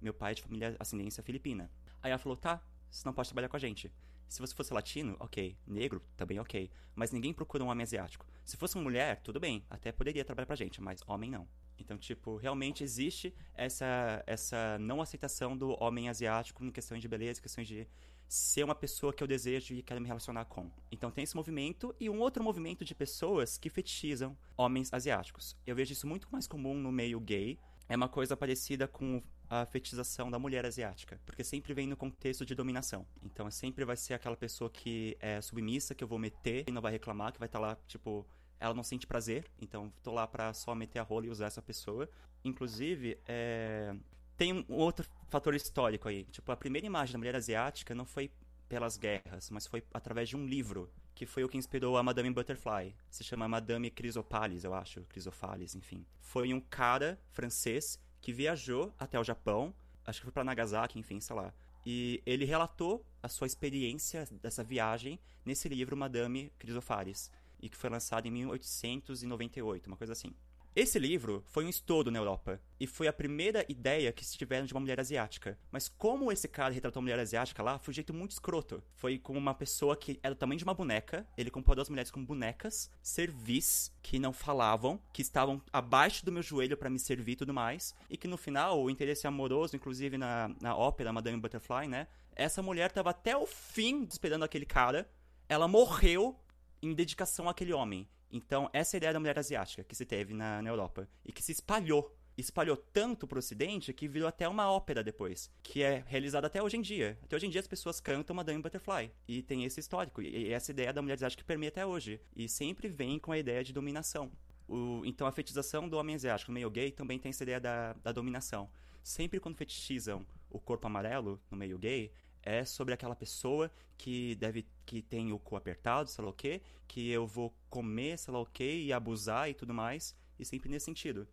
Meu 0.00 0.12
pai 0.12 0.32
é 0.32 0.34
de 0.34 0.42
família 0.42 0.76
ascendência 0.78 1.22
filipina. 1.22 1.70
Aí 2.02 2.10
ela 2.10 2.18
falou: 2.18 2.36
Tá, 2.36 2.62
você 2.90 3.06
não 3.06 3.12
pode 3.12 3.28
trabalhar 3.28 3.48
com 3.48 3.56
a 3.56 3.60
gente. 3.60 3.92
Se 4.28 4.40
você 4.40 4.54
fosse 4.54 4.72
latino, 4.72 5.16
ok. 5.20 5.56
Negro, 5.66 6.02
também 6.16 6.38
ok. 6.38 6.70
Mas 6.94 7.12
ninguém 7.12 7.32
procura 7.32 7.62
um 7.62 7.68
homem 7.68 7.84
asiático. 7.84 8.26
Se 8.44 8.56
fosse 8.56 8.74
uma 8.74 8.84
mulher, 8.84 9.20
tudo 9.22 9.38
bem. 9.38 9.64
Até 9.70 9.92
poderia 9.92 10.24
trabalhar 10.24 10.46
pra 10.46 10.56
gente, 10.56 10.80
mas 10.80 11.00
homem 11.06 11.30
não. 11.30 11.48
Então, 11.78 11.96
tipo, 11.98 12.36
realmente 12.36 12.82
existe 12.82 13.34
essa, 13.54 14.22
essa 14.26 14.78
não 14.78 15.00
aceitação 15.00 15.56
do 15.56 15.76
homem 15.82 16.08
asiático 16.08 16.64
em 16.64 16.70
questões 16.70 17.02
de 17.02 17.08
beleza, 17.08 17.40
questões 17.40 17.68
de 17.68 17.86
ser 18.28 18.64
uma 18.64 18.74
pessoa 18.74 19.12
que 19.12 19.22
eu 19.22 19.26
desejo 19.26 19.74
e 19.74 19.82
quero 19.82 20.00
me 20.00 20.06
relacionar 20.06 20.44
com. 20.46 20.70
Então 20.90 21.10
tem 21.10 21.24
esse 21.24 21.36
movimento 21.36 21.94
e 22.00 22.10
um 22.10 22.18
outro 22.18 22.42
movimento 22.42 22.84
de 22.84 22.94
pessoas 22.94 23.56
que 23.56 23.70
fetichizam 23.70 24.36
homens 24.56 24.92
asiáticos. 24.92 25.56
Eu 25.66 25.76
vejo 25.76 25.92
isso 25.92 26.06
muito 26.06 26.28
mais 26.30 26.46
comum 26.46 26.74
no 26.74 26.90
meio 26.90 27.20
gay. 27.20 27.58
É 27.88 27.96
uma 27.96 28.08
coisa 28.08 28.36
parecida 28.36 28.88
com 28.88 29.22
a 29.48 29.64
fetichização 29.64 30.30
da 30.30 30.38
mulher 30.38 30.66
asiática, 30.66 31.20
porque 31.24 31.44
sempre 31.44 31.72
vem 31.72 31.86
no 31.86 31.96
contexto 31.96 32.44
de 32.44 32.54
dominação. 32.54 33.06
Então 33.22 33.48
sempre 33.50 33.84
vai 33.84 33.96
ser 33.96 34.14
aquela 34.14 34.36
pessoa 34.36 34.68
que 34.68 35.16
é 35.20 35.40
submissa, 35.40 35.94
que 35.94 36.02
eu 36.02 36.08
vou 36.08 36.18
meter 36.18 36.64
e 36.66 36.72
não 36.72 36.82
vai 36.82 36.92
reclamar, 36.92 37.32
que 37.32 37.38
vai 37.38 37.46
estar 37.46 37.60
tá 37.60 37.66
lá, 37.66 37.78
tipo, 37.86 38.26
ela 38.58 38.74
não 38.74 38.82
sente 38.82 39.06
prazer, 39.06 39.44
então 39.60 39.92
tô 40.02 40.12
lá 40.12 40.26
pra 40.26 40.52
só 40.52 40.74
meter 40.74 40.98
a 40.98 41.02
rola 41.02 41.26
e 41.26 41.30
usar 41.30 41.46
essa 41.46 41.62
pessoa. 41.62 42.08
Inclusive, 42.44 43.18
é... 43.26 43.94
tem 44.36 44.52
um 44.52 44.64
outro 44.68 45.06
fator 45.28 45.54
histórico 45.54 46.08
aí. 46.08 46.24
Tipo, 46.24 46.52
a 46.52 46.56
primeira 46.56 46.86
imagem 46.86 47.12
da 47.12 47.18
mulher 47.18 47.36
asiática 47.36 47.94
não 47.94 48.04
foi 48.04 48.30
pelas 48.68 48.96
guerras, 48.96 49.50
mas 49.50 49.66
foi 49.66 49.82
através 49.92 50.28
de 50.28 50.36
um 50.36 50.44
livro, 50.44 50.90
que 51.14 51.24
foi 51.24 51.44
o 51.44 51.48
que 51.48 51.56
inspirou 51.56 51.96
a 51.96 52.02
Madame 52.02 52.30
Butterfly. 52.30 52.94
Se 53.10 53.24
chama 53.24 53.48
Madame 53.48 53.90
Chrysopales, 53.90 54.64
eu 54.64 54.74
acho, 54.74 55.04
Chrysopales, 55.08 55.74
enfim. 55.74 56.04
Foi 56.20 56.52
um 56.52 56.60
cara 56.60 57.18
francês 57.30 57.98
que 58.20 58.32
viajou 58.32 58.92
até 58.98 59.18
o 59.18 59.24
Japão, 59.24 59.74
acho 60.04 60.20
que 60.20 60.24
foi 60.24 60.32
para 60.32 60.44
Nagasaki, 60.44 60.98
enfim, 60.98 61.20
sei 61.20 61.36
lá. 61.36 61.54
E 61.84 62.20
ele 62.26 62.44
relatou 62.44 63.06
a 63.22 63.28
sua 63.28 63.46
experiência 63.46 64.26
dessa 64.42 64.64
viagem 64.64 65.20
nesse 65.44 65.68
livro 65.68 65.96
Madame 65.96 66.52
Chrysopales 66.58 67.30
e 67.60 67.68
que 67.68 67.76
foi 67.76 67.88
lançado 67.88 68.26
em 68.26 68.30
1898, 68.30 69.86
uma 69.86 69.96
coisa 69.96 70.12
assim. 70.12 70.34
Esse 70.76 70.98
livro 70.98 71.42
foi 71.46 71.64
um 71.64 71.70
estouro 71.70 72.10
na 72.10 72.18
Europa 72.18 72.60
e 72.78 72.86
foi 72.86 73.08
a 73.08 73.12
primeira 73.12 73.64
ideia 73.66 74.12
que 74.12 74.22
se 74.22 74.36
tiveram 74.36 74.66
de 74.66 74.74
uma 74.74 74.80
mulher 74.80 75.00
asiática. 75.00 75.58
Mas 75.72 75.88
como 75.88 76.30
esse 76.30 76.46
cara 76.46 76.74
retratou 76.74 77.00
a 77.00 77.02
mulher 77.02 77.18
asiática 77.18 77.62
lá, 77.62 77.78
foi 77.78 77.92
um 77.92 77.94
jeito 77.94 78.12
muito 78.12 78.32
escroto. 78.32 78.82
Foi 78.92 79.16
com 79.16 79.32
uma 79.32 79.54
pessoa 79.54 79.96
que 79.96 80.20
era 80.22 80.34
do 80.34 80.38
tamanho 80.38 80.58
de 80.58 80.64
uma 80.64 80.74
boneca, 80.74 81.26
ele 81.34 81.50
comparou 81.50 81.80
as 81.80 81.88
mulheres 81.88 82.10
como 82.10 82.26
bonecas, 82.26 82.90
servis, 83.00 83.90
que 84.02 84.18
não 84.18 84.34
falavam, 84.34 85.00
que 85.14 85.22
estavam 85.22 85.62
abaixo 85.72 86.22
do 86.26 86.30
meu 86.30 86.42
joelho 86.42 86.76
para 86.76 86.90
me 86.90 86.98
servir 86.98 87.32
e 87.32 87.36
tudo 87.36 87.54
mais, 87.54 87.94
e 88.10 88.18
que 88.18 88.28
no 88.28 88.36
final, 88.36 88.78
o 88.82 88.90
interesse 88.90 89.26
amoroso, 89.26 89.76
inclusive 89.76 90.18
na, 90.18 90.54
na 90.60 90.76
ópera 90.76 91.10
Madame 91.10 91.40
Butterfly, 91.40 91.88
né? 91.88 92.06
Essa 92.34 92.62
mulher 92.62 92.92
tava 92.92 93.08
até 93.08 93.34
o 93.34 93.46
fim 93.46 94.06
esperando 94.10 94.42
aquele 94.42 94.66
cara, 94.66 95.08
ela 95.48 95.66
morreu 95.66 96.38
em 96.82 96.92
dedicação 96.92 97.48
àquele 97.48 97.72
homem. 97.72 98.06
Então, 98.30 98.68
essa 98.72 98.96
é 98.96 98.98
ideia 98.98 99.12
da 99.12 99.20
mulher 99.20 99.38
asiática 99.38 99.84
que 99.84 99.94
se 99.94 100.04
teve 100.04 100.34
na, 100.34 100.60
na 100.62 100.70
Europa 100.70 101.08
e 101.24 101.32
que 101.32 101.42
se 101.42 101.52
espalhou. 101.52 102.14
Espalhou 102.36 102.76
tanto 102.76 103.26
para 103.26 103.36
o 103.36 103.38
Ocidente 103.38 103.94
que 103.94 104.06
virou 104.06 104.28
até 104.28 104.46
uma 104.46 104.70
ópera 104.70 105.02
depois, 105.02 105.50
que 105.62 105.82
é 105.82 106.04
realizada 106.06 106.46
até 106.46 106.62
hoje 106.62 106.76
em 106.76 106.82
dia. 106.82 107.18
Até 107.22 107.34
hoje 107.36 107.46
em 107.46 107.50
dia 107.50 107.60
as 107.60 107.66
pessoas 107.66 107.98
cantam 107.98 108.36
Madame 108.36 108.60
Butterfly. 108.60 109.10
E 109.26 109.40
tem 109.40 109.64
esse 109.64 109.80
histórico, 109.80 110.20
e 110.20 110.52
essa 110.52 110.70
ideia 110.70 110.92
da 110.92 111.00
mulher 111.00 111.14
asiática 111.14 111.42
que 111.42 111.46
permeia 111.46 111.70
até 111.70 111.86
hoje. 111.86 112.20
E 112.34 112.46
sempre 112.46 112.88
vem 112.88 113.18
com 113.18 113.32
a 113.32 113.38
ideia 113.38 113.64
de 113.64 113.72
dominação. 113.72 114.30
O, 114.68 115.02
então 115.06 115.26
a 115.26 115.32
fetichização 115.32 115.88
do 115.88 115.96
homem 115.96 116.14
asiático 116.14 116.50
no 116.50 116.54
meio 116.54 116.70
gay 116.70 116.90
também 116.90 117.18
tem 117.18 117.30
essa 117.30 117.42
ideia 117.42 117.60
da, 117.60 117.94
da 117.94 118.12
dominação. 118.12 118.68
Sempre 119.02 119.40
quando 119.40 119.56
fetichizam 119.56 120.26
o 120.50 120.58
corpo 120.58 120.86
amarelo 120.86 121.40
no 121.50 121.56
meio 121.56 121.78
gay, 121.78 122.12
é 122.46 122.64
sobre 122.64 122.94
aquela 122.94 123.16
pessoa 123.16 123.70
que 123.98 124.36
deve 124.36 124.66
que 124.86 125.02
tem 125.02 125.32
o 125.32 125.38
cu 125.38 125.56
apertado, 125.56 126.08
sei 126.08 126.24
lá 126.24 126.30
o 126.30 126.32
quê, 126.32 126.62
que 126.86 127.10
eu 127.10 127.26
vou 127.26 127.52
comer, 127.68 128.16
sei 128.16 128.32
lá 128.32 128.40
o 128.40 128.46
quê, 128.46 128.82
e 128.84 128.92
abusar 128.92 129.50
e 129.50 129.54
tudo 129.54 129.74
mais, 129.74 130.16
e 130.38 130.44
sempre 130.44 130.70
nesse 130.70 130.84
sentido. 130.86 131.28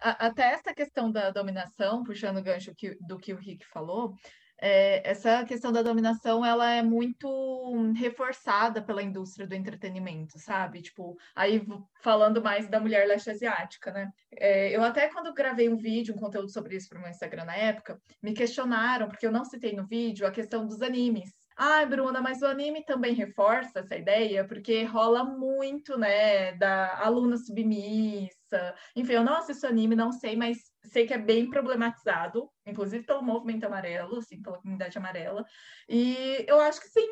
Até 0.00 0.52
essa 0.52 0.74
questão 0.74 1.10
da 1.10 1.30
dominação, 1.30 2.02
puxando 2.02 2.38
o 2.38 2.42
gancho 2.42 2.72
do 3.00 3.16
que 3.16 3.32
o 3.32 3.38
Rick 3.38 3.64
falou, 3.66 4.14
é, 4.60 5.08
essa 5.08 5.44
questão 5.44 5.72
da 5.72 5.82
dominação 5.82 6.44
ela 6.44 6.70
é 6.70 6.82
muito 6.82 7.92
reforçada 7.94 8.82
pela 8.82 9.02
indústria 9.02 9.46
do 9.46 9.54
entretenimento, 9.54 10.38
sabe? 10.38 10.82
Tipo, 10.82 11.16
aí 11.34 11.66
falando 12.02 12.42
mais 12.42 12.68
da 12.68 12.80
mulher 12.80 13.06
leste 13.06 13.30
asiática, 13.30 13.92
né? 13.92 14.10
É, 14.32 14.74
eu 14.74 14.82
até 14.82 15.08
quando 15.08 15.34
gravei 15.34 15.68
um 15.68 15.76
vídeo, 15.76 16.14
um 16.14 16.18
conteúdo 16.18 16.50
sobre 16.50 16.76
isso 16.76 16.88
para 16.88 16.98
o 16.98 17.02
meu 17.02 17.10
Instagram 17.10 17.44
na 17.44 17.56
época, 17.56 18.00
me 18.22 18.32
questionaram, 18.32 19.08
porque 19.08 19.26
eu 19.26 19.32
não 19.32 19.44
citei 19.44 19.74
no 19.74 19.86
vídeo, 19.86 20.26
a 20.26 20.30
questão 20.30 20.66
dos 20.66 20.82
animes. 20.82 21.30
Ai, 21.56 21.86
Bruna, 21.86 22.20
mas 22.20 22.42
o 22.42 22.46
anime 22.46 22.84
também 22.84 23.14
reforça 23.14 23.78
essa 23.78 23.96
ideia, 23.96 24.44
porque 24.44 24.82
rola 24.84 25.22
muito, 25.24 25.96
né, 25.96 26.52
da 26.56 26.98
aluna 26.98 27.36
submissa. 27.36 28.74
Enfim, 28.96 29.12
eu 29.12 29.24
não 29.24 29.36
assisto 29.36 29.66
anime, 29.66 29.94
não 29.94 30.10
sei, 30.10 30.34
mas 30.34 30.73
sei 30.84 31.06
que 31.06 31.14
é 31.14 31.18
bem 31.18 31.48
problematizado, 31.50 32.48
inclusive 32.66 33.04
pelo 33.04 33.22
movimento 33.22 33.64
amarelo, 33.64 34.18
assim, 34.18 34.42
pela 34.42 34.58
comunidade 34.58 34.98
amarela. 34.98 35.44
E 35.88 36.44
eu 36.48 36.60
acho 36.60 36.80
que 36.80 36.88
sim, 36.88 37.08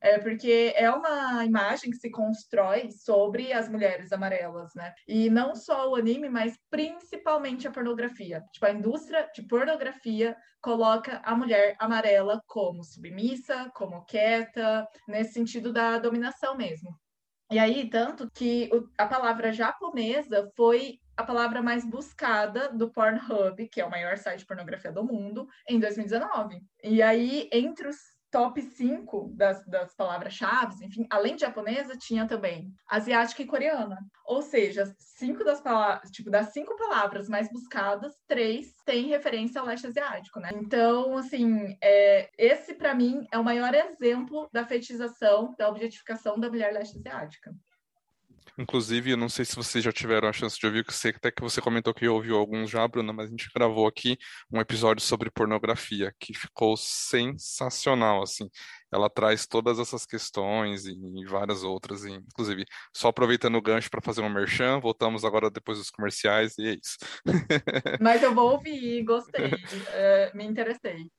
é 0.00 0.18
porque 0.18 0.72
é 0.76 0.90
uma 0.90 1.44
imagem 1.44 1.90
que 1.90 1.96
se 1.96 2.10
constrói 2.10 2.90
sobre 2.90 3.52
as 3.52 3.68
mulheres 3.68 4.12
amarelas, 4.12 4.74
né? 4.74 4.92
E 5.08 5.30
não 5.30 5.54
só 5.54 5.90
o 5.90 5.96
anime, 5.96 6.28
mas 6.28 6.58
principalmente 6.70 7.66
a 7.66 7.70
pornografia. 7.70 8.42
Tipo, 8.52 8.66
a 8.66 8.72
indústria 8.72 9.28
de 9.34 9.42
pornografia 9.46 10.36
coloca 10.60 11.20
a 11.24 11.34
mulher 11.34 11.76
amarela 11.78 12.40
como 12.46 12.84
submissa, 12.84 13.70
como 13.74 14.04
quieta, 14.04 14.86
nesse 15.08 15.32
sentido 15.32 15.72
da 15.72 15.98
dominação 15.98 16.56
mesmo. 16.56 16.90
E 17.50 17.58
aí, 17.58 17.88
tanto 17.88 18.28
que 18.30 18.68
a 18.98 19.06
palavra 19.06 19.52
japonesa 19.52 20.50
foi 20.56 21.00
a 21.16 21.22
palavra 21.22 21.62
mais 21.62 21.84
buscada 21.88 22.68
do 22.72 22.90
Pornhub, 22.90 23.68
que 23.68 23.80
é 23.80 23.84
o 23.84 23.90
maior 23.90 24.18
site 24.18 24.40
de 24.40 24.46
pornografia 24.46 24.92
do 24.92 25.04
mundo, 25.04 25.48
em 25.68 25.78
2019. 25.78 26.60
E 26.82 27.00
aí, 27.00 27.48
entre 27.52 27.88
os 27.88 28.15
top 28.36 28.60
5 28.60 29.32
das, 29.34 29.64
das 29.64 29.94
palavras-chave, 29.94 30.84
enfim, 30.84 31.06
além 31.08 31.36
de 31.36 31.40
japonesa, 31.40 31.96
tinha 31.96 32.28
também 32.28 32.70
asiática 32.86 33.40
e 33.40 33.46
coreana. 33.46 33.96
Ou 34.26 34.42
seja, 34.42 34.94
cinco 34.98 35.42
das 35.42 35.58
palavras, 35.58 36.10
tipo, 36.10 36.30
das 36.30 36.52
cinco 36.52 36.76
palavras 36.76 37.30
mais 37.30 37.50
buscadas, 37.50 38.12
três 38.28 38.74
têm 38.84 39.06
referência 39.06 39.58
ao 39.58 39.66
leste 39.66 39.86
asiático, 39.86 40.38
né? 40.38 40.50
Então, 40.52 41.16
assim, 41.16 41.78
é, 41.82 42.28
esse 42.36 42.74
para 42.74 42.94
mim 42.94 43.26
é 43.32 43.38
o 43.38 43.44
maior 43.44 43.74
exemplo 43.74 44.50
da 44.52 44.66
fetichização, 44.66 45.54
da 45.56 45.70
objetificação 45.70 46.38
da 46.38 46.50
mulher 46.50 46.74
leste 46.74 46.98
asiática. 46.98 47.54
Inclusive, 48.58 49.10
eu 49.10 49.16
não 49.16 49.28
sei 49.28 49.44
se 49.44 49.56
vocês 49.56 49.84
já 49.84 49.92
tiveram 49.92 50.28
a 50.28 50.32
chance 50.32 50.58
de 50.58 50.66
ouvir, 50.66 50.84
que 50.84 50.92
sei 50.92 51.10
até 51.10 51.30
que 51.30 51.42
você 51.42 51.60
comentou 51.60 51.92
que 51.92 52.08
ouviu 52.08 52.36
alguns 52.36 52.70
já, 52.70 52.86
Bruna, 52.86 53.12
mas 53.12 53.26
a 53.26 53.30
gente 53.30 53.50
gravou 53.54 53.86
aqui 53.86 54.16
um 54.50 54.60
episódio 54.60 55.02
sobre 55.02 55.30
pornografia, 55.30 56.12
que 56.18 56.32
ficou 56.34 56.76
sensacional, 56.76 58.22
assim. 58.22 58.48
Ela 58.92 59.10
traz 59.10 59.46
todas 59.46 59.78
essas 59.78 60.06
questões 60.06 60.86
e 60.86 60.96
várias 61.26 61.62
outras, 61.62 62.04
e, 62.04 62.12
inclusive, 62.12 62.64
só 62.94 63.08
aproveitando 63.08 63.56
o 63.56 63.62
gancho 63.62 63.90
para 63.90 64.00
fazer 64.00 64.22
um 64.22 64.28
merchan, 64.28 64.80
voltamos 64.80 65.24
agora 65.24 65.50
depois 65.50 65.78
dos 65.78 65.90
comerciais, 65.90 66.56
e 66.58 66.68
é 66.68 66.74
isso. 66.74 66.96
Mas 68.00 68.22
eu 68.22 68.34
vou 68.34 68.52
ouvir, 68.52 69.02
gostei, 69.04 69.46
uh, 69.46 70.36
me 70.36 70.44
interessei. 70.44 71.10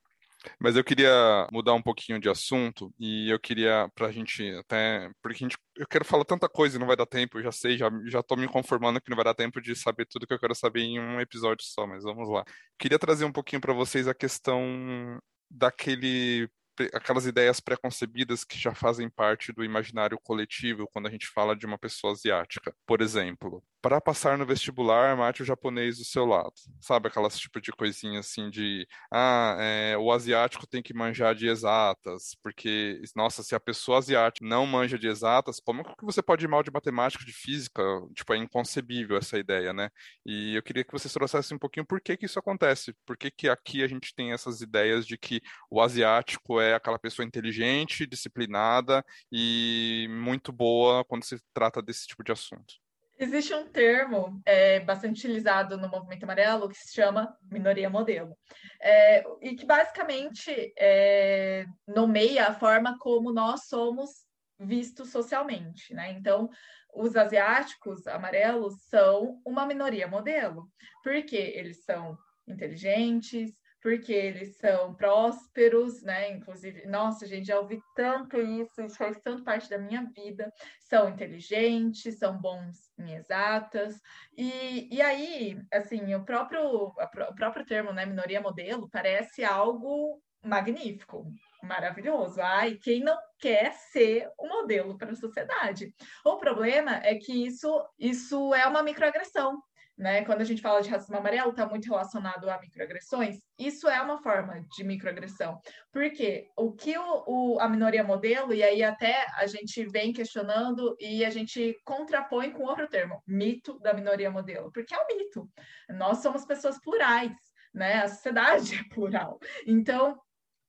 Mas 0.59 0.75
eu 0.75 0.83
queria 0.83 1.47
mudar 1.51 1.73
um 1.73 1.81
pouquinho 1.81 2.19
de 2.19 2.29
assunto 2.29 2.93
e 2.99 3.29
eu 3.29 3.39
queria, 3.39 3.89
para 3.95 4.07
a 4.07 4.11
gente 4.11 4.49
até. 4.55 5.09
Porque 5.21 5.43
a 5.43 5.47
gente, 5.47 5.57
eu 5.75 5.87
quero 5.87 6.05
falar 6.05 6.25
tanta 6.25 6.49
coisa 6.49 6.75
e 6.77 6.79
não 6.79 6.87
vai 6.87 6.95
dar 6.95 7.05
tempo, 7.05 7.37
eu 7.37 7.43
já 7.43 7.51
sei, 7.51 7.77
já, 7.77 7.89
já 8.05 8.23
tô 8.23 8.35
me 8.35 8.47
conformando 8.47 9.01
que 9.01 9.09
não 9.09 9.15
vai 9.15 9.25
dar 9.25 9.33
tempo 9.33 9.61
de 9.61 9.75
saber 9.75 10.05
tudo 10.05 10.27
que 10.27 10.33
eu 10.33 10.39
quero 10.39 10.55
saber 10.55 10.81
em 10.81 10.99
um 10.99 11.19
episódio 11.19 11.65
só, 11.65 11.85
mas 11.87 12.03
vamos 12.03 12.29
lá. 12.29 12.43
Queria 12.79 12.99
trazer 12.99 13.25
um 13.25 13.31
pouquinho 13.31 13.61
para 13.61 13.73
vocês 13.73 14.07
a 14.07 14.13
questão 14.13 15.19
daquele 15.49 16.49
aquelas 16.93 17.25
ideias 17.25 17.59
preconcebidas 17.59 18.43
que 18.43 18.57
já 18.57 18.73
fazem 18.73 19.09
parte 19.09 19.51
do 19.51 19.63
imaginário 19.63 20.19
coletivo 20.21 20.87
quando 20.93 21.07
a 21.07 21.11
gente 21.11 21.27
fala 21.27 21.55
de 21.55 21.65
uma 21.65 21.77
pessoa 21.77 22.13
asiática. 22.13 22.73
Por 22.85 23.01
exemplo, 23.01 23.63
para 23.81 24.01
passar 24.01 24.37
no 24.37 24.45
vestibular, 24.45 25.15
mate 25.15 25.41
o 25.41 25.45
japonês 25.45 25.97
do 25.97 26.03
seu 26.05 26.25
lado. 26.25 26.53
Sabe 26.81 27.07
aquelas 27.07 27.37
tipo 27.37 27.61
de 27.61 27.71
coisinha 27.71 28.19
assim 28.19 28.49
de, 28.49 28.87
ah, 29.11 29.55
é, 29.59 29.97
o 29.97 30.11
asiático 30.11 30.67
tem 30.67 30.81
que 30.81 30.93
manjar 30.93 31.35
de 31.35 31.47
exatas, 31.47 32.35
porque, 32.43 33.01
nossa, 33.15 33.43
se 33.43 33.55
a 33.55 33.59
pessoa 33.59 33.99
asiática 33.99 34.45
não 34.45 34.65
manja 34.65 34.97
de 34.97 35.07
exatas, 35.07 35.59
como 35.59 35.83
que 35.83 36.05
você 36.05 36.21
pode 36.21 36.45
ir 36.45 36.47
mal 36.47 36.63
de 36.63 36.71
matemática, 36.71 37.23
de 37.23 37.33
física? 37.33 37.81
Tipo, 38.15 38.33
é 38.33 38.37
inconcebível 38.37 39.17
essa 39.17 39.37
ideia, 39.37 39.73
né? 39.73 39.89
E 40.25 40.55
eu 40.55 40.63
queria 40.63 40.83
que 40.83 40.91
você 40.91 41.09
trouxesse 41.09 41.53
um 41.53 41.59
pouquinho 41.59 41.85
por 41.85 42.01
que 42.01 42.17
que 42.17 42.25
isso 42.25 42.39
acontece, 42.39 42.93
por 43.05 43.17
que 43.17 43.31
que 43.31 43.49
aqui 43.49 43.83
a 43.83 43.87
gente 43.87 44.13
tem 44.15 44.33
essas 44.33 44.61
ideias 44.61 45.05
de 45.05 45.17
que 45.17 45.41
o 45.69 45.81
asiático 45.81 46.59
é 46.59 46.73
aquela 46.75 46.99
pessoa 46.99 47.25
inteligente, 47.25 48.05
disciplinada 48.05 49.03
e 49.31 50.07
muito 50.09 50.51
boa 50.51 51.03
quando 51.05 51.23
se 51.23 51.39
trata 51.53 51.81
desse 51.81 52.07
tipo 52.07 52.23
de 52.23 52.31
assunto. 52.31 52.86
Existe 53.19 53.53
um 53.53 53.67
termo 53.67 54.39
é, 54.45 54.79
bastante 54.79 55.25
utilizado 55.25 55.75
no 55.75 55.89
movimento 55.89 56.23
amarelo 56.23 56.69
que 56.69 56.75
se 56.75 56.93
chama 56.93 57.35
minoria 57.51 57.89
modelo, 57.89 58.37
é, 58.79 59.23
e 59.41 59.55
que 59.55 59.65
basicamente 59.65 60.73
é, 60.77 61.65
nomeia 61.87 62.47
a 62.47 62.53
forma 62.53 62.97
como 62.99 63.33
nós 63.33 63.67
somos 63.67 64.27
vistos 64.59 65.11
socialmente, 65.11 65.93
né? 65.93 66.11
Então, 66.11 66.49
os 66.93 67.15
asiáticos 67.15 68.05
amarelos 68.07 68.75
são 68.83 69.41
uma 69.45 69.65
minoria 69.65 70.07
modelo, 70.07 70.67
porque 71.03 71.35
eles 71.35 71.83
são 71.83 72.17
inteligentes, 72.47 73.51
porque 73.87 74.11
eles 74.11 74.57
são 74.57 74.93
prósperos, 74.93 76.03
né? 76.03 76.31
Inclusive, 76.31 76.85
nossa, 76.87 77.25
gente, 77.25 77.47
já 77.47 77.57
ouvi 77.57 77.81
tanto 77.95 78.37
isso, 78.37 78.81
isso 78.81 78.97
faz 78.97 79.17
tanto 79.21 79.45
parte 79.45 79.69
da 79.69 79.77
minha 79.77 80.03
vida. 80.13 80.51
São 80.81 81.07
inteligentes, 81.07 82.19
são 82.19 82.37
bons 82.37 82.91
em 82.99 83.13
exatas. 83.13 83.97
E, 84.35 84.93
e 84.93 85.01
aí, 85.01 85.57
assim, 85.71 86.13
o 86.13 86.25
próprio, 86.25 86.87
o 86.87 87.33
próprio 87.33 87.65
termo, 87.65 87.93
né, 87.93 88.05
minoria 88.05 88.41
modelo, 88.41 88.89
parece 88.89 89.45
algo 89.45 90.21
magnífico, 90.43 91.25
maravilhoso. 91.63 92.41
Ai, 92.41 92.75
quem 92.75 92.99
não 92.99 93.17
quer 93.39 93.71
ser 93.71 94.29
o 94.37 94.47
um 94.47 94.49
modelo 94.49 94.97
para 94.97 95.13
a 95.13 95.15
sociedade? 95.15 95.95
O 96.25 96.35
problema 96.35 96.97
é 97.05 97.15
que 97.15 97.45
isso, 97.45 97.87
isso 97.97 98.53
é 98.53 98.67
uma 98.67 98.83
microagressão. 98.83 99.63
Né? 99.97 100.23
Quando 100.25 100.41
a 100.41 100.43
gente 100.43 100.61
fala 100.61 100.81
de 100.81 100.89
racismo 100.89 101.17
amarelo, 101.17 101.49
está 101.49 101.65
muito 101.65 101.85
relacionado 101.85 102.47
a 102.49 102.59
microagressões. 102.59 103.39
Isso 103.57 103.89
é 103.89 103.99
uma 103.99 104.21
forma 104.21 104.63
de 104.75 104.83
microagressão. 104.83 105.59
Porque 105.91 106.47
o 106.55 106.71
que 106.71 106.95
o, 106.95 107.23
o, 107.25 107.59
a 107.59 107.67
minoria 107.67 108.03
modelo, 108.03 108.53
e 108.53 108.61
aí 108.61 108.83
até 108.83 109.25
a 109.35 109.47
gente 109.47 109.83
vem 109.85 110.13
questionando 110.13 110.95
e 110.99 111.25
a 111.25 111.31
gente 111.31 111.75
contrapõe 111.83 112.51
com 112.51 112.63
outro 112.63 112.87
termo, 112.87 113.23
mito 113.25 113.79
da 113.79 113.91
minoria 113.91 114.29
modelo. 114.29 114.71
Porque 114.71 114.93
é 114.93 114.99
um 114.99 115.07
mito. 115.07 115.49
Nós 115.89 116.19
somos 116.19 116.45
pessoas 116.45 116.79
plurais, 116.79 117.31
né? 117.73 118.01
A 118.03 118.07
sociedade 118.07 118.75
é 118.75 118.93
plural. 118.93 119.39
Então, 119.65 120.19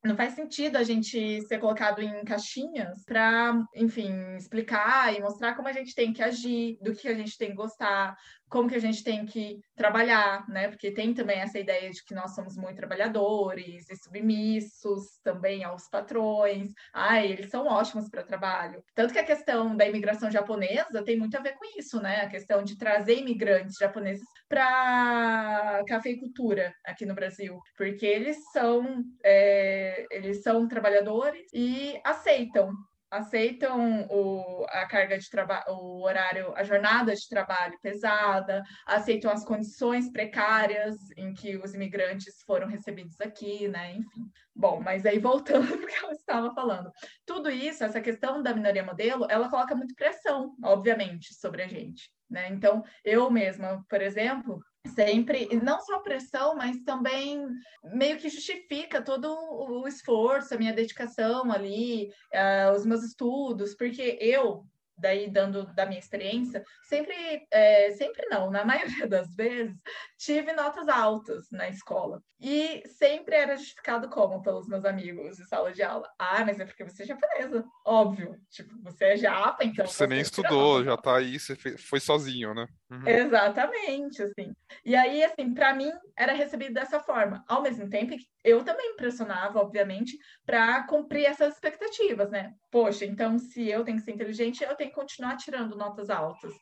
não 0.05 0.17
faz 0.17 0.35
sentido 0.35 0.77
a 0.77 0.85
gente 0.85 1.43
ser 1.43 1.59
colocado 1.59 2.01
em 2.01 2.25
caixinhas 2.25 3.05
para, 3.05 3.61
enfim, 3.75 4.37
explicar 4.37 5.13
e 5.15 5.21
mostrar 5.21 5.55
como 5.55 5.67
a 5.67 5.73
gente 5.73 5.95
tem 5.95 6.13
que 6.13 6.23
agir, 6.23 6.79
do 6.81 6.95
que 6.95 7.09
a 7.09 7.15
gente 7.15 7.37
tem 7.37 7.51
que 7.51 7.57
gostar, 7.57 8.17
como 8.49 8.69
que 8.69 8.75
a 8.75 8.81
gente 8.81 9.05
tem 9.05 9.25
que 9.27 9.61
trabalhar, 9.77 10.49
né? 10.49 10.69
Porque 10.69 10.91
tem 10.91 11.15
também 11.15 11.41
essa 11.41 11.59
ideia 11.59 11.91
de 11.91 12.05
que 12.05 12.15
nós 12.15 12.35
somos 12.35 12.57
muito 12.57 12.77
trabalhadores 12.77 13.89
e 13.89 13.97
submissos 13.97 15.19
também 15.23 15.65
aos 15.65 15.89
patrões. 15.89 16.73
Ai, 16.93 17.33
eles 17.33 17.51
são 17.51 17.67
ótimos 17.67 18.09
para 18.09 18.23
trabalho. 18.25 18.83
Tanto 18.95 19.13
que 19.13 19.19
a 19.19 19.25
questão 19.25 19.77
da 19.77 19.87
imigração 19.87 20.31
japonesa 20.31 21.05
tem 21.05 21.19
muito 21.19 21.37
a 21.37 21.41
ver 21.41 21.55
com 21.55 21.79
isso, 21.79 22.01
né? 22.01 22.23
A 22.23 22.29
questão 22.29 22.63
de 22.63 22.77
trazer 22.77 23.19
imigrantes 23.19 23.77
japoneses 23.77 24.27
para 24.49 25.85
cafeicultura 25.87 26.75
aqui 26.85 27.05
no 27.05 27.15
Brasil, 27.15 27.61
porque 27.77 28.07
eles 28.07 28.37
são 28.53 29.05
é, 29.25 30.07
eles 30.11 30.43
são 30.43 30.67
trabalhadores 30.67 31.47
e 31.53 32.01
aceitam 32.05 32.73
aceitam 33.11 34.07
o, 34.11 34.65
a 34.69 34.87
carga 34.87 35.19
de 35.19 35.29
trabalho, 35.31 35.65
o 35.69 36.03
horário, 36.05 36.53
a 36.57 36.63
jornada 36.63 37.15
de 37.15 37.29
trabalho 37.29 37.79
pesada, 37.83 38.63
aceitam 38.87 39.31
as 39.31 39.45
condições 39.45 40.11
precárias 40.11 40.97
em 41.17 41.33
que 41.33 41.57
os 41.57 41.75
imigrantes 41.75 42.43
foram 42.47 42.69
recebidos 42.69 43.21
aqui, 43.21 43.69
né? 43.69 43.93
Enfim. 43.93 44.31
Bom, 44.55 44.81
mas 44.81 45.07
aí 45.07 45.19
voltando 45.19 45.67
para 45.79 45.85
o 45.85 45.87
que 45.87 46.05
eu 46.05 46.11
estava 46.11 46.53
falando. 46.53 46.91
Tudo 47.25 47.51
isso, 47.51 47.85
essa 47.85 48.01
questão 48.01 48.43
da 48.43 48.53
minoria 48.53 48.85
modelo, 48.85 49.27
ela 49.31 49.49
coloca 49.49 49.75
muito 49.75 49.95
pressão, 49.95 50.55
obviamente, 50.63 51.35
sobre 51.35 51.63
a 51.63 51.69
gente. 51.69 52.11
Né? 52.29 52.49
Então, 52.49 52.85
eu 53.05 53.31
mesma, 53.31 53.85
por 53.89 54.03
exemplo, 54.03 54.61
sempre, 54.89 55.49
não 55.63 55.81
só 55.81 56.01
pressão, 56.01 56.57
mas 56.57 56.83
também 56.83 57.47
meio 57.95 58.17
que 58.19 58.29
justifica 58.29 59.03
todo 59.03 59.29
o 59.31 59.87
esforço, 59.87 60.55
a 60.55 60.59
minha 60.59 60.73
dedicação 60.73 61.51
ali, 61.53 62.11
uh, 62.33 62.73
os 62.75 62.85
meus 62.85 63.03
estudos, 63.03 63.75
porque 63.75 64.19
eu 64.21 64.65
daí 64.99 65.31
dando 65.31 65.67
da 65.75 65.87
minha 65.87 65.99
experiência, 65.99 66.65
sempre, 66.85 67.15
é, 67.51 67.91
sempre 67.93 68.27
não, 68.29 68.51
na 68.51 68.65
maioria 69.03 69.07
das 69.07 69.35
vezes, 69.35 69.77
tive 70.19 70.53
notas 70.53 70.89
altas 70.89 71.51
na 71.51 71.69
escola. 71.69 72.23
E 72.41 72.85
sempre 72.87 73.35
era 73.35 73.57
justificado 73.57 74.09
como 74.09 74.41
pelos 74.41 74.69
meus 74.69 74.85
amigos 74.85 75.37
de 75.37 75.45
sala 75.47 75.73
de 75.73 75.83
aula. 75.83 76.09
Ah, 76.17 76.45
mas 76.45 76.61
é 76.61 76.65
porque 76.65 76.85
você 76.85 77.03
é 77.03 77.07
japonesa, 77.07 77.65
óbvio. 77.85 78.37
Tipo, 78.49 78.81
você 78.81 79.07
é 79.07 79.17
japa, 79.17 79.65
então. 79.65 79.85
Você, 79.85 79.95
você 79.95 80.07
nem 80.07 80.21
estudou, 80.21 80.85
já 80.85 80.97
tá 80.97 81.17
aí, 81.17 81.39
você 81.39 81.57
foi 81.77 81.99
sozinho, 81.99 82.55
né? 82.55 82.69
Uhum. 82.91 83.09
Exatamente, 83.09 84.23
assim. 84.23 84.53
E 84.85 84.95
aí, 84.95 85.25
assim, 85.25 85.53
para 85.53 85.75
mim 85.75 85.91
era 86.17 86.33
recebido 86.33 86.75
dessa 86.75 87.01
forma. 87.01 87.45
Ao 87.49 87.61
mesmo 87.61 87.91
tempo 87.91 88.17
que 88.17 88.25
eu 88.49 88.65
também 88.65 88.97
pressionava, 88.97 89.61
obviamente, 89.61 90.19
para 90.45 90.83
cumprir 90.85 91.27
essas 91.27 91.55
expectativas, 91.55 92.31
né? 92.31 92.53
Poxa, 92.71 93.05
então 93.05 93.39
se 93.39 93.69
eu 93.69 93.85
tenho 93.85 93.99
que 93.99 94.05
ser 94.05 94.13
inteligente, 94.13 94.65
eu 94.65 94.75
tenho 94.75 94.91
que 94.91 94.97
continuar 94.97 95.37
tirando 95.37 95.77
notas 95.77 96.11
altas. 96.11 96.53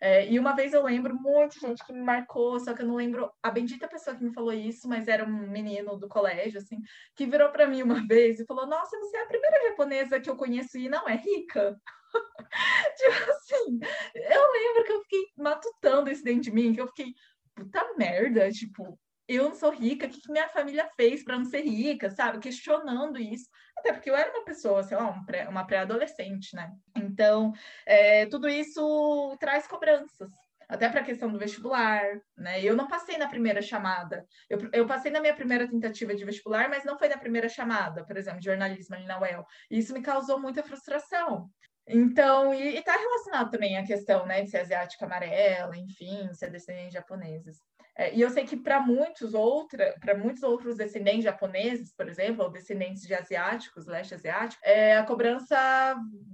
É, 0.00 0.30
e 0.30 0.38
uma 0.38 0.54
vez 0.54 0.72
eu 0.72 0.82
lembro 0.82 1.14
muito, 1.14 1.58
gente, 1.58 1.84
que 1.84 1.92
me 1.92 2.02
marcou, 2.02 2.58
só 2.60 2.74
que 2.74 2.82
eu 2.82 2.86
não 2.86 2.96
lembro 2.96 3.30
a 3.42 3.50
bendita 3.50 3.88
pessoa 3.88 4.14
que 4.16 4.24
me 4.24 4.32
falou 4.32 4.52
isso, 4.52 4.88
mas 4.88 5.08
era 5.08 5.24
um 5.24 5.48
menino 5.48 5.96
do 5.96 6.08
colégio, 6.08 6.58
assim, 6.58 6.78
que 7.14 7.26
virou 7.26 7.50
para 7.50 7.66
mim 7.66 7.82
uma 7.82 7.94
vez 8.06 8.38
e 8.38 8.46
falou: 8.46 8.66
Nossa, 8.66 8.98
você 8.98 9.16
é 9.16 9.22
a 9.22 9.26
primeira 9.26 9.68
japonesa 9.68 10.20
que 10.20 10.28
eu 10.28 10.36
conheço 10.36 10.76
e 10.78 10.88
não 10.88 11.08
é 11.08 11.16
rica. 11.16 11.80
tipo 12.96 13.30
assim, 13.30 13.78
eu 14.14 14.52
lembro 14.52 14.84
que 14.84 14.92
eu 14.92 15.00
fiquei 15.02 15.24
matutando 15.36 16.10
isso 16.10 16.22
dentro 16.22 16.42
de 16.42 16.52
mim, 16.52 16.74
que 16.74 16.80
eu 16.80 16.88
fiquei, 16.88 17.14
puta 17.54 17.94
merda, 17.96 18.50
tipo, 18.50 18.98
eu 19.28 19.48
não 19.48 19.54
sou 19.54 19.70
rica, 19.70 20.06
o 20.06 20.08
que, 20.08 20.20
que 20.20 20.32
minha 20.32 20.48
família 20.48 20.88
fez 20.96 21.24
para 21.24 21.38
não 21.38 21.44
ser 21.44 21.62
rica, 21.62 22.10
sabe? 22.10 22.38
Questionando 22.38 23.18
isso. 23.18 23.48
Até 23.78 23.92
porque 23.92 24.08
eu 24.08 24.16
era 24.16 24.30
uma 24.30 24.44
pessoa, 24.44 24.82
sei 24.82 24.96
lá, 24.96 25.22
uma 25.48 25.66
pré-adolescente, 25.66 26.54
né? 26.54 26.72
Então, 26.96 27.52
é, 27.84 28.26
tudo 28.26 28.48
isso 28.48 29.36
traz 29.40 29.66
cobranças. 29.66 30.30
Até 30.68 30.88
para 30.88 31.00
a 31.00 31.04
questão 31.04 31.30
do 31.30 31.38
vestibular, 31.38 32.02
né? 32.36 32.60
Eu 32.62 32.74
não 32.74 32.88
passei 32.88 33.16
na 33.16 33.28
primeira 33.28 33.62
chamada. 33.62 34.26
Eu, 34.50 34.58
eu 34.72 34.86
passei 34.86 35.12
na 35.12 35.20
minha 35.20 35.34
primeira 35.34 35.68
tentativa 35.68 36.14
de 36.14 36.24
vestibular, 36.24 36.68
mas 36.68 36.84
não 36.84 36.98
foi 36.98 37.08
na 37.08 37.18
primeira 37.18 37.48
chamada, 37.48 38.04
por 38.04 38.16
exemplo, 38.16 38.40
de 38.40 38.46
jornalismo 38.46 38.96
ali 38.96 39.06
na 39.06 39.20
UEL. 39.20 39.46
E 39.70 39.78
isso 39.78 39.92
me 39.92 40.02
causou 40.02 40.40
muita 40.40 40.62
frustração. 40.62 41.48
Então, 41.88 42.52
e 42.52 42.76
está 42.76 42.96
relacionado 42.96 43.50
também 43.50 43.78
à 43.78 43.84
questão, 43.84 44.26
né, 44.26 44.42
de 44.42 44.50
ser 44.50 44.58
asiática 44.58 45.06
amarela, 45.06 45.76
enfim, 45.76 46.32
ser 46.34 46.50
descendente 46.50 46.88
de 46.88 46.94
japoneses. 46.94 47.60
É, 47.98 48.14
e 48.14 48.20
eu 48.20 48.28
sei 48.28 48.44
que 48.44 48.56
para 48.56 48.78
muitos 48.78 49.32
outra, 49.32 49.94
para 50.00 50.16
muitos 50.16 50.42
outros 50.42 50.76
descendentes 50.76 51.24
japoneses, 51.24 51.94
por 51.94 52.06
exemplo, 52.08 52.44
ou 52.44 52.50
descendentes 52.50 53.02
de 53.02 53.14
asiáticos, 53.14 53.86
leste 53.86 54.14
asiático, 54.14 54.60
é, 54.62 54.98
a 54.98 55.04
cobrança 55.04 55.56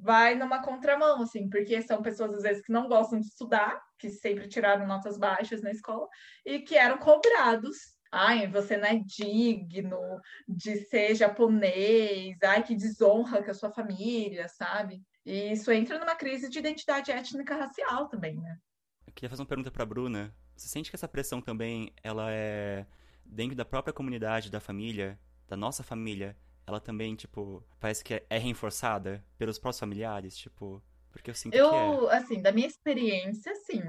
vai 0.02 0.34
numa 0.34 0.60
contramão, 0.60 1.22
assim, 1.22 1.48
porque 1.48 1.80
são 1.80 2.02
pessoas 2.02 2.34
às 2.34 2.42
vezes 2.42 2.62
que 2.62 2.72
não 2.72 2.88
gostam 2.88 3.20
de 3.20 3.26
estudar, 3.26 3.80
que 3.96 4.10
sempre 4.10 4.48
tiraram 4.48 4.86
notas 4.86 5.16
baixas 5.16 5.62
na 5.62 5.70
escola 5.70 6.08
e 6.44 6.58
que 6.58 6.76
eram 6.76 6.98
cobrados 6.98 7.76
ai, 8.14 8.46
você 8.46 8.76
não 8.76 8.86
é 8.86 8.98
digno 8.98 9.98
de 10.46 10.76
ser 10.84 11.14
japonês, 11.14 12.36
ai, 12.42 12.62
que 12.62 12.76
desonra 12.76 13.42
com 13.42 13.50
a 13.50 13.54
sua 13.54 13.72
família, 13.72 14.46
sabe? 14.48 15.02
E 15.24 15.52
isso 15.52 15.72
entra 15.72 15.98
numa 15.98 16.14
crise 16.14 16.50
de 16.50 16.58
identidade 16.58 17.10
étnica 17.10 17.56
racial 17.56 18.08
também, 18.08 18.36
né? 18.36 18.58
Eu 19.06 19.14
queria 19.14 19.30
fazer 19.30 19.40
uma 19.40 19.48
pergunta 19.48 19.70
para 19.70 19.86
Bruna. 19.86 20.34
Você 20.62 20.68
sente 20.68 20.90
que 20.90 20.96
essa 20.96 21.08
pressão 21.08 21.40
também, 21.40 21.92
ela 22.04 22.30
é 22.30 22.86
dentro 23.26 23.56
da 23.56 23.64
própria 23.64 23.92
comunidade, 23.92 24.48
da 24.48 24.60
família, 24.60 25.18
da 25.48 25.56
nossa 25.56 25.82
família, 25.82 26.36
ela 26.64 26.80
também, 26.80 27.16
tipo, 27.16 27.66
parece 27.80 28.04
que 28.04 28.22
é 28.30 28.38
reforçada 28.38 29.24
pelos 29.36 29.58
próprios 29.58 29.80
familiares, 29.80 30.36
tipo, 30.36 30.80
porque 31.10 31.30
eu 31.30 31.34
sinto 31.34 31.54
eu, 31.54 31.68
que 31.68 32.14
é. 32.14 32.16
assim, 32.16 32.40
da 32.40 32.52
minha 32.52 32.68
experiência, 32.68 33.52
sim, 33.56 33.82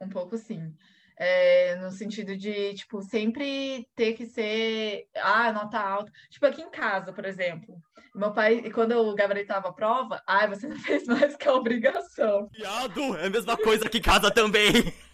um 0.00 0.08
pouco 0.08 0.36
sim. 0.36 0.74
É, 1.16 1.76
no 1.76 1.92
sentido 1.92 2.36
de, 2.36 2.74
tipo, 2.74 3.00
sempre 3.02 3.86
ter 3.94 4.14
que 4.14 4.26
ser, 4.26 5.06
ah, 5.14 5.52
nota 5.52 5.78
alta. 5.78 6.10
Tipo, 6.28 6.46
aqui 6.46 6.60
em 6.60 6.70
casa, 6.70 7.12
por 7.12 7.24
exemplo. 7.24 7.80
Meu 8.16 8.32
pai, 8.32 8.68
quando 8.72 8.92
eu 8.92 9.14
gabaritava 9.14 9.68
a 9.68 9.72
prova, 9.72 10.20
ai, 10.26 10.48
você 10.48 10.66
não 10.66 10.76
fez 10.80 11.06
mais 11.06 11.36
que 11.36 11.46
a 11.46 11.54
obrigação. 11.54 12.48
Piado! 12.48 13.16
É 13.16 13.26
a 13.26 13.30
mesma 13.30 13.56
coisa 13.56 13.86
aqui 13.86 13.98
em 13.98 14.02
casa 14.02 14.28
também! 14.28 14.72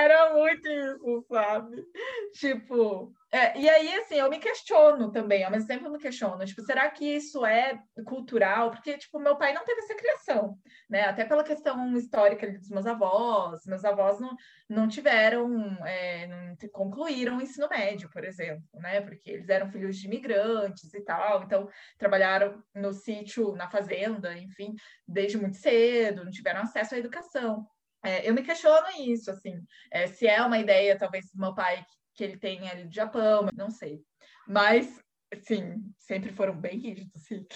Era 0.00 0.32
muito 0.32 0.66
isso, 0.66 1.26
sabe? 1.28 1.84
Tipo, 2.32 3.12
é, 3.30 3.58
e 3.58 3.68
aí, 3.68 3.94
assim, 3.96 4.14
eu 4.14 4.30
me 4.30 4.38
questiono 4.38 5.12
também, 5.12 5.44
ao 5.44 5.50
mesmo 5.50 5.68
tempo 5.68 5.84
eu 5.84 5.92
me 5.92 5.98
questiono, 5.98 6.42
tipo, 6.46 6.62
será 6.62 6.90
que 6.90 7.04
isso 7.04 7.44
é 7.44 7.78
cultural? 8.06 8.70
Porque, 8.70 8.96
tipo, 8.96 9.18
meu 9.20 9.36
pai 9.36 9.52
não 9.52 9.62
teve 9.62 9.80
essa 9.80 9.94
criação, 9.94 10.56
né? 10.88 11.02
Até 11.02 11.26
pela 11.26 11.44
questão 11.44 11.94
histórica 11.94 12.50
dos 12.50 12.70
meus 12.70 12.86
avós, 12.86 13.60
meus 13.66 13.84
avós 13.84 14.18
não, 14.18 14.34
não 14.70 14.88
tiveram, 14.88 15.76
é, 15.84 16.26
não 16.26 16.56
concluíram 16.72 17.36
o 17.36 17.42
ensino 17.42 17.68
médio, 17.68 18.08
por 18.10 18.24
exemplo, 18.24 18.64
né? 18.74 19.02
Porque 19.02 19.30
eles 19.30 19.50
eram 19.50 19.70
filhos 19.70 19.98
de 19.98 20.06
imigrantes 20.06 20.94
e 20.94 21.04
tal, 21.04 21.42
então 21.42 21.68
trabalharam 21.98 22.62
no 22.74 22.94
sítio, 22.94 23.54
na 23.54 23.68
fazenda, 23.68 24.34
enfim, 24.38 24.74
desde 25.06 25.36
muito 25.36 25.58
cedo, 25.58 26.24
não 26.24 26.30
tiveram 26.30 26.62
acesso 26.62 26.94
à 26.94 26.98
educação. 26.98 27.66
É, 28.02 28.28
eu 28.28 28.34
me 28.34 28.42
questiono 28.42 28.86
isso, 28.98 29.30
assim, 29.30 29.62
é, 29.90 30.06
se 30.06 30.26
é 30.26 30.42
uma 30.42 30.58
ideia, 30.58 30.98
talvez, 30.98 31.30
do 31.30 31.38
meu 31.38 31.54
pai, 31.54 31.84
que 32.14 32.24
ele 32.24 32.38
tem 32.38 32.68
ali 32.68 32.84
do 32.84 32.94
Japão, 32.94 33.48
não 33.54 33.70
sei. 33.70 34.02
Mas, 34.48 35.00
sim, 35.42 35.82
sempre 35.98 36.32
foram 36.32 36.58
bem 36.58 36.78
rígidos, 36.78 37.22
sim. 37.22 37.46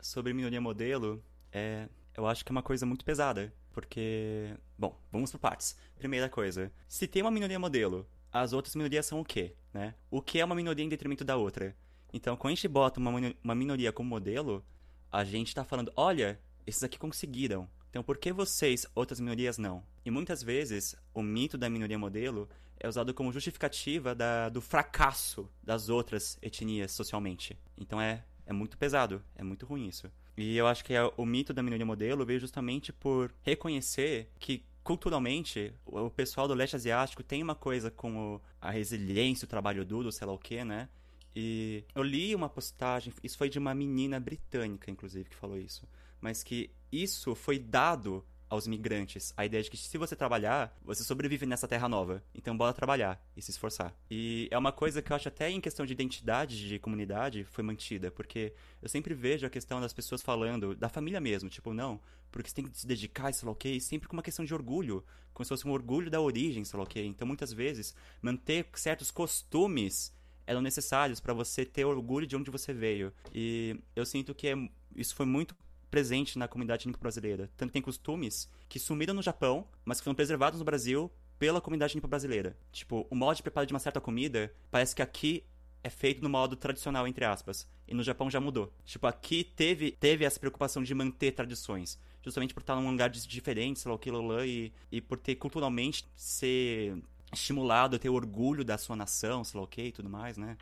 Sobre 0.00 0.32
minoria 0.32 0.60
modelo, 0.60 1.22
é, 1.52 1.88
eu 2.16 2.26
acho 2.26 2.44
que 2.44 2.50
é 2.50 2.54
uma 2.54 2.62
coisa 2.62 2.86
muito 2.86 3.04
pesada, 3.04 3.52
porque... 3.72 4.56
Bom, 4.78 4.98
vamos 5.10 5.30
por 5.30 5.38
partes. 5.38 5.76
Primeira 5.98 6.28
coisa, 6.28 6.72
se 6.86 7.06
tem 7.06 7.22
uma 7.22 7.30
minoria 7.30 7.58
modelo, 7.58 8.08
as 8.32 8.52
outras 8.52 8.74
minorias 8.74 9.06
são 9.06 9.20
o 9.20 9.24
quê, 9.24 9.56
né? 9.72 9.94
O 10.10 10.22
que 10.22 10.40
é 10.40 10.44
uma 10.44 10.54
minoria 10.54 10.84
em 10.84 10.88
detrimento 10.88 11.24
da 11.24 11.36
outra? 11.36 11.76
Então, 12.12 12.36
quando 12.36 12.52
a 12.52 12.54
gente 12.54 12.68
bota 12.68 12.98
uma, 12.98 13.10
uma 13.42 13.54
minoria 13.54 13.92
como 13.92 14.08
modelo, 14.08 14.64
a 15.10 15.24
gente 15.24 15.54
tá 15.54 15.64
falando, 15.64 15.92
olha, 15.96 16.40
esses 16.66 16.82
aqui 16.82 16.98
conseguiram, 16.98 17.68
então, 17.90 18.02
por 18.02 18.18
que 18.18 18.32
vocês, 18.32 18.86
outras 18.94 19.18
minorias, 19.18 19.56
não? 19.56 19.82
E 20.04 20.10
muitas 20.10 20.42
vezes, 20.42 20.94
o 21.14 21.22
mito 21.22 21.56
da 21.56 21.70
minoria 21.70 21.98
modelo 21.98 22.48
é 22.78 22.86
usado 22.86 23.14
como 23.14 23.32
justificativa 23.32 24.14
da, 24.14 24.48
do 24.48 24.60
fracasso 24.60 25.48
das 25.62 25.88
outras 25.88 26.38
etnias 26.42 26.92
socialmente. 26.92 27.58
Então, 27.76 28.00
é, 28.00 28.24
é 28.46 28.52
muito 28.52 28.76
pesado, 28.76 29.22
é 29.34 29.42
muito 29.42 29.64
ruim 29.64 29.88
isso. 29.88 30.10
E 30.36 30.56
eu 30.56 30.66
acho 30.66 30.84
que 30.84 30.94
é, 30.94 31.02
o 31.16 31.24
mito 31.24 31.52
da 31.52 31.62
minoria 31.62 31.86
modelo 31.86 32.24
veio 32.24 32.38
justamente 32.38 32.92
por 32.92 33.32
reconhecer 33.42 34.30
que 34.38 34.62
culturalmente, 34.84 35.74
o 35.84 36.08
pessoal 36.08 36.48
do 36.48 36.54
leste 36.54 36.76
asiático 36.76 37.22
tem 37.22 37.42
uma 37.42 37.54
coisa 37.54 37.90
como 37.90 38.40
a 38.58 38.70
resiliência, 38.70 39.44
o 39.44 39.48
trabalho 39.48 39.84
duro, 39.84 40.10
sei 40.10 40.26
lá 40.26 40.32
o 40.32 40.38
que, 40.38 40.64
né? 40.64 40.88
E 41.36 41.84
eu 41.94 42.02
li 42.02 42.34
uma 42.34 42.48
postagem, 42.48 43.12
isso 43.22 43.36
foi 43.36 43.50
de 43.50 43.58
uma 43.58 43.74
menina 43.74 44.18
britânica, 44.18 44.90
inclusive, 44.90 45.28
que 45.28 45.36
falou 45.36 45.58
isso 45.58 45.86
mas 46.20 46.42
que 46.42 46.70
isso 46.90 47.34
foi 47.34 47.58
dado 47.58 48.24
aos 48.48 48.66
migrantes. 48.66 49.32
A 49.36 49.44
ideia 49.44 49.62
de 49.62 49.70
que 49.70 49.76
se 49.76 49.98
você 49.98 50.16
trabalhar, 50.16 50.76
você 50.82 51.04
sobrevive 51.04 51.44
nessa 51.44 51.68
terra 51.68 51.88
nova. 51.88 52.22
Então 52.34 52.56
bora 52.56 52.72
trabalhar 52.72 53.22
e 53.36 53.42
se 53.42 53.50
esforçar. 53.50 53.94
E 54.10 54.48
é 54.50 54.56
uma 54.56 54.72
coisa 54.72 55.02
que 55.02 55.12
eu 55.12 55.16
acho 55.16 55.28
até 55.28 55.50
em 55.50 55.60
questão 55.60 55.84
de 55.84 55.92
identidade 55.92 56.68
de 56.68 56.78
comunidade 56.78 57.44
foi 57.44 57.62
mantida, 57.62 58.10
porque 58.10 58.54
eu 58.80 58.88
sempre 58.88 59.14
vejo 59.14 59.46
a 59.46 59.50
questão 59.50 59.80
das 59.80 59.92
pessoas 59.92 60.22
falando, 60.22 60.74
da 60.74 60.88
família 60.88 61.20
mesmo, 61.20 61.48
tipo, 61.48 61.74
não, 61.74 62.00
porque 62.30 62.48
você 62.48 62.56
tem 62.56 62.64
que 62.64 62.78
se 62.78 62.86
dedicar, 62.86 63.32
sei 63.32 63.46
lá 63.46 63.52
o 63.52 63.56
quê, 63.56 63.78
sempre 63.80 64.08
com 64.08 64.16
uma 64.16 64.22
questão 64.22 64.44
de 64.44 64.54
orgulho, 64.54 65.04
como 65.34 65.44
se 65.44 65.50
fosse 65.50 65.68
um 65.68 65.72
orgulho 65.72 66.10
da 66.10 66.20
origem, 66.20 66.64
sei 66.64 66.76
lá 66.78 66.84
o 66.84 66.88
quê. 66.88 67.02
Então 67.02 67.26
muitas 67.26 67.52
vezes 67.52 67.94
manter 68.22 68.66
certos 68.74 69.10
costumes 69.10 70.12
eram 70.46 70.62
necessários 70.62 71.20
para 71.20 71.34
você 71.34 71.66
ter 71.66 71.84
orgulho 71.84 72.26
de 72.26 72.34
onde 72.34 72.50
você 72.50 72.72
veio. 72.72 73.12
E 73.34 73.78
eu 73.94 74.06
sinto 74.06 74.34
que 74.34 74.48
é, 74.48 74.54
isso 74.96 75.14
foi 75.14 75.26
muito 75.26 75.54
presente 75.90 76.38
na 76.38 76.48
comunidade 76.48 76.86
nipo-brasileira. 76.86 77.50
Tanto 77.56 77.72
tem 77.72 77.82
costumes 77.82 78.48
que 78.68 78.78
sumiram 78.78 79.14
no 79.14 79.22
Japão, 79.22 79.66
mas 79.84 79.98
que 79.98 80.04
foram 80.04 80.14
preservados 80.14 80.58
no 80.58 80.64
Brasil 80.64 81.10
pela 81.38 81.60
comunidade 81.60 81.94
nipo-brasileira. 81.94 82.56
Tipo, 82.72 83.06
o 83.10 83.14
modo 83.14 83.36
de 83.36 83.42
preparo 83.42 83.66
de 83.66 83.72
uma 83.72 83.78
certa 83.78 84.00
comida 84.00 84.52
parece 84.70 84.94
que 84.94 85.02
aqui 85.02 85.44
é 85.82 85.90
feito 85.90 86.22
no 86.22 86.28
modo 86.28 86.56
tradicional, 86.56 87.06
entre 87.06 87.24
aspas. 87.24 87.68
E 87.86 87.94
no 87.94 88.02
Japão 88.02 88.30
já 88.30 88.40
mudou. 88.40 88.72
Tipo, 88.84 89.06
aqui 89.06 89.44
teve, 89.44 89.92
teve 89.92 90.24
essa 90.24 90.38
preocupação 90.38 90.82
de 90.82 90.94
manter 90.94 91.32
tradições. 91.32 91.98
Justamente 92.22 92.52
por 92.52 92.60
estar 92.60 92.74
num 92.76 92.90
lugar 92.90 93.08
diferente, 93.08 93.78
sei 93.78 93.88
lá 93.88 93.94
o 93.94 93.98
que, 93.98 94.10
lá, 94.10 94.44
e, 94.44 94.72
e 94.90 95.00
por 95.00 95.18
ter 95.18 95.36
culturalmente 95.36 96.04
ser 96.14 96.98
estimulado 97.32 97.98
ter 97.98 98.08
orgulho 98.08 98.64
da 98.64 98.78
sua 98.78 98.96
nação, 98.96 99.44
sei 99.44 99.58
lá 99.58 99.64
o 99.64 99.68
que 99.68 99.82
e 99.82 99.92
tudo 99.92 100.08
mais, 100.08 100.36
né? 100.36 100.56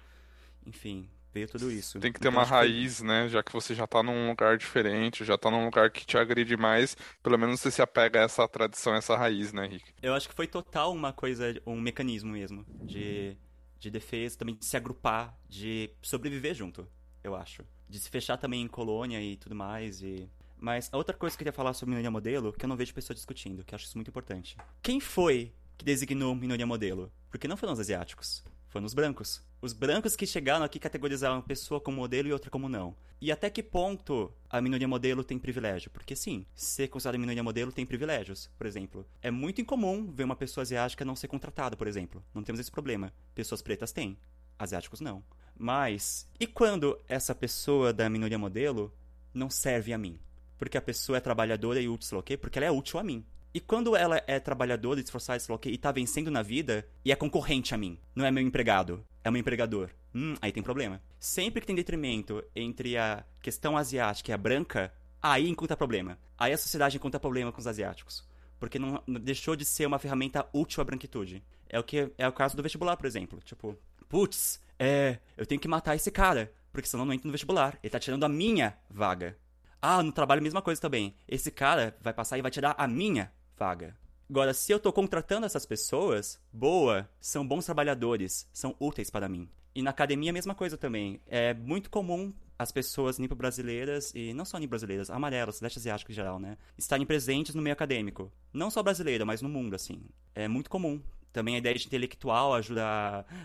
Enfim, 0.67 1.09
veio 1.37 1.49
tudo 1.49 1.71
isso. 1.71 2.01
Tem 2.01 2.11
que 2.13 2.19
ter 2.19 2.29
então, 2.29 2.41
uma 2.41 2.47
raiz, 2.47 2.99
que... 2.99 3.05
né? 3.05 3.29
Já 3.29 3.43
que 3.43 3.53
você 3.53 3.75
já 3.75 3.87
tá 3.87 4.03
num 4.03 4.29
lugar 4.29 4.57
diferente, 4.57 5.25
já 5.25 5.37
tá 5.37 5.51
num 5.51 5.67
lugar 5.67 5.91
que 5.91 6.07
te 6.07 6.17
agride 6.17 6.57
mais, 6.57 6.97
pelo 7.23 7.39
menos 7.39 7.61
você 7.61 7.71
se 7.71 7.83
apega 7.83 8.21
a 8.21 8.23
essa 8.23 8.49
tradição, 8.49 8.95
essa 8.95 9.15
raiz, 9.17 9.53
né, 9.53 9.67
Rick? 9.67 9.85
Eu 10.03 10.15
acho 10.15 10.29
que 10.29 10.35
foi 10.35 10.47
total 10.47 10.93
uma 10.93 11.13
coisa, 11.13 11.55
um 11.67 11.79
mecanismo 11.79 12.33
mesmo 12.33 12.65
de, 12.83 13.37
de 13.79 13.91
defesa, 13.91 14.39
também 14.39 14.55
de 14.55 14.65
se 14.65 14.77
agrupar, 14.77 15.37
de 15.47 15.91
sobreviver 16.01 16.55
junto, 16.55 16.89
eu 17.23 17.35
acho. 17.35 17.63
De 17.89 17.99
se 17.99 18.09
fechar 18.09 18.39
também 18.39 18.63
em 18.63 18.69
colônia 18.69 19.21
e 19.21 19.37
tudo 19.37 19.55
mais, 19.55 20.03
e... 20.03 20.29
Mas 20.59 20.89
a 20.91 20.97
outra 20.97 21.15
coisa 21.15 21.37
que 21.37 21.43
eu 21.43 21.45
queria 21.45 21.53
falar 21.53 21.75
sobre 21.75 21.91
minoria 21.91 22.11
modelo, 22.11 22.51
que 22.51 22.65
eu 22.65 22.69
não 22.69 22.77
vejo 22.77 22.95
pessoas 22.95 23.19
discutindo, 23.19 23.63
que 23.63 23.75
eu 23.75 23.77
acho 23.77 23.85
isso 23.85 23.99
muito 23.99 24.09
importante. 24.09 24.57
Quem 24.83 25.01
foi 25.01 25.53
que 25.77 25.85
designou 25.85 26.35
minoria 26.35 26.67
modelo? 26.67 27.13
Porque 27.31 27.47
não 27.47 27.59
foram 27.59 27.75
os 27.75 27.81
asiáticos, 27.81 28.43
foram 28.77 28.85
os 28.85 28.93
brancos. 28.93 29.43
Os 29.63 29.73
brancos 29.73 30.15
que 30.15 30.27
chegaram 30.27 30.63
aqui 30.63 30.79
categorizaram 30.79 31.37
uma 31.37 31.43
pessoa 31.43 31.81
como 31.81 31.97
modelo 31.97 32.29
e 32.29 32.33
outra 32.33 32.51
como 32.51 32.69
não. 32.69 32.95
E 33.19 33.33
até 33.33 33.49
que 33.49 33.63
ponto 33.63 34.31
a 34.51 34.61
minoria 34.61 34.87
modelo 34.87 35.25
tem 35.25 35.39
privilégio? 35.39 35.91
Porque 35.91 36.15
sim, 36.15 36.45
ser 36.55 36.89
considerada 36.89 37.17
minoria 37.17 37.43
modelo 37.43 37.73
tem 37.73 37.87
privilégios, 37.87 38.51
por 38.59 38.67
exemplo. 38.67 39.07
É 39.23 39.31
muito 39.31 39.63
incomum 39.63 40.13
ver 40.13 40.25
uma 40.25 40.37
pessoa 40.37 40.61
asiática 40.61 41.07
não 41.07 41.17
ser 41.17 41.29
contratada, 41.29 41.75
por 41.75 41.87
exemplo. 41.87 42.23
Não 42.35 42.43
temos 42.43 42.61
esse 42.61 42.71
problema. 42.71 43.13
Pessoas 43.35 43.63
pretas 43.63 43.93
têm, 43.93 44.19
asiáticos 44.59 45.01
não. 45.01 45.25
Mas, 45.59 46.29
e 46.39 46.47
quando 46.47 47.01
essa 47.09 47.35
pessoa 47.35 47.95
da 47.95 48.11
minoria 48.11 48.39
modelo 48.39 48.93
não 49.33 49.49
serve 49.49 49.95
a 49.95 49.99
mim? 49.99 50.21
Porque 50.59 50.77
a 50.77 50.83
pessoa 50.83 51.17
é 51.17 51.21
trabalhadora 51.21 51.81
e 51.81 51.89
útil, 51.89 52.19
ok? 52.19 52.37
Porque 52.37 52.59
ela 52.59 52.67
é 52.67 52.71
útil 52.71 53.01
a 53.01 53.03
mim. 53.03 53.25
E 53.57 53.61
quando 53.61 53.97
ela 53.97 54.23
é 54.27 54.39
trabalhadora, 54.39 55.01
esforçada, 55.01 55.41
sei 55.41 55.55
lá 55.55 55.59
e 55.65 55.79
tá 55.79 55.91
vencendo 55.91 56.31
na 56.31 56.43
vida, 56.43 56.87
e 57.03 57.11
é 57.11 57.17
concorrente 57.17 57.75
a 57.75 57.79
mim, 57.79 57.99
não 58.15 58.27
é 58.27 58.31
meu 58.31 58.45
empregado, 58.45 59.03
é 59.25 59.31
meu 59.31 59.41
empregador. 59.41 59.89
Hum, 60.15 60.35
aí 60.43 60.53
tem 60.53 60.63
problema. 60.63 61.01
Sempre 61.19 61.63
que 61.63 61.67
tem 61.67 61.75
detrimento 61.75 62.45
entre 62.55 62.99
a 62.99 63.25
questão 63.41 63.75
asiática 63.75 64.31
e 64.31 64.35
a 64.35 64.37
branca, 64.37 64.93
aí 65.23 65.49
encontra 65.49 65.75
problema. 65.75 66.19
Aí 66.37 66.53
a 66.53 66.59
sociedade 66.59 66.99
encontra 66.99 67.19
problema 67.19 67.51
com 67.51 67.59
os 67.59 67.67
asiáticos. 67.67 68.29
Porque 68.61 68.79
não, 68.79 69.03
não 69.07 69.19
deixou 69.19 69.57
de 69.57 69.65
ser 69.65 69.87
uma 69.87 69.99
ferramenta 69.99 70.47
útil 70.53 70.83
à 70.83 70.85
branquitude. 70.85 71.43
É 71.67 71.81
o 71.81 71.83
que 71.83 72.13
é 72.19 72.29
o 72.29 72.33
caso 72.33 72.59
do 72.59 72.63
vestibular, 72.63 72.99
por 72.99 73.07
exemplo. 73.07 73.41
Tipo, 73.43 73.75
putz, 74.07 74.61
é, 74.79 75.19
eu 75.35 75.47
tenho 75.47 75.63
que 75.63 75.67
matar 75.67 75.97
esse 75.97 76.11
cara, 76.11 76.53
porque 76.71 76.91
senão 76.91 77.07
não 77.07 77.15
entro 77.15 77.27
no 77.27 77.33
vestibular. 77.33 77.79
Ele 77.83 77.91
tá 77.91 77.99
tirando 77.99 78.25
a 78.25 78.29
minha 78.29 78.77
vaga. 78.91 79.35
Ah, 79.81 80.03
no 80.03 80.13
trabalho 80.13 80.41
a 80.41 80.45
mesma 80.45 80.61
coisa 80.61 80.79
também. 80.79 81.17
Esse 81.27 81.51
cara 81.51 81.97
vai 82.03 82.13
passar 82.13 82.37
e 82.37 82.43
vai 82.43 82.51
tirar 82.51 82.75
a 82.77 82.87
minha 82.87 83.33
vaga. 83.57 83.97
Agora, 84.29 84.53
se 84.53 84.73
eu 84.73 84.77
estou 84.77 84.93
contratando 84.93 85.47
essas 85.47 85.65
pessoas, 85.65 86.41
boa, 86.53 87.09
são 87.21 87.47
bons 87.47 87.65
trabalhadores, 87.65 88.49
são 88.53 88.75
úteis 88.81 89.09
para 89.09 89.29
mim. 89.29 89.49
E 89.75 89.83
na 89.83 89.91
academia 89.91 90.31
a 90.31 90.33
mesma 90.33 90.55
coisa 90.55 90.77
também. 90.77 91.21
É 91.27 91.55
muito 91.55 91.91
comum 91.91 92.33
as 92.59 92.73
pessoas 92.73 93.19
nipo-brasileiras, 93.19 94.13
e 94.15 94.33
não 94.33 94.45
só 94.45 94.59
nipo-brasileiras, 94.59 95.11
amarelas, 95.11 95.61
leste 95.61 95.79
asiático 95.79 96.11
em 96.11 96.15
geral, 96.15 96.39
né? 96.39 96.57
Estarem 96.77 97.07
presentes 97.07 97.55
no 97.55 97.63
meio 97.63 97.75
acadêmico. 97.75 98.33
Não 98.53 98.71
só 98.71 98.83
brasileira, 98.83 99.25
mas 99.25 99.43
no 99.43 99.49
mundo, 99.49 99.77
assim. 99.77 100.03
É 100.35 100.49
muito 100.49 100.71
comum. 100.71 101.01
Também 101.33 101.55
a 101.55 101.59
ideia 101.59 101.75
de 101.75 101.87
intelectual 101.87 102.55
ajuda 102.55 102.83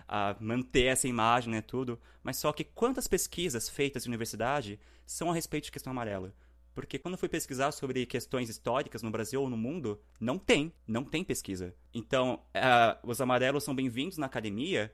a, 0.08 0.30
a 0.32 0.36
manter 0.40 0.86
essa 0.86 1.10
imagem, 1.10 1.52
né, 1.52 1.62
tudo. 1.62 2.00
Mas 2.24 2.38
só 2.38 2.54
que 2.54 2.64
quantas 2.64 3.06
pesquisas 3.08 3.68
feitas 3.68 4.06
em 4.06 4.10
universidade 4.10 4.80
são 5.06 5.30
a 5.30 5.34
respeito 5.34 5.66
de 5.66 5.72
questão 5.74 5.92
amarela? 5.92 6.34
Porque 6.74 6.98
quando 6.98 7.16
eu 7.16 7.18
fui 7.18 7.28
pesquisar 7.28 7.72
sobre 7.72 8.06
questões 8.06 8.50
históricas 8.50 9.02
no 9.02 9.12
Brasil 9.12 9.42
ou 9.42 9.50
no 9.50 9.58
mundo, 9.58 10.00
não 10.20 10.38
tem, 10.38 10.74
não 10.88 11.04
tem 11.04 11.24
pesquisa. 11.24 11.76
Então, 11.94 12.42
uh, 12.56 13.08
os 13.08 13.20
amarelos 13.20 13.64
são 13.64 13.76
bem-vindos 13.76 14.18
na 14.18 14.26
academia, 14.26 14.94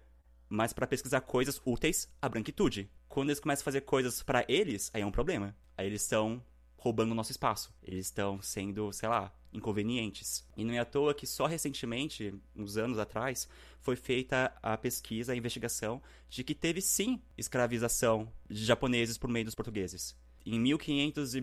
mas 0.49 0.73
para 0.73 0.88
pesquisar 0.88 1.21
coisas 1.21 1.61
úteis 1.63 2.11
à 2.21 2.28
branquitude. 2.28 2.89
Quando 3.07 3.30
eles 3.30 3.39
começam 3.39 3.63
a 3.63 3.65
fazer 3.65 3.82
coisas 3.82 4.23
para 4.23 4.43
eles, 4.47 4.89
aí 4.93 5.01
é 5.01 5.05
um 5.05 5.11
problema. 5.11 5.55
Aí 5.78 5.86
eles 5.86 6.01
estão 6.01 6.43
roubando 6.78 7.11
o 7.11 7.15
nosso 7.15 7.32
espaço. 7.32 7.71
Eles 7.84 8.07
estão 8.07 8.41
sendo, 8.41 8.91
sei 8.91 9.09
lá, 9.09 9.32
inconvenientes. 9.53 10.47
E 10.55 10.63
não 10.63 10.73
é 10.73 10.80
à 10.80 10.86
toa 10.86 11.13
que 11.13 11.28
só 11.28 11.45
recentemente, 11.45 12.34
uns 12.55 12.75
anos 12.75 12.97
atrás, 12.97 13.47
foi 13.82 13.95
feita 13.95 14.51
a 14.63 14.75
pesquisa, 14.78 15.32
a 15.34 15.36
investigação 15.36 16.01
de 16.28 16.43
que 16.43 16.55
teve 16.55 16.82
sim 16.82 17.21
escravização 17.38 18.32
de 18.49 18.65
japoneses 18.65 19.17
por 19.17 19.30
meio 19.30 19.45
dos 19.45 19.55
portugueses 19.55 20.15
em 20.56 20.60
1500 20.60 21.36
e 21.36 21.41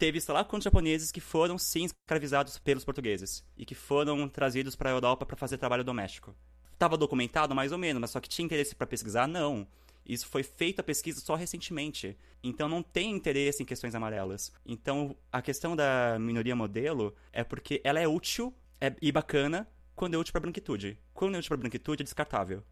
teve, 0.00 0.18
sei 0.18 0.32
lá, 0.32 0.42
quantos 0.42 0.64
japoneses 0.64 1.12
que 1.12 1.20
foram 1.20 1.58
sim 1.58 1.84
escravizados 1.84 2.58
pelos 2.58 2.86
portugueses 2.86 3.44
e 3.54 3.66
que 3.66 3.74
foram 3.74 4.26
trazidos 4.30 4.74
para 4.74 4.88
a 4.88 4.92
Europa 4.94 5.26
para 5.26 5.36
fazer 5.36 5.58
trabalho 5.58 5.84
doméstico. 5.84 6.34
Tava 6.78 6.96
documentado 6.96 7.54
mais 7.54 7.70
ou 7.70 7.76
menos, 7.76 8.00
mas 8.00 8.10
só 8.10 8.18
que 8.18 8.28
tinha 8.28 8.46
interesse 8.46 8.74
para 8.74 8.86
pesquisar? 8.86 9.28
Não. 9.28 9.68
Isso 10.06 10.26
foi 10.26 10.42
feita 10.42 10.80
a 10.80 10.84
pesquisa 10.84 11.20
só 11.20 11.34
recentemente. 11.34 12.16
Então 12.42 12.66
não 12.66 12.82
tem 12.82 13.10
interesse 13.10 13.62
em 13.62 13.66
questões 13.66 13.94
amarelas. 13.94 14.50
Então 14.64 15.14
a 15.30 15.42
questão 15.42 15.76
da 15.76 16.16
minoria 16.18 16.56
modelo 16.56 17.14
é 17.30 17.44
porque 17.44 17.82
ela 17.84 18.00
é 18.00 18.08
útil 18.08 18.54
é, 18.80 18.96
e 19.02 19.12
bacana 19.12 19.68
quando 19.94 20.14
é 20.14 20.18
útil 20.18 20.32
pra 20.32 20.40
branquitude. 20.40 20.98
Quando 21.12 21.34
é 21.34 21.38
útil 21.38 21.50
pra 21.50 21.58
branquitude, 21.58 22.02
é 22.02 22.04
descartável. 22.04 22.64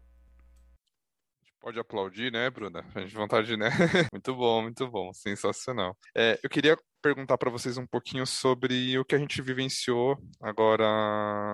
Pode 1.61 1.77
aplaudir, 1.77 2.31
né, 2.31 2.49
Bruna? 2.49 2.85
A 2.95 3.01
gente 3.01 3.13
vontade, 3.13 3.57
né? 3.57 3.69
muito 4.13 4.33
bom, 4.33 4.61
muito 4.61 4.87
bom, 4.87 5.11
sensacional. 5.13 5.97
É, 6.15 6.39
eu 6.41 6.49
queria 6.49 6.77
perguntar 7.01 7.37
para 7.37 7.49
vocês 7.49 7.77
um 7.77 7.85
pouquinho 7.85 8.25
sobre 8.25 8.97
o 8.97 9.03
que 9.03 9.13
a 9.13 9.17
gente 9.17 9.41
vivenciou 9.41 10.17
agora. 10.41 10.85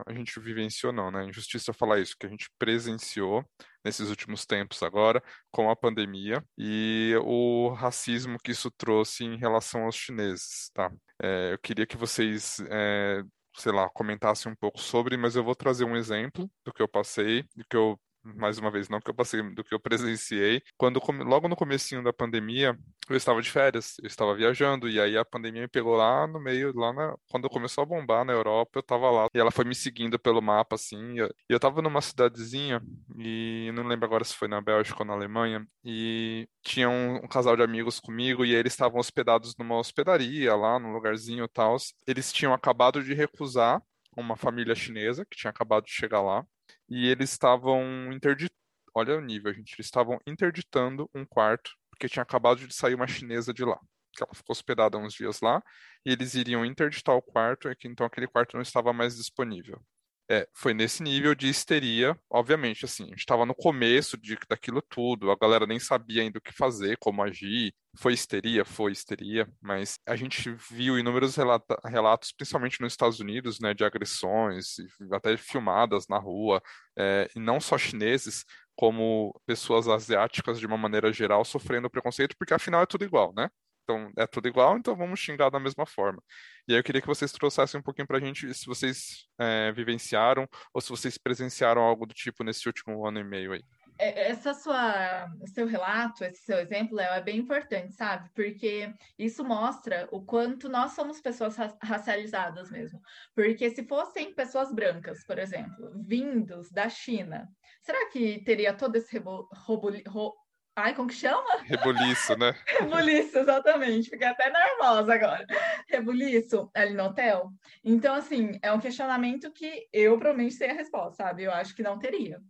A 0.05 0.13
gente 0.13 0.39
vivenciou, 0.39 0.93
não, 0.93 1.09
né? 1.09 1.25
Injustiça 1.25 1.73
falar 1.73 1.99
isso, 1.99 2.15
que 2.19 2.27
a 2.27 2.29
gente 2.29 2.47
presenciou 2.59 3.43
nesses 3.83 4.09
últimos 4.09 4.45
tempos 4.45 4.83
agora 4.83 5.23
com 5.51 5.69
a 5.71 5.75
pandemia 5.75 6.43
e 6.55 7.13
o 7.23 7.69
racismo 7.69 8.37
que 8.43 8.51
isso 8.51 8.69
trouxe 8.71 9.23
em 9.23 9.37
relação 9.37 9.85
aos 9.85 9.95
chineses, 9.95 10.69
tá? 10.73 10.91
É, 11.21 11.53
eu 11.53 11.59
queria 11.59 11.85
que 11.87 11.97
vocês 11.97 12.59
é, 12.69 13.23
sei 13.57 13.71
lá, 13.71 13.89
comentassem 13.89 14.51
um 14.51 14.55
pouco 14.55 14.79
sobre, 14.79 15.17
mas 15.17 15.35
eu 15.35 15.43
vou 15.43 15.55
trazer 15.55 15.85
um 15.85 15.95
exemplo 15.95 16.49
do 16.63 16.73
que 16.73 16.81
eu 16.81 16.87
passei, 16.87 17.43
do 17.55 17.65
que 17.69 17.75
eu 17.75 17.99
mais 18.25 18.57
uma 18.57 18.71
vez, 18.71 18.89
não 18.89 18.99
que 18.99 19.09
eu 19.09 19.13
passei, 19.13 19.41
do 19.53 19.63
que 19.63 19.73
eu 19.73 19.79
presenciei. 19.79 20.61
Quando 20.77 20.99
logo 21.23 21.47
no 21.47 21.55
comecinho 21.55 22.03
da 22.03 22.11
pandemia, 22.11 22.77
eu 23.09 23.15
estava 23.15 23.41
de 23.41 23.49
férias, 23.49 23.95
eu 24.01 24.07
estava 24.07 24.35
viajando 24.35 24.89
e 24.89 24.99
aí 24.99 25.17
a 25.17 25.23
pandemia 25.23 25.61
me 25.61 25.67
pegou 25.67 25.95
lá 25.95 26.25
no 26.27 26.39
meio, 26.39 26.75
lá 26.75 26.91
na, 26.93 27.15
quando 27.29 27.49
começou 27.49 27.83
a 27.83 27.85
bombar 27.85 28.25
na 28.25 28.33
Europa, 28.33 28.71
eu 28.75 28.79
estava 28.81 29.09
lá 29.11 29.27
e 29.33 29.39
ela 29.39 29.51
foi 29.51 29.65
me 29.65 29.75
seguindo 29.75 30.17
pelo 30.17 30.41
mapa 30.41 30.75
assim, 30.75 31.13
e 31.13 31.17
eu, 31.19 31.29
eu 31.49 31.55
estava 31.57 31.81
numa 31.81 32.01
cidadezinha 32.01 32.81
e 33.17 33.71
não 33.73 33.87
lembro 33.87 34.05
agora 34.05 34.23
se 34.23 34.35
foi 34.35 34.47
na 34.47 34.61
Bélgica 34.61 35.03
ou 35.03 35.05
na 35.05 35.13
Alemanha 35.13 35.65
e 35.83 36.47
tinha 36.63 36.89
um, 36.89 37.17
um 37.17 37.27
casal 37.27 37.55
de 37.55 37.63
amigos 37.63 37.99
comigo 37.99 38.43
e 38.43 38.53
eles 38.53 38.73
estavam 38.73 38.99
hospedados 38.99 39.55
numa 39.57 39.77
hospedaria 39.77 40.55
lá, 40.55 40.79
num 40.79 40.93
lugarzinho 40.93 41.47
tal. 41.47 41.75
Eles 42.07 42.31
tinham 42.31 42.53
acabado 42.53 43.03
de 43.03 43.13
recusar 43.13 43.81
uma 44.17 44.35
família 44.35 44.73
chinesa 44.75 45.25
que 45.25 45.37
tinha 45.37 45.51
acabado 45.51 45.85
de 45.85 45.91
chegar 45.91 46.21
lá 46.21 46.45
e 46.89 47.07
eles 47.07 47.31
estavam 47.31 48.11
interditando. 48.11 48.55
Olha 48.93 49.17
o 49.17 49.21
nível, 49.21 49.53
gente. 49.53 49.73
Eles 49.75 49.87
estavam 49.87 50.19
interditando 50.25 51.09
um 51.13 51.25
quarto, 51.25 51.71
porque 51.89 52.07
tinha 52.07 52.23
acabado 52.23 52.65
de 52.65 52.73
sair 52.73 52.95
uma 52.95 53.07
chinesa 53.07 53.53
de 53.53 53.63
lá. 53.65 53.79
Que 54.15 54.23
ela 54.23 54.33
ficou 54.33 54.53
hospedada 54.53 54.97
uns 54.97 55.13
dias 55.13 55.41
lá, 55.41 55.61
e 56.05 56.11
eles 56.11 56.35
iriam 56.35 56.65
interditar 56.65 57.15
o 57.15 57.21
quarto, 57.21 57.73
que 57.75 57.87
então 57.87 58.05
aquele 58.05 58.27
quarto 58.27 58.55
não 58.55 58.61
estava 58.61 58.93
mais 58.93 59.17
disponível. 59.17 59.81
É, 60.29 60.47
foi 60.53 60.73
nesse 60.73 61.03
nível 61.03 61.35
de 61.35 61.47
histeria, 61.47 62.17
obviamente, 62.29 62.85
assim, 62.85 63.03
a 63.03 63.07
gente 63.09 63.19
estava 63.19 63.45
no 63.45 63.53
começo 63.53 64.17
de, 64.17 64.35
daquilo 64.49 64.81
tudo, 64.81 65.29
a 65.29 65.37
galera 65.39 65.67
nem 65.67 65.79
sabia 65.79 66.23
ainda 66.23 66.39
o 66.39 66.41
que 66.41 66.51
fazer, 66.51 66.97
como 66.97 67.21
agir, 67.21 67.75
foi 67.97 68.13
histeria, 68.13 68.65
foi 68.65 68.91
histeria, 68.91 69.47
mas 69.61 69.97
a 70.05 70.15
gente 70.15 70.51
viu 70.71 70.97
inúmeros 70.99 71.35
relata 71.35 71.77
relatos, 71.85 72.31
principalmente 72.31 72.81
nos 72.81 72.93
Estados 72.93 73.19
Unidos, 73.19 73.59
né, 73.59 73.73
de 73.73 73.83
agressões, 73.83 74.75
até 75.11 75.37
filmadas 75.37 76.07
na 76.07 76.17
rua, 76.17 76.61
é, 76.97 77.29
e 77.35 77.39
não 77.39 77.59
só 77.59 77.77
chineses, 77.77 78.45
como 78.75 79.33
pessoas 79.45 79.87
asiáticas 79.87 80.59
de 80.59 80.67
uma 80.67 80.77
maneira 80.77 81.11
geral 81.13 81.45
sofrendo 81.45 81.89
preconceito, 81.89 82.35
porque 82.37 82.53
afinal 82.53 82.81
é 82.83 82.85
tudo 82.85 83.05
igual, 83.05 83.33
né? 83.35 83.49
Então, 83.83 84.11
é 84.17 84.25
tudo 84.25 84.47
igual, 84.47 84.77
então 84.77 84.95
vamos 84.95 85.19
xingar 85.19 85.49
da 85.51 85.59
mesma 85.59 85.85
forma. 85.85 86.21
E 86.67 86.73
aí 86.73 86.79
eu 86.79 86.83
queria 86.83 87.01
que 87.01 87.07
vocês 87.07 87.31
trouxessem 87.31 87.79
um 87.79 87.83
pouquinho 87.83 88.07
pra 88.07 88.19
gente 88.19 88.51
se 88.53 88.65
vocês 88.65 89.27
é, 89.39 89.71
vivenciaram 89.71 90.47
ou 90.73 90.81
se 90.81 90.89
vocês 90.89 91.17
presenciaram 91.19 91.81
algo 91.83 92.05
do 92.07 92.13
tipo 92.13 92.43
nesse 92.43 92.67
último 92.67 93.05
ano 93.07 93.19
e 93.19 93.23
meio 93.23 93.53
aí. 93.53 93.61
É, 93.97 94.29
essa 94.29 94.53
sua, 94.53 95.27
seu 95.45 95.65
relato, 95.65 96.23
esse 96.23 96.41
seu 96.43 96.57
exemplo, 96.57 96.95
Léo, 96.95 97.13
é 97.13 97.21
bem 97.21 97.37
importante, 97.37 97.93
sabe? 97.93 98.29
Porque 98.33 98.93
isso 99.17 99.43
mostra 99.43 100.07
o 100.11 100.23
quanto 100.23 100.67
nós 100.67 100.91
somos 100.91 101.21
pessoas 101.21 101.55
racializadas 101.81 102.69
mesmo. 102.69 102.99
Porque 103.33 103.69
se 103.69 103.85
fossem 103.87 104.33
pessoas 104.33 104.73
brancas, 104.73 105.23
por 105.25 105.39
exemplo, 105.39 105.91
vindos 106.05 106.69
da 106.71 106.89
China, 106.89 107.47
será 107.81 108.09
que 108.09 108.43
teria 108.43 108.73
todo 108.73 108.95
esse 108.95 109.13
rebo, 109.13 109.47
robo, 109.53 109.91
ro, 110.07 110.33
Ai, 110.77 110.93
como 110.93 111.07
que 111.07 111.15
chama? 111.15 111.45
Rebuliço, 111.63 112.37
né? 112.37 112.53
Rebuliço, 112.67 113.39
exatamente. 113.39 114.09
Fiquei 114.09 114.27
até 114.27 114.51
nervosa 114.51 115.13
agora. 115.13 115.45
Rebuliço 115.87 116.69
ali 116.73 116.93
no 116.93 117.05
hotel. 117.05 117.49
Então, 117.81 118.13
assim, 118.13 118.59
é 118.61 118.73
um 118.73 118.79
questionamento 118.79 119.49
que 119.53 119.87
eu 119.93 120.17
provavelmente 120.17 120.55
sei 120.55 120.71
a 120.71 120.73
resposta, 120.73 121.23
sabe? 121.23 121.43
Eu 121.43 121.51
acho 121.53 121.73
que 121.73 121.81
não 121.81 121.97
teria. 121.97 122.41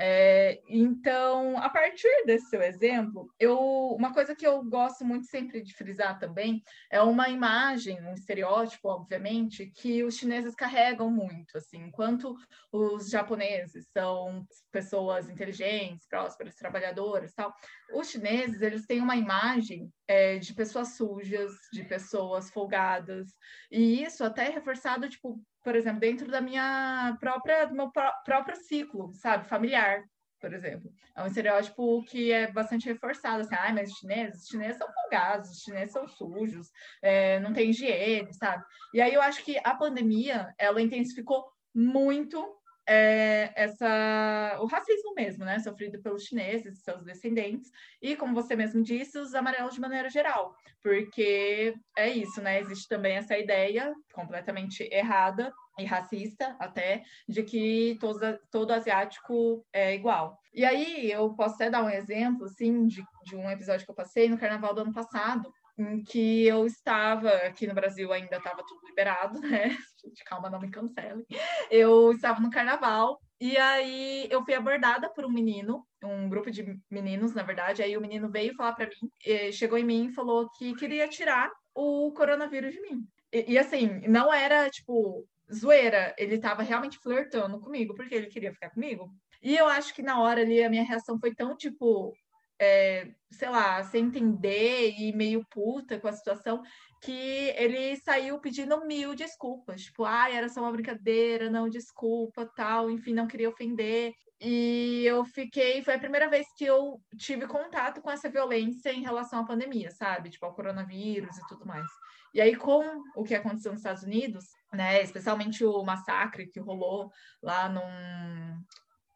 É, 0.00 0.62
então, 0.68 1.58
a 1.58 1.68
partir 1.68 2.24
desse 2.24 2.48
seu 2.48 2.62
exemplo, 2.62 3.34
eu, 3.36 3.58
uma 3.98 4.14
coisa 4.14 4.32
que 4.32 4.46
eu 4.46 4.62
gosto 4.62 5.04
muito 5.04 5.26
sempre 5.26 5.60
de 5.60 5.74
frisar 5.74 6.20
também 6.20 6.62
é 6.88 7.02
uma 7.02 7.28
imagem, 7.28 8.00
um 8.06 8.14
estereótipo, 8.14 8.88
obviamente, 8.88 9.66
que 9.66 10.04
os 10.04 10.16
chineses 10.16 10.54
carregam 10.54 11.10
muito, 11.10 11.58
assim, 11.58 11.78
enquanto 11.78 12.36
os 12.70 13.10
japoneses 13.10 13.88
são 13.92 14.46
pessoas 14.70 15.28
inteligentes, 15.28 16.06
prósperas, 16.06 16.54
trabalhadoras, 16.54 17.34
tal, 17.34 17.52
os 17.92 18.08
chineses 18.08 18.62
eles 18.62 18.86
têm 18.86 19.00
uma 19.00 19.16
imagem 19.16 19.92
é, 20.06 20.38
de 20.38 20.54
pessoas 20.54 20.96
sujas, 20.96 21.50
de 21.72 21.82
pessoas 21.82 22.50
folgadas, 22.50 23.26
e 23.68 24.04
isso 24.04 24.22
até 24.22 24.46
é 24.46 24.50
reforçado, 24.50 25.08
tipo, 25.08 25.42
por 25.68 25.76
exemplo, 25.76 26.00
dentro 26.00 26.30
da 26.30 26.40
minha 26.40 27.14
própria, 27.20 27.66
do 27.66 27.74
meu 27.74 27.92
pró 27.92 28.10
próprio 28.24 28.56
ciclo, 28.56 29.12
sabe, 29.12 29.46
familiar, 29.46 30.02
por 30.40 30.54
exemplo. 30.54 30.90
É 31.14 31.22
um 31.22 31.26
estereótipo 31.26 32.02
que 32.04 32.32
é 32.32 32.50
bastante 32.50 32.86
reforçado, 32.86 33.42
assim, 33.42 33.54
ah, 33.54 33.70
mas 33.74 33.90
os 33.90 33.98
chineses, 33.98 34.44
os 34.44 34.48
chineses 34.48 34.78
são 34.78 34.88
folgados, 34.90 35.50
os 35.50 35.58
chineses 35.58 35.92
são 35.92 36.08
sujos, 36.08 36.70
é, 37.02 37.38
não 37.40 37.52
tem 37.52 37.68
higiene, 37.68 38.32
sabe? 38.32 38.64
E 38.94 39.00
aí 39.02 39.12
eu 39.12 39.20
acho 39.20 39.44
que 39.44 39.60
a 39.62 39.74
pandemia, 39.74 40.54
ela 40.56 40.80
intensificou 40.80 41.44
muito 41.74 42.57
é, 42.88 43.52
essa, 43.54 44.56
o 44.60 44.66
racismo 44.66 45.12
mesmo, 45.14 45.44
né, 45.44 45.58
sofrido 45.58 46.00
pelos 46.00 46.24
chineses 46.24 46.78
e 46.78 46.82
seus 46.82 47.04
descendentes, 47.04 47.70
e 48.00 48.16
como 48.16 48.34
você 48.34 48.56
mesmo 48.56 48.82
disse, 48.82 49.18
os 49.18 49.34
amarelos 49.34 49.74
de 49.74 49.80
maneira 49.80 50.08
geral, 50.08 50.56
porque 50.82 51.74
é 51.96 52.08
isso, 52.08 52.40
né, 52.40 52.60
existe 52.60 52.88
também 52.88 53.16
essa 53.16 53.36
ideia 53.36 53.94
completamente 54.14 54.88
errada 54.90 55.52
e 55.78 55.84
racista 55.84 56.56
até, 56.58 57.02
de 57.28 57.42
que 57.42 57.98
todo, 58.00 58.20
todo 58.50 58.72
asiático 58.72 59.64
é 59.72 59.94
igual. 59.94 60.38
E 60.52 60.64
aí 60.64 61.10
eu 61.10 61.34
posso 61.34 61.56
até 61.56 61.70
dar 61.70 61.84
um 61.84 61.90
exemplo, 61.90 62.46
assim, 62.46 62.86
de, 62.86 63.02
de 63.24 63.36
um 63.36 63.50
episódio 63.50 63.84
que 63.84 63.90
eu 63.90 63.94
passei 63.94 64.28
no 64.28 64.38
carnaval 64.38 64.74
do 64.74 64.80
ano 64.80 64.92
passado, 64.92 65.52
em 65.78 66.02
que 66.02 66.46
eu 66.46 66.66
estava, 66.66 67.30
aqui 67.30 67.66
no 67.66 67.74
Brasil 67.74 68.12
ainda 68.12 68.36
estava 68.36 68.64
tudo 68.66 68.86
liberado, 68.86 69.40
né? 69.40 69.68
Gente, 70.04 70.24
calma, 70.24 70.50
não 70.50 70.60
me 70.60 70.70
cancele. 70.70 71.24
Eu 71.70 72.12
estava 72.12 72.40
no 72.40 72.50
carnaval 72.50 73.20
e 73.40 73.56
aí 73.56 74.26
eu 74.30 74.44
fui 74.44 74.54
abordada 74.54 75.08
por 75.08 75.24
um 75.24 75.30
menino, 75.30 75.86
um 76.02 76.28
grupo 76.28 76.50
de 76.50 76.78
meninos, 76.90 77.34
na 77.34 77.42
verdade. 77.42 77.82
Aí 77.82 77.96
o 77.96 78.00
menino 78.00 78.30
veio 78.30 78.54
falar 78.54 78.72
para 78.72 78.86
mim, 78.86 79.52
chegou 79.52 79.78
em 79.78 79.84
mim 79.84 80.06
e 80.06 80.12
falou 80.12 80.50
que 80.58 80.74
queria 80.74 81.06
tirar 81.08 81.50
o 81.74 82.12
coronavírus 82.12 82.72
de 82.72 82.80
mim. 82.80 83.06
E, 83.32 83.52
e 83.52 83.58
assim, 83.58 84.00
não 84.08 84.32
era 84.32 84.68
tipo 84.70 85.26
zoeira, 85.52 86.14
ele 86.18 86.34
estava 86.34 86.62
realmente 86.62 86.98
flertando 86.98 87.60
comigo, 87.60 87.94
porque 87.94 88.14
ele 88.14 88.26
queria 88.26 88.52
ficar 88.52 88.70
comigo. 88.70 89.10
E 89.42 89.56
eu 89.56 89.66
acho 89.66 89.94
que 89.94 90.02
na 90.02 90.20
hora 90.20 90.40
ali 90.40 90.62
a 90.62 90.70
minha 90.70 90.84
reação 90.84 91.18
foi 91.18 91.34
tão 91.34 91.56
tipo, 91.56 92.12
é, 92.58 93.08
sei 93.30 93.48
lá, 93.48 93.82
sem 93.84 94.06
entender 94.06 94.90
e 94.98 95.12
meio 95.12 95.44
puta 95.50 95.98
com 96.00 96.08
a 96.08 96.12
situação, 96.12 96.62
que 97.02 97.52
ele 97.56 97.96
saiu 97.96 98.40
pedindo 98.40 98.84
mil 98.86 99.14
desculpas. 99.14 99.82
Tipo, 99.82 100.04
ai, 100.04 100.36
era 100.36 100.48
só 100.48 100.60
uma 100.60 100.72
brincadeira, 100.72 101.50
não, 101.50 101.68
desculpa, 101.68 102.50
tal, 102.56 102.90
enfim, 102.90 103.14
não 103.14 103.26
queria 103.26 103.48
ofender. 103.48 104.12
E 104.40 105.04
eu 105.04 105.24
fiquei, 105.24 105.82
foi 105.82 105.94
a 105.94 105.98
primeira 105.98 106.28
vez 106.28 106.46
que 106.56 106.64
eu 106.64 107.00
tive 107.16 107.46
contato 107.46 108.00
com 108.00 108.10
essa 108.10 108.28
violência 108.28 108.92
em 108.92 109.02
relação 109.02 109.40
à 109.40 109.44
pandemia, 109.44 109.90
sabe? 109.90 110.30
Tipo, 110.30 110.46
ao 110.46 110.54
coronavírus 110.54 111.36
e 111.36 111.46
tudo 111.48 111.66
mais. 111.66 111.86
E 112.34 112.40
aí, 112.40 112.54
com 112.54 113.02
o 113.16 113.24
que 113.24 113.34
aconteceu 113.34 113.72
nos 113.72 113.80
Estados 113.80 114.02
Unidos, 114.02 114.44
né, 114.72 115.02
especialmente 115.02 115.64
o 115.64 115.82
massacre 115.82 116.46
que 116.46 116.60
rolou 116.60 117.10
lá 117.42 117.68
num, 117.68 118.62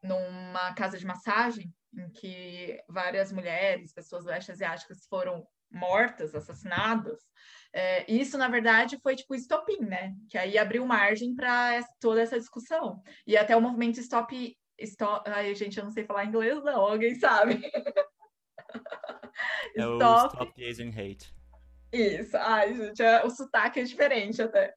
numa 0.03 0.73
casa 0.75 0.99
de 0.99 1.07
massagem, 1.07 1.73
em 1.95 2.09
que 2.11 2.79
várias 2.89 3.33
mulheres, 3.33 3.93
pessoas 3.93 4.25
leste 4.25 4.53
asiáticas 4.53 5.07
foram 5.09 5.47
mortas, 5.71 6.35
assassinadas. 6.35 7.21
É, 7.73 8.11
isso, 8.11 8.37
na 8.37 8.49
verdade, 8.49 8.99
foi 9.03 9.17
tipo 9.17 9.35
estopim, 9.35 9.81
né? 9.81 10.15
Que 10.29 10.37
aí 10.37 10.59
abriu 10.59 10.85
margem 10.87 11.35
para 11.35 11.81
toda 11.99 12.21
essa 12.21 12.39
discussão. 12.39 13.03
E 13.27 13.37
até 13.37 13.57
o 13.57 13.61
movimento 13.61 13.99
Stop. 13.99 14.57
stop 14.79 15.23
ai, 15.27 15.55
gente, 15.55 15.79
eu 15.79 15.85
não 15.85 15.91
sei 15.91 16.05
falar 16.05 16.25
inglês, 16.25 16.63
não, 16.63 16.81
alguém 16.81 17.15
sabe? 17.15 17.61
é 19.77 19.81
stop. 19.81 20.03
o 20.05 20.27
Stop 20.27 20.69
Asian 20.69 20.91
Hate. 20.91 21.35
Isso, 21.93 22.35
ai, 22.39 22.75
gente, 22.75 23.03
é, 23.03 23.23
o 23.23 23.29
sotaque 23.29 23.81
é 23.81 23.85
diferente 23.85 24.41
até. 24.41 24.75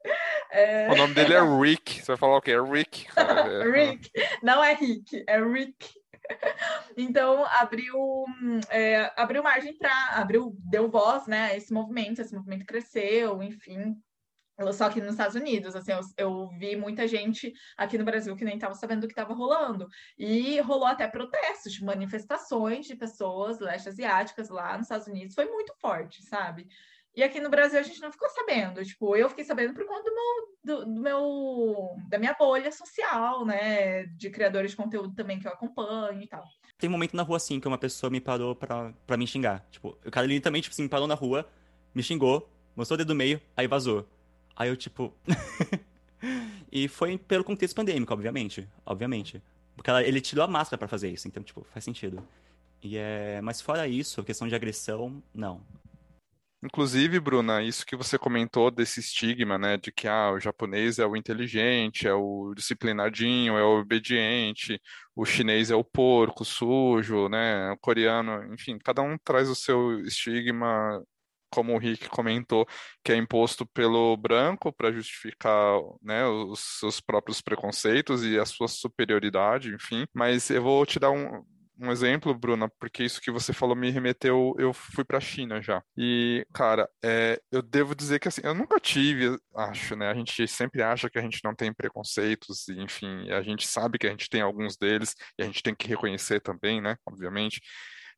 É... 0.51 0.91
O 0.91 0.97
nome 0.97 1.13
dele 1.13 1.33
é 1.33 1.41
Rick. 1.41 2.01
Você 2.01 2.07
vai 2.07 2.17
falar 2.17 2.37
o 2.37 2.41
quê? 2.41 2.51
É 2.51 2.61
Rick. 2.61 3.07
Rick. 3.71 4.11
Não 4.43 4.61
é 4.61 4.73
Rick, 4.73 5.23
é 5.25 5.41
Rick. 5.41 5.93
Então, 6.97 7.45
abriu, 7.45 8.25
é, 8.69 9.11
abriu 9.17 9.43
margem 9.43 9.77
para, 9.77 10.11
abriu, 10.13 10.55
deu 10.59 10.89
voz, 10.89 11.27
né, 11.27 11.51
a 11.51 11.57
esse 11.57 11.73
movimento, 11.73 12.21
esse 12.21 12.33
movimento 12.33 12.65
cresceu, 12.65 13.43
enfim. 13.43 13.95
só 14.73 14.89
que 14.89 15.01
nos 15.01 15.11
Estados 15.11 15.35
Unidos, 15.35 15.75
assim, 15.75 15.91
eu, 15.91 15.99
eu, 16.17 16.49
vi 16.57 16.75
muita 16.77 17.05
gente 17.05 17.53
aqui 17.75 17.97
no 17.97 18.05
Brasil 18.05 18.35
que 18.35 18.45
nem 18.45 18.55
estava 18.55 18.73
sabendo 18.75 19.01
do 19.01 19.07
que 19.07 19.13
estava 19.13 19.33
rolando. 19.33 19.87
E 20.17 20.59
rolou 20.61 20.85
até 20.87 21.07
protestos, 21.07 21.79
manifestações 21.81 22.85
de 22.85 22.95
pessoas 22.95 23.59
leste 23.59 23.89
asiáticas 23.89 24.49
lá 24.49 24.77
nos 24.77 24.85
Estados 24.85 25.07
Unidos. 25.07 25.35
Foi 25.35 25.45
muito 25.45 25.73
forte, 25.81 26.23
sabe? 26.23 26.67
E 27.15 27.23
aqui 27.23 27.39
no 27.39 27.49
Brasil 27.49 27.79
a 27.79 27.83
gente 27.83 28.01
não 28.01 28.11
ficou 28.11 28.29
sabendo. 28.29 28.83
Tipo, 28.83 29.15
eu 29.15 29.29
fiquei 29.29 29.45
sabendo 29.45 29.73
por 29.73 29.85
conta 29.85 30.03
do 30.03 30.13
meu, 30.13 30.55
do, 30.63 30.93
do 30.93 31.01
meu 31.01 31.95
da 32.09 32.19
minha 32.19 32.33
bolha 32.33 32.71
social, 32.71 33.45
né? 33.45 34.03
De 34.07 34.29
criadores 34.29 34.71
de 34.71 34.77
conteúdo 34.77 35.15
também 35.15 35.39
que 35.39 35.47
eu 35.47 35.51
acompanho 35.51 36.21
e 36.21 36.27
tal. 36.27 36.43
Tem 36.77 36.89
um 36.89 36.91
momento 36.91 37.15
na 37.15 37.23
rua, 37.23 37.37
assim, 37.37 37.59
que 37.59 37.67
uma 37.67 37.77
pessoa 37.77 38.09
me 38.09 38.19
parou 38.19 38.53
pra, 38.53 38.93
pra 39.07 39.15
me 39.15 39.25
xingar. 39.25 39.65
Tipo, 39.71 39.97
o 40.05 40.11
cara 40.11 40.27
literalmente, 40.27 40.63
tipo 40.63 40.73
assim, 40.73 40.89
parou 40.89 41.07
na 41.07 41.15
rua, 41.15 41.47
me 41.93 42.03
xingou, 42.03 42.49
mostrou 42.75 42.95
o 42.95 42.97
dedo 42.97 43.07
do 43.07 43.15
meio, 43.15 43.39
aí 43.55 43.65
vazou. 43.65 44.05
Aí 44.53 44.67
eu, 44.67 44.75
tipo. 44.75 45.13
e 46.69 46.89
foi 46.89 47.17
pelo 47.17 47.45
contexto 47.45 47.75
pandêmico, 47.75 48.13
obviamente. 48.13 48.67
Obviamente. 48.85 49.41
Porque 49.75 49.89
ela, 49.89 50.03
ele 50.03 50.19
tirou 50.19 50.43
a 50.43 50.47
máscara 50.47 50.77
para 50.77 50.87
fazer 50.87 51.09
isso, 51.09 51.27
então, 51.29 51.41
tipo, 51.41 51.65
faz 51.71 51.85
sentido. 51.85 52.25
E 52.81 52.97
é... 52.97 53.39
Mas 53.41 53.61
fora 53.61 53.87
isso, 53.87 54.23
questão 54.23 54.47
de 54.47 54.55
agressão, 54.55 55.23
não. 55.33 55.61
Inclusive, 56.65 57.19
Bruna, 57.19 57.61
isso 57.61 57.85
que 57.85 57.95
você 57.95 58.17
comentou 58.17 58.71
desse 58.71 58.99
estigma, 58.99 59.55
né, 59.55 59.77
de 59.77 59.91
que 59.91 60.07
ah, 60.07 60.31
o 60.31 60.39
japonês 60.39 60.97
é 60.97 61.05
o 61.05 61.15
inteligente, 61.15 62.07
é 62.07 62.13
o 62.13 62.53
disciplinadinho, 62.55 63.55
é 63.55 63.63
o 63.63 63.79
obediente, 63.81 64.81
o 65.15 65.23
chinês 65.25 65.69
é 65.69 65.75
o 65.75 65.83
porco, 65.83 66.43
sujo, 66.43 67.29
né, 67.29 67.71
o 67.71 67.77
coreano, 67.77 68.51
enfim, 68.51 68.79
cada 68.79 69.03
um 69.03 69.15
traz 69.23 69.47
o 69.47 69.55
seu 69.55 69.99
estigma 70.01 71.03
como 71.51 71.75
o 71.75 71.77
Rick 71.77 72.09
comentou, 72.09 72.67
que 73.03 73.11
é 73.11 73.15
imposto 73.15 73.65
pelo 73.67 74.17
branco 74.17 74.73
para 74.73 74.91
justificar 74.91 75.79
né, 76.01 76.25
os 76.25 76.59
seus 76.79 76.99
próprios 76.99 77.41
preconceitos 77.41 78.23
e 78.25 78.39
a 78.39 78.45
sua 78.45 78.67
superioridade, 78.67 79.73
enfim. 79.73 80.05
Mas 80.13 80.49
eu 80.49 80.61
vou 80.63 80.85
te 80.85 80.99
dar 80.99 81.11
um, 81.11 81.45
um 81.79 81.91
exemplo, 81.91 82.33
Bruna, 82.33 82.69
porque 82.79 83.03
isso 83.03 83.21
que 83.21 83.31
você 83.31 83.53
falou 83.53 83.75
me 83.75 83.89
remeteu. 83.89 84.55
Eu 84.57 84.73
fui 84.73 85.03
para 85.03 85.17
a 85.17 85.21
China 85.21 85.61
já. 85.61 85.83
E, 85.97 86.45
cara, 86.53 86.89
é, 87.03 87.39
eu 87.51 87.61
devo 87.61 87.95
dizer 87.95 88.19
que 88.19 88.27
assim, 88.27 88.41
eu 88.43 88.53
nunca 88.53 88.79
tive, 88.79 89.37
acho, 89.55 89.95
né? 89.95 90.09
A 90.09 90.13
gente 90.13 90.47
sempre 90.47 90.81
acha 90.81 91.09
que 91.09 91.19
a 91.19 91.21
gente 91.21 91.39
não 91.43 91.55
tem 91.55 91.73
preconceitos, 91.73 92.67
e, 92.67 92.79
enfim, 92.81 93.29
a 93.31 93.41
gente 93.41 93.67
sabe 93.67 93.97
que 93.97 94.07
a 94.07 94.09
gente 94.11 94.29
tem 94.29 94.41
alguns 94.41 94.77
deles, 94.77 95.15
e 95.37 95.43
a 95.43 95.45
gente 95.45 95.61
tem 95.63 95.75
que 95.75 95.87
reconhecer 95.87 96.39
também, 96.41 96.81
né? 96.81 96.95
Obviamente. 97.05 97.61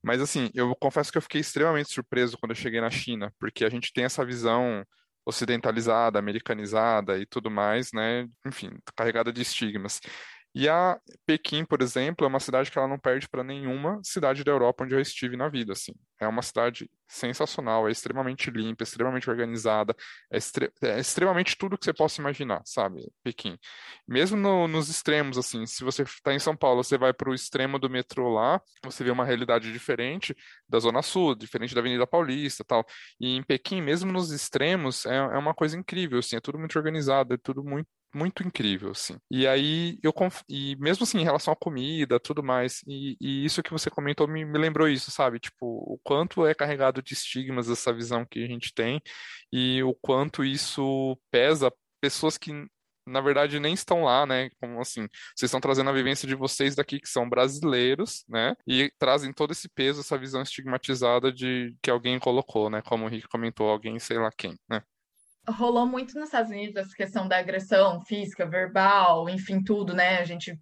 Mas 0.03 0.21
assim, 0.21 0.49
eu 0.53 0.75
confesso 0.75 1.11
que 1.11 1.17
eu 1.17 1.21
fiquei 1.21 1.41
extremamente 1.41 1.91
surpreso 1.91 2.37
quando 2.37 2.51
eu 2.51 2.55
cheguei 2.55 2.79
na 2.81 2.89
China, 2.89 3.33
porque 3.39 3.65
a 3.65 3.69
gente 3.69 3.91
tem 3.91 4.05
essa 4.05 4.25
visão 4.25 4.83
ocidentalizada, 5.25 6.17
americanizada 6.19 7.17
e 7.19 7.25
tudo 7.25 7.51
mais, 7.51 7.91
né? 7.91 8.25
Enfim, 8.45 8.71
carregada 8.95 9.33
de 9.33 9.41
estigmas. 9.41 9.99
E 10.59 10.67
a 10.67 10.99
Pequim, 11.23 11.63
por 11.63 11.83
exemplo, 11.83 12.25
é 12.25 12.27
uma 12.27 12.39
cidade 12.39 12.71
que 12.71 12.79
ela 12.79 12.87
não 12.87 12.97
perde 12.97 13.29
para 13.29 13.43
nenhuma 13.43 14.01
cidade 14.03 14.43
da 14.43 14.51
Europa 14.51 14.83
onde 14.83 14.95
eu 14.95 14.99
estive 14.99 15.37
na 15.37 15.47
vida, 15.47 15.73
assim. 15.73 15.93
É 16.19 16.27
uma 16.27 16.41
cidade 16.41 16.89
sensacional, 17.07 17.87
é 17.87 17.91
extremamente 17.91 18.49
limpa, 18.49 18.81
extremamente 18.81 19.29
organizada, 19.29 19.95
é, 20.31 20.37
extre 20.37 20.71
é 20.81 20.99
extremamente 20.99 21.55
tudo 21.55 21.77
que 21.77 21.85
você 21.85 21.93
possa 21.93 22.19
imaginar, 22.19 22.63
sabe, 22.65 23.07
Pequim. 23.23 23.55
Mesmo 24.07 24.35
no, 24.35 24.67
nos 24.67 24.89
extremos, 24.89 25.37
assim, 25.37 25.67
se 25.67 25.83
você 25.83 26.01
está 26.01 26.33
em 26.33 26.39
São 26.39 26.57
Paulo, 26.57 26.83
você 26.83 26.97
vai 26.97 27.13
para 27.13 27.29
o 27.29 27.35
extremo 27.35 27.77
do 27.77 27.87
metrô 27.87 28.33
lá, 28.33 28.59
você 28.83 29.03
vê 29.03 29.11
uma 29.11 29.25
realidade 29.25 29.71
diferente 29.71 30.35
da 30.67 30.79
Zona 30.79 31.03
Sul, 31.03 31.35
diferente 31.35 31.75
da 31.75 31.81
Avenida 31.81 32.07
Paulista 32.07 32.63
tal. 32.63 32.83
E 33.19 33.35
em 33.35 33.43
Pequim, 33.43 33.79
mesmo 33.79 34.11
nos 34.11 34.31
extremos, 34.31 35.05
é, 35.05 35.17
é 35.17 35.37
uma 35.37 35.53
coisa 35.53 35.77
incrível, 35.77 36.17
assim, 36.17 36.35
é 36.35 36.41
tudo 36.41 36.57
muito 36.57 36.75
organizado, 36.75 37.35
é 37.35 37.37
tudo 37.37 37.63
muito 37.63 37.87
muito 38.18 38.43
incrível, 38.43 38.91
assim. 38.91 39.18
E 39.32 39.47
aí 39.47 39.99
eu 40.03 40.11
conf... 40.11 40.41
e 40.49 40.76
mesmo 40.78 41.03
assim 41.03 41.20
em 41.20 41.24
relação 41.24 41.53
à 41.53 41.55
comida, 41.55 42.20
tudo 42.20 42.43
mais, 42.43 42.82
e, 42.88 43.15
e 43.22 43.45
isso 43.45 43.63
que 43.63 43.72
você 43.72 43.89
comentou 43.89 44.28
me, 44.28 44.43
me, 44.45 44.57
lembrou 44.57 44.88
isso, 44.88 45.11
sabe? 45.11 45.39
Tipo, 45.39 45.65
o 45.65 45.99
quanto 46.03 46.45
é 46.45 46.53
carregado 46.53 47.01
de 47.01 47.13
estigmas 47.13 47.70
essa 47.70 47.93
visão 47.93 48.26
que 48.26 48.43
a 48.43 48.47
gente 48.47 48.74
tem 48.74 49.01
e 49.51 49.84
o 49.84 49.93
quanto 49.93 50.43
isso 50.43 51.18
pesa 51.32 51.72
pessoas 52.01 52.38
que 52.38 52.51
na 53.07 53.22
verdade 53.22 53.59
nem 53.59 53.74
estão 53.74 54.03
lá, 54.03 54.26
né? 54.26 54.49
Como 54.59 54.82
assim, 54.82 55.07
vocês 55.36 55.49
estão 55.49 55.61
trazendo 55.61 55.89
a 55.89 55.93
vivência 55.93 56.28
de 56.28 56.36
vocês 56.36 56.76
daqui 56.76 56.99
que 56.99 57.09
são 57.09 57.30
brasileiros, 57.30 58.26
né? 58.28 58.55
E 58.68 58.91
trazem 58.99 59.32
todo 59.34 59.51
esse 59.51 59.70
peso, 59.70 60.01
essa 60.01 60.18
visão 60.18 60.41
estigmatizada 60.41 61.32
de 61.32 61.76
que 61.82 61.89
alguém 61.89 62.20
colocou, 62.20 62.70
né? 62.70 62.82
Como 62.82 63.05
o 63.05 63.07
Rick 63.07 63.28
comentou, 63.30 63.70
alguém 63.70 63.97
sei 63.99 64.18
lá 64.20 64.30
quem, 64.38 64.57
né? 64.70 64.82
Rolou 65.49 65.85
muito 65.85 66.15
nos 66.15 66.25
Estados 66.25 66.51
Unidos 66.51 66.75
essa 66.75 66.95
questão 66.95 67.27
da 67.27 67.37
agressão 67.37 68.01
física, 68.01 68.45
verbal, 68.45 69.29
enfim, 69.29 69.63
tudo, 69.63 69.93
né? 69.93 70.19
A 70.19 70.25
gente, 70.25 70.59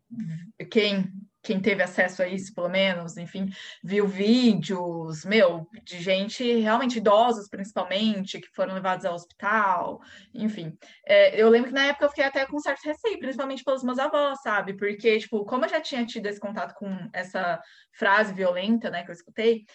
quem, 0.69 1.11
quem 1.41 1.59
teve 1.59 1.81
acesso 1.83 2.21
a 2.21 2.27
isso, 2.27 2.53
pelo 2.53 2.69
menos, 2.69 3.17
enfim, 3.17 3.47
viu 3.83 4.07
vídeos, 4.07 5.25
meu, 5.25 5.67
de 5.83 6.01
gente 6.01 6.59
realmente 6.59 6.97
idosos, 6.97 7.49
principalmente, 7.49 8.39
que 8.39 8.47
foram 8.53 8.73
levados 8.73 9.05
ao 9.05 9.15
hospital, 9.15 9.99
enfim. 10.33 10.77
É, 11.05 11.39
eu 11.39 11.49
lembro 11.49 11.69
que 11.69 11.75
na 11.75 11.85
época 11.85 12.05
eu 12.05 12.09
fiquei 12.09 12.25
até 12.25 12.45
com 12.45 12.59
certo 12.59 12.83
receio, 12.83 13.19
principalmente 13.19 13.63
pelos 13.63 13.83
meus 13.83 13.99
avós, 13.99 14.41
sabe? 14.41 14.75
Porque, 14.75 15.17
tipo, 15.19 15.45
como 15.45 15.65
eu 15.65 15.69
já 15.69 15.81
tinha 15.81 16.05
tido 16.05 16.27
esse 16.27 16.39
contato 16.39 16.73
com 16.75 16.89
essa 17.13 17.59
frase 17.93 18.33
violenta, 18.33 18.89
né, 18.89 19.03
que 19.03 19.11
eu 19.11 19.15
escutei, 19.15 19.65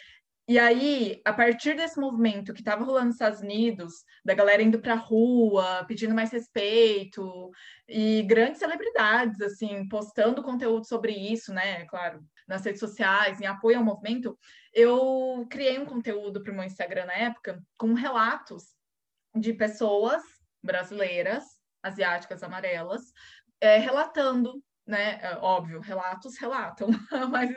e 0.50 0.58
aí, 0.58 1.22
a 1.24 1.32
partir 1.32 1.76
desse 1.76 2.00
movimento 2.00 2.52
que 2.52 2.60
estava 2.60 2.82
rolando 2.82 3.06
nos 3.06 3.14
Estados 3.14 3.38
Unidos, 3.38 4.04
da 4.24 4.34
galera 4.34 4.60
indo 4.60 4.80
para 4.80 4.94
a 4.94 4.96
rua, 4.96 5.84
pedindo 5.86 6.12
mais 6.12 6.32
respeito, 6.32 7.52
e 7.88 8.24
grandes 8.24 8.58
celebridades, 8.58 9.40
assim, 9.40 9.86
postando 9.88 10.42
conteúdo 10.42 10.84
sobre 10.88 11.12
isso, 11.12 11.54
né, 11.54 11.84
claro, 11.84 12.20
nas 12.48 12.64
redes 12.64 12.80
sociais, 12.80 13.40
em 13.40 13.46
apoio 13.46 13.78
ao 13.78 13.84
movimento, 13.84 14.36
eu 14.74 15.46
criei 15.48 15.78
um 15.78 15.86
conteúdo 15.86 16.42
para 16.42 16.50
o 16.50 16.56
meu 16.56 16.64
Instagram 16.64 17.04
na 17.06 17.14
época, 17.14 17.62
com 17.78 17.94
relatos 17.94 18.74
de 19.36 19.52
pessoas 19.52 20.20
brasileiras, 20.60 21.44
asiáticas 21.80 22.42
amarelas, 22.42 23.02
é, 23.60 23.76
relatando 23.78 24.60
né? 24.90 25.18
É, 25.22 25.38
óbvio, 25.40 25.80
relatos 25.80 26.36
relatam, 26.38 26.88
mas 27.30 27.50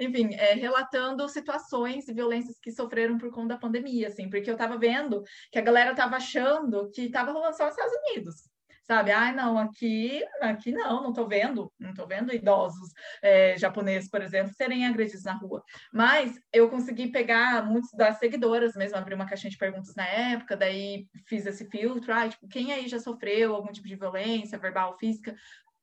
enfim, 0.00 0.34
é, 0.34 0.54
relatando 0.54 1.28
situações 1.28 2.08
e 2.08 2.12
violências 2.12 2.58
que 2.60 2.72
sofreram 2.72 3.16
por 3.16 3.30
conta 3.30 3.54
da 3.54 3.58
pandemia, 3.58 4.08
assim, 4.08 4.28
porque 4.28 4.50
eu 4.50 4.54
estava 4.54 4.76
vendo 4.76 5.22
que 5.50 5.58
a 5.58 5.62
galera 5.62 5.92
estava 5.92 6.16
achando 6.16 6.90
que 6.90 7.02
estava 7.02 7.32
rolando 7.32 7.56
só 7.56 7.64
nos 7.64 7.74
Estados 7.74 7.96
Unidos. 8.08 8.50
Sabe, 8.90 9.12
ah, 9.12 9.32
não, 9.32 9.56
aqui, 9.56 10.20
aqui 10.40 10.72
não, 10.72 11.00
não 11.00 11.10
estou 11.10 11.28
vendo, 11.28 11.72
não 11.78 11.90
estou 11.90 12.08
vendo 12.08 12.34
idosos 12.34 12.90
é, 13.22 13.56
japoneses, 13.56 14.10
por 14.10 14.20
exemplo, 14.20 14.52
serem 14.52 14.84
agredidos 14.84 15.22
na 15.22 15.34
rua. 15.34 15.62
Mas 15.92 16.36
eu 16.52 16.68
consegui 16.68 17.06
pegar 17.06 17.64
muitos 17.64 17.92
das 17.92 18.18
seguidoras 18.18 18.74
mesmo, 18.74 18.96
abri 18.96 19.14
uma 19.14 19.28
caixinha 19.28 19.52
de 19.52 19.56
perguntas 19.56 19.94
na 19.94 20.04
época, 20.08 20.56
daí 20.56 21.06
fiz 21.28 21.46
esse 21.46 21.70
filtro, 21.70 22.12
ah, 22.12 22.28
tipo, 22.28 22.48
quem 22.48 22.72
aí 22.72 22.88
já 22.88 22.98
sofreu 22.98 23.54
algum 23.54 23.70
tipo 23.70 23.86
de 23.86 23.94
violência, 23.94 24.58
verbal, 24.58 24.98
física? 24.98 25.36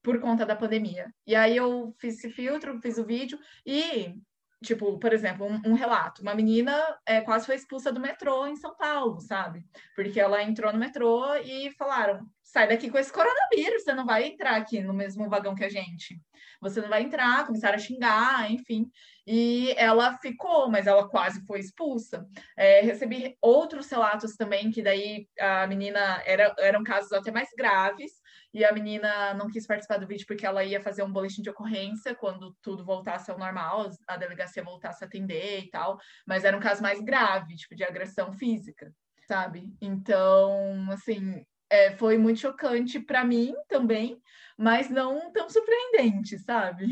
Por 0.07 0.21
conta 0.21 0.45
da 0.45 0.55
pandemia. 0.55 1.13
E 1.25 1.35
aí 1.35 1.57
eu 1.57 1.93
fiz 1.99 2.17
esse 2.17 2.29
filtro, 2.29 2.79
fiz 2.79 2.97
o 2.97 3.03
vídeo 3.03 3.37
e, 3.65 4.15
tipo, 4.63 4.97
por 4.97 5.11
exemplo, 5.11 5.45
um, 5.45 5.59
um 5.65 5.73
relato. 5.73 6.21
Uma 6.21 6.33
menina 6.33 6.73
é, 7.05 7.19
quase 7.19 7.45
foi 7.45 7.55
expulsa 7.55 7.91
do 7.91 7.99
metrô 7.99 8.47
em 8.47 8.55
São 8.55 8.73
Paulo, 8.77 9.19
sabe? 9.19 9.65
Porque 9.97 10.17
ela 10.17 10.41
entrou 10.41 10.71
no 10.71 10.79
metrô 10.79 11.35
e 11.43 11.71
falaram: 11.71 12.25
sai 12.41 12.69
daqui 12.69 12.89
com 12.89 12.97
esse 12.97 13.11
coronavírus, 13.11 13.83
você 13.83 13.93
não 13.93 14.05
vai 14.05 14.27
entrar 14.27 14.55
aqui 14.55 14.79
no 14.79 14.93
mesmo 14.93 15.27
vagão 15.27 15.53
que 15.53 15.65
a 15.65 15.69
gente. 15.69 16.17
Você 16.61 16.79
não 16.79 16.87
vai 16.87 17.03
entrar, 17.03 17.45
começaram 17.45 17.75
a 17.75 17.79
xingar, 17.79 18.49
enfim. 18.49 18.89
E 19.27 19.73
ela 19.77 20.17
ficou, 20.19 20.71
mas 20.71 20.87
ela 20.87 21.09
quase 21.09 21.45
foi 21.45 21.59
expulsa. 21.59 22.25
É, 22.55 22.79
recebi 22.79 23.37
outros 23.41 23.89
relatos 23.89 24.37
também, 24.37 24.71
que 24.71 24.81
daí 24.81 25.27
a 25.37 25.67
menina 25.67 26.23
era, 26.25 26.55
eram 26.59 26.81
casos 26.81 27.11
até 27.11 27.29
mais 27.29 27.49
graves, 27.57 28.13
e 28.53 28.63
a 28.63 28.71
menina 28.71 29.33
não 29.33 29.49
quis 29.49 29.67
participar 29.67 29.97
do 29.97 30.07
vídeo 30.07 30.25
porque 30.27 30.45
ela 30.45 30.63
ia 30.63 30.81
fazer 30.81 31.03
um 31.03 31.11
boletim 31.11 31.41
de 31.41 31.49
ocorrência 31.49 32.15
quando 32.15 32.55
tudo 32.61 32.85
voltasse 32.85 33.29
ao 33.29 33.37
normal, 33.37 33.89
a 34.07 34.17
delegacia 34.17 34.63
voltasse 34.63 35.03
a 35.03 35.07
atender 35.07 35.59
e 35.65 35.69
tal, 35.69 35.99
mas 36.25 36.43
era 36.43 36.55
um 36.55 36.61
caso 36.61 36.81
mais 36.81 37.01
grave, 37.01 37.55
tipo 37.55 37.75
de 37.75 37.83
agressão 37.83 38.33
física, 38.33 38.93
sabe? 39.27 39.69
Então, 39.81 40.87
assim, 40.91 41.45
é, 41.69 41.91
foi 41.97 42.17
muito 42.17 42.39
chocante 42.39 42.99
para 42.99 43.23
mim 43.23 43.53
também, 43.67 44.21
mas 44.57 44.89
não 44.89 45.31
tão 45.31 45.49
surpreendente, 45.49 46.39
sabe? 46.39 46.87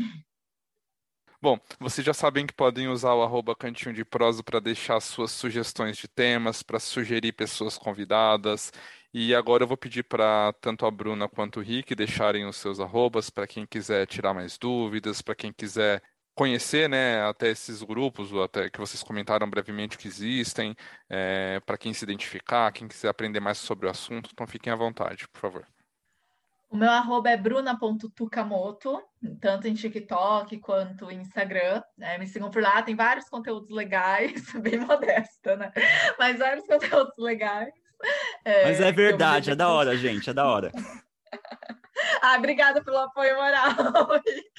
Bom, 1.40 1.58
vocês 1.78 2.04
já 2.04 2.14
sabem 2.14 2.46
que 2.46 2.54
podem 2.54 2.88
usar 2.88 3.14
o 3.14 3.22
arroba 3.22 3.54
cantinho 3.54 3.94
de 3.94 4.04
prosa 4.04 4.42
para 4.42 4.58
deixar 4.58 4.98
suas 5.00 5.30
sugestões 5.30 5.96
de 5.96 6.08
temas, 6.08 6.62
para 6.62 6.80
sugerir 6.80 7.32
pessoas 7.32 7.76
convidadas. 7.76 8.72
E 9.18 9.34
agora 9.34 9.62
eu 9.62 9.66
vou 9.66 9.78
pedir 9.78 10.02
para 10.02 10.52
tanto 10.60 10.84
a 10.84 10.90
Bruna 10.90 11.26
quanto 11.26 11.58
o 11.58 11.62
Rick 11.62 11.94
deixarem 11.94 12.44
os 12.44 12.56
seus 12.56 12.78
arrobas 12.78 13.30
para 13.30 13.46
quem 13.46 13.64
quiser 13.64 14.06
tirar 14.06 14.34
mais 14.34 14.58
dúvidas, 14.58 15.22
para 15.22 15.34
quem 15.34 15.50
quiser 15.50 16.02
conhecer, 16.34 16.86
né, 16.86 17.22
até 17.22 17.48
esses 17.48 17.82
grupos, 17.82 18.30
até 18.34 18.68
que 18.68 18.78
vocês 18.78 19.02
comentaram 19.02 19.48
brevemente 19.48 19.96
que 19.96 20.06
existem, 20.06 20.76
é, 21.08 21.58
para 21.60 21.78
quem 21.78 21.94
se 21.94 22.04
identificar, 22.04 22.70
quem 22.72 22.86
quiser 22.86 23.08
aprender 23.08 23.40
mais 23.40 23.56
sobre 23.56 23.86
o 23.86 23.90
assunto, 23.90 24.28
então 24.34 24.46
fiquem 24.46 24.70
à 24.70 24.76
vontade, 24.76 25.26
por 25.28 25.40
favor. 25.40 25.66
O 26.68 26.76
meu 26.76 26.90
arroba 26.90 27.30
é 27.30 27.38
bruna.tukamoto, 27.38 29.02
tanto 29.40 29.66
em 29.66 29.72
TikTok 29.72 30.58
quanto 30.58 31.10
em 31.10 31.20
Instagram. 31.20 31.82
Né? 31.96 32.18
Me 32.18 32.26
sigam 32.26 32.50
por 32.50 32.60
lá, 32.60 32.82
tem 32.82 32.94
vários 32.94 33.30
conteúdos 33.30 33.70
legais, 33.70 34.52
bem 34.60 34.78
modesta, 34.78 35.56
né? 35.56 35.72
Mas 36.18 36.38
vários 36.38 36.66
conteúdos 36.66 37.16
legais. 37.16 37.85
É, 38.44 38.64
Mas 38.64 38.80
é 38.80 38.92
verdade, 38.92 39.50
é 39.50 39.54
da 39.54 39.68
hora, 39.68 39.96
gente, 39.96 40.30
é 40.30 40.32
da 40.32 40.46
hora. 40.46 40.72
ah, 42.22 42.36
obrigada 42.36 42.82
pelo 42.82 42.98
apoio 42.98 43.36
moral, 43.36 43.74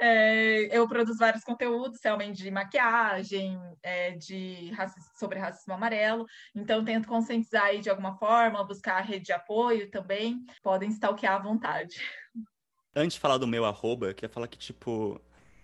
É, 0.00 0.76
eu 0.76 0.86
produzo 0.88 1.18
vários 1.18 1.44
conteúdos, 1.44 2.00
realmente 2.02 2.42
de 2.42 2.50
maquiagem, 2.50 3.58
é, 3.82 4.10
de 4.10 4.72
sobre 5.18 5.38
racismo 5.38 5.72
amarelo, 5.72 6.26
então 6.54 6.84
tento 6.84 7.08
conscientizar 7.08 7.64
aí 7.64 7.80
de 7.80 7.88
alguma 7.88 8.16
forma, 8.18 8.64
buscar 8.64 8.96
a 8.96 9.00
rede 9.00 9.26
de 9.26 9.32
apoio 9.32 9.90
também, 9.90 10.44
podem 10.62 10.90
stalkear 10.90 11.36
à 11.36 11.38
vontade. 11.38 12.00
Antes 12.94 13.14
de 13.14 13.20
falar 13.20 13.38
do 13.38 13.46
meu 13.46 13.64
arroba, 13.64 14.06
eu 14.06 14.14
queria 14.14 14.28
falar 14.28 14.48
que, 14.48 14.58
tipo, 14.58 15.20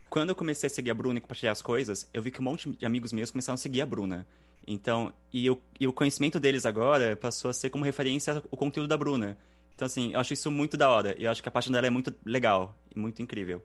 quando 0.09 0.31
eu 0.31 0.37
comecei 0.37 0.67
a 0.67 0.71
seguir 0.71 0.91
a 0.91 0.95
Bruna 0.95 1.19
e 1.19 1.21
compartilhar 1.21 1.53
as 1.53 1.63
coisas, 1.63 2.09
eu 2.13 2.23
vi 2.23 2.31
que 2.31 2.41
um 2.41 2.45
monte 2.45 2.71
de 2.71 2.87
amigos 2.87 3.13
meus 3.13 3.31
começaram 3.31 3.55
a 3.55 3.59
seguir 3.59 3.83
a 3.83 3.87
Bruna. 3.87 4.27
Então, 4.67 5.13
e, 5.33 5.47
eu, 5.47 5.61
e 5.79 5.87
o 5.87 5.93
conhecimento 5.93 6.39
deles 6.39 6.65
agora 6.65 7.17
passou 7.17 7.51
a 7.51 7.55
ser 7.55 7.71
como 7.71 7.85
referência 7.85 8.43
o 8.51 8.57
conteúdo 8.57 8.89
da 8.89 8.97
Bruna. 8.97 9.37
Então, 9.75 9.87
assim, 9.87 10.13
eu 10.13 10.21
acho 10.21 10.33
isso 10.33 10.51
muito 10.51 10.77
da 10.77 10.89
hora. 10.89 11.15
Eu 11.19 11.31
acho 11.31 11.43
que 11.43 11.49
a 11.49 11.53
página 11.53 11.77
dela 11.77 11.87
é 11.87 11.91
muito 11.91 12.15
legal 12.25 12.77
e 12.95 12.99
muito 12.99 13.21
incrível. 13.23 13.63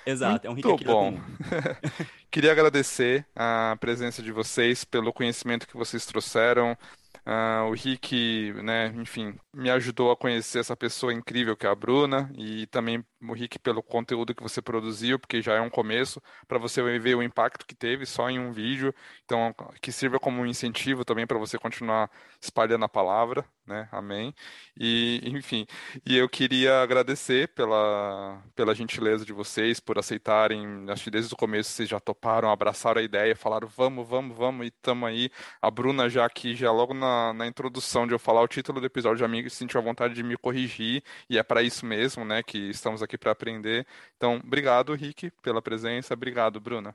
Exato, 0.05 0.33
Muito 0.33 0.47
é 0.47 0.51
um 0.51 0.55
Rick 0.55 0.73
Akira 0.73 0.93
bom. 0.93 1.13
com 1.13 1.19
um. 1.19 1.23
Queria 2.29 2.51
agradecer 2.51 3.25
a 3.37 3.77
presença 3.79 4.21
de 4.21 4.33
vocês, 4.33 4.85
pelo 4.85 5.13
conhecimento 5.13 5.69
que 5.69 5.77
vocês 5.77 6.05
trouxeram, 6.05 6.77
Uh, 7.27 7.71
o 7.71 7.73
Rick, 7.73 8.53
né, 8.63 8.89
enfim, 8.97 9.35
me 9.53 9.71
ajudou 9.71 10.11
a 10.11 10.17
conhecer 10.17 10.59
essa 10.59 10.77
pessoa 10.77 11.13
incrível 11.13 11.57
que 11.57 11.67
é 11.67 11.71
a 11.71 11.75
Bruna 11.75 12.31
e 12.37 12.67
também 12.67 13.05
o 13.21 13.33
Rick 13.33 13.59
pelo 13.59 13.83
conteúdo 13.83 14.35
que 14.35 14.43
você 14.43 14.61
produziu, 14.61 15.19
porque 15.19 15.41
já 15.41 15.55
é 15.55 15.61
um 15.61 15.71
começo 15.71 16.21
para 16.47 16.59
você 16.59 16.83
ver 16.99 17.15
o 17.15 17.23
impacto 17.23 17.67
que 17.67 17.75
teve 17.75 18.05
só 18.05 18.29
em 18.29 18.39
um 18.39 18.53
vídeo. 18.53 18.95
Então, 19.25 19.55
que 19.81 19.91
sirva 19.93 20.19
como 20.19 20.43
um 20.43 20.47
incentivo 20.47 21.05
também 21.05 21.27
para 21.27 21.39
você 21.39 21.59
continuar 21.59 22.11
espalhando 22.41 22.85
a 22.85 22.89
palavra, 22.89 23.45
né? 23.67 23.89
Amém. 23.91 24.35
E, 24.79 25.21
enfim, 25.25 25.67
e 26.05 26.17
eu 26.17 26.29
queria 26.29 26.83
agradecer 26.83 27.49
pela, 27.55 28.43
pela 28.55 28.75
gentileza 28.75 29.25
de 29.25 29.33
vocês, 29.33 29.81
por 29.81 29.99
aceitarem, 29.99 30.85
acho 30.91 31.05
que 31.05 31.11
desde 31.11 31.33
o 31.33 31.37
começo 31.37 31.71
vocês 31.71 31.89
já 31.89 32.01
toparam, 32.01 32.51
abraçaram 32.51 33.01
a 33.01 33.05
ideia, 33.05 33.35
falaram 33.37 33.69
vamos, 33.69 34.07
vamos, 34.07 34.37
vamos 34.37 34.67
e 34.67 34.69
estamos 34.69 35.09
aí. 35.09 35.31
A 35.63 35.71
Bruna 35.71 36.09
já 36.09 36.25
aqui, 36.27 36.55
já 36.55 36.71
logo 36.71 36.93
na 37.05 37.33
na, 37.35 37.47
introdução 37.47 38.07
de 38.07 38.15
eu 38.15 38.19
falar 38.19 38.43
o 38.43 38.49
título 38.49 38.81
do 38.81 38.87
episódio 38.87 39.19
de 39.19 39.25
Amigos, 39.25 39.53
sentiu 39.53 39.81
a 39.81 39.83
vontade 39.83 40.15
de 40.15 40.23
me 40.23 40.37
corrigir, 40.37 41.03
e 41.29 41.39
é 41.39 41.43
para 41.43 41.63
isso 41.63 41.87
mesmo, 41.87 42.25
né, 42.25 42.43
que 42.43 42.59
estamos 42.71 43.03
aqui 43.03 43.19
para 43.19 43.33
aprender. 43.33 43.87
Então, 44.17 44.41
obrigado, 44.45 44.95
Rick, 44.95 45.31
pela 45.43 45.63
presença. 45.63 46.15
Obrigado, 46.15 46.61
Bruna. 46.61 46.95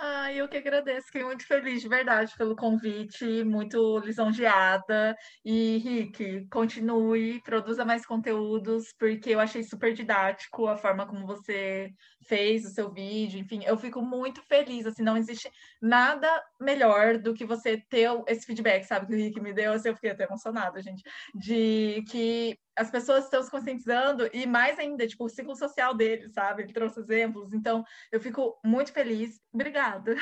Ah, 0.00 0.32
eu 0.32 0.48
que 0.48 0.56
agradeço, 0.56 1.06
fiquei 1.06 1.24
muito 1.24 1.44
feliz 1.44 1.82
de 1.82 1.88
verdade 1.88 2.32
pelo 2.38 2.54
convite, 2.54 3.42
muito 3.42 3.98
lisonjeada. 3.98 5.16
E, 5.44 5.78
Rick, 5.78 6.46
continue, 6.50 7.42
produza 7.42 7.84
mais 7.84 8.06
conteúdos, 8.06 8.92
porque 8.96 9.30
eu 9.30 9.40
achei 9.40 9.60
super 9.64 9.92
didático 9.92 10.68
a 10.68 10.76
forma 10.76 11.04
como 11.04 11.26
você 11.26 11.90
fez 12.28 12.64
o 12.64 12.70
seu 12.70 12.92
vídeo, 12.92 13.40
enfim, 13.40 13.60
eu 13.64 13.76
fico 13.76 14.00
muito 14.00 14.40
feliz, 14.42 14.86
assim, 14.86 15.02
não 15.02 15.16
existe 15.16 15.50
nada 15.82 16.28
melhor 16.60 17.18
do 17.18 17.34
que 17.34 17.44
você 17.44 17.82
ter 17.90 18.08
esse 18.28 18.46
feedback, 18.46 18.84
sabe, 18.84 19.06
que 19.08 19.14
o 19.14 19.16
Rick 19.16 19.40
me 19.40 19.52
deu, 19.52 19.72
assim, 19.72 19.88
eu 19.88 19.94
fiquei 19.96 20.10
até 20.10 20.24
emocionada, 20.24 20.80
gente, 20.80 21.02
de 21.34 22.04
que 22.08 22.56
as 22.78 22.90
pessoas 22.90 23.24
estão 23.24 23.42
se 23.42 23.50
conscientizando 23.50 24.28
e 24.32 24.46
mais 24.46 24.78
ainda, 24.78 25.06
tipo, 25.06 25.24
o 25.24 25.28
ciclo 25.28 25.56
social 25.56 25.94
dele, 25.94 26.28
sabe? 26.28 26.62
Ele 26.62 26.72
trouxe 26.72 27.00
exemplos, 27.00 27.52
então 27.52 27.84
eu 28.12 28.20
fico 28.20 28.58
muito 28.64 28.92
feliz. 28.92 29.40
Obrigada. 29.52 30.14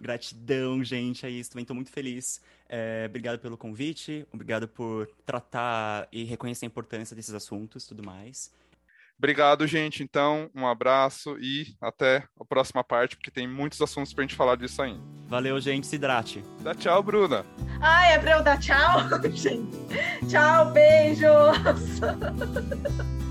Gratidão, 0.00 0.82
gente, 0.82 1.26
é 1.26 1.30
isso. 1.30 1.50
Também 1.50 1.62
estou 1.62 1.76
muito 1.76 1.90
feliz. 1.90 2.40
É, 2.68 3.04
obrigado 3.06 3.38
pelo 3.38 3.56
convite, 3.58 4.26
obrigado 4.32 4.66
por 4.66 5.06
tratar 5.26 6.08
e 6.10 6.24
reconhecer 6.24 6.64
a 6.64 6.68
importância 6.68 7.14
desses 7.14 7.34
assuntos 7.34 7.86
tudo 7.86 8.02
mais. 8.02 8.50
Obrigado, 9.22 9.68
gente. 9.68 10.02
Então, 10.02 10.50
um 10.52 10.66
abraço 10.66 11.38
e 11.38 11.76
até 11.80 12.24
a 12.40 12.44
próxima 12.44 12.82
parte, 12.82 13.16
porque 13.16 13.30
tem 13.30 13.46
muitos 13.46 13.80
assuntos 13.80 14.12
pra 14.12 14.22
gente 14.22 14.34
falar 14.34 14.56
disso 14.56 14.82
ainda. 14.82 15.00
Valeu, 15.28 15.60
gente. 15.60 15.86
Se 15.86 15.94
hidrate. 15.94 16.42
Dá 16.58 16.74
tchau, 16.74 17.00
Bruna. 17.04 17.46
Ah, 17.80 18.04
é 18.06 18.18
pra 18.18 18.32
eu 18.32 18.42
dar 18.42 18.58
tchau? 18.58 18.98
gente. 19.30 19.78
Tchau, 20.28 20.72
beijos. 20.72 21.30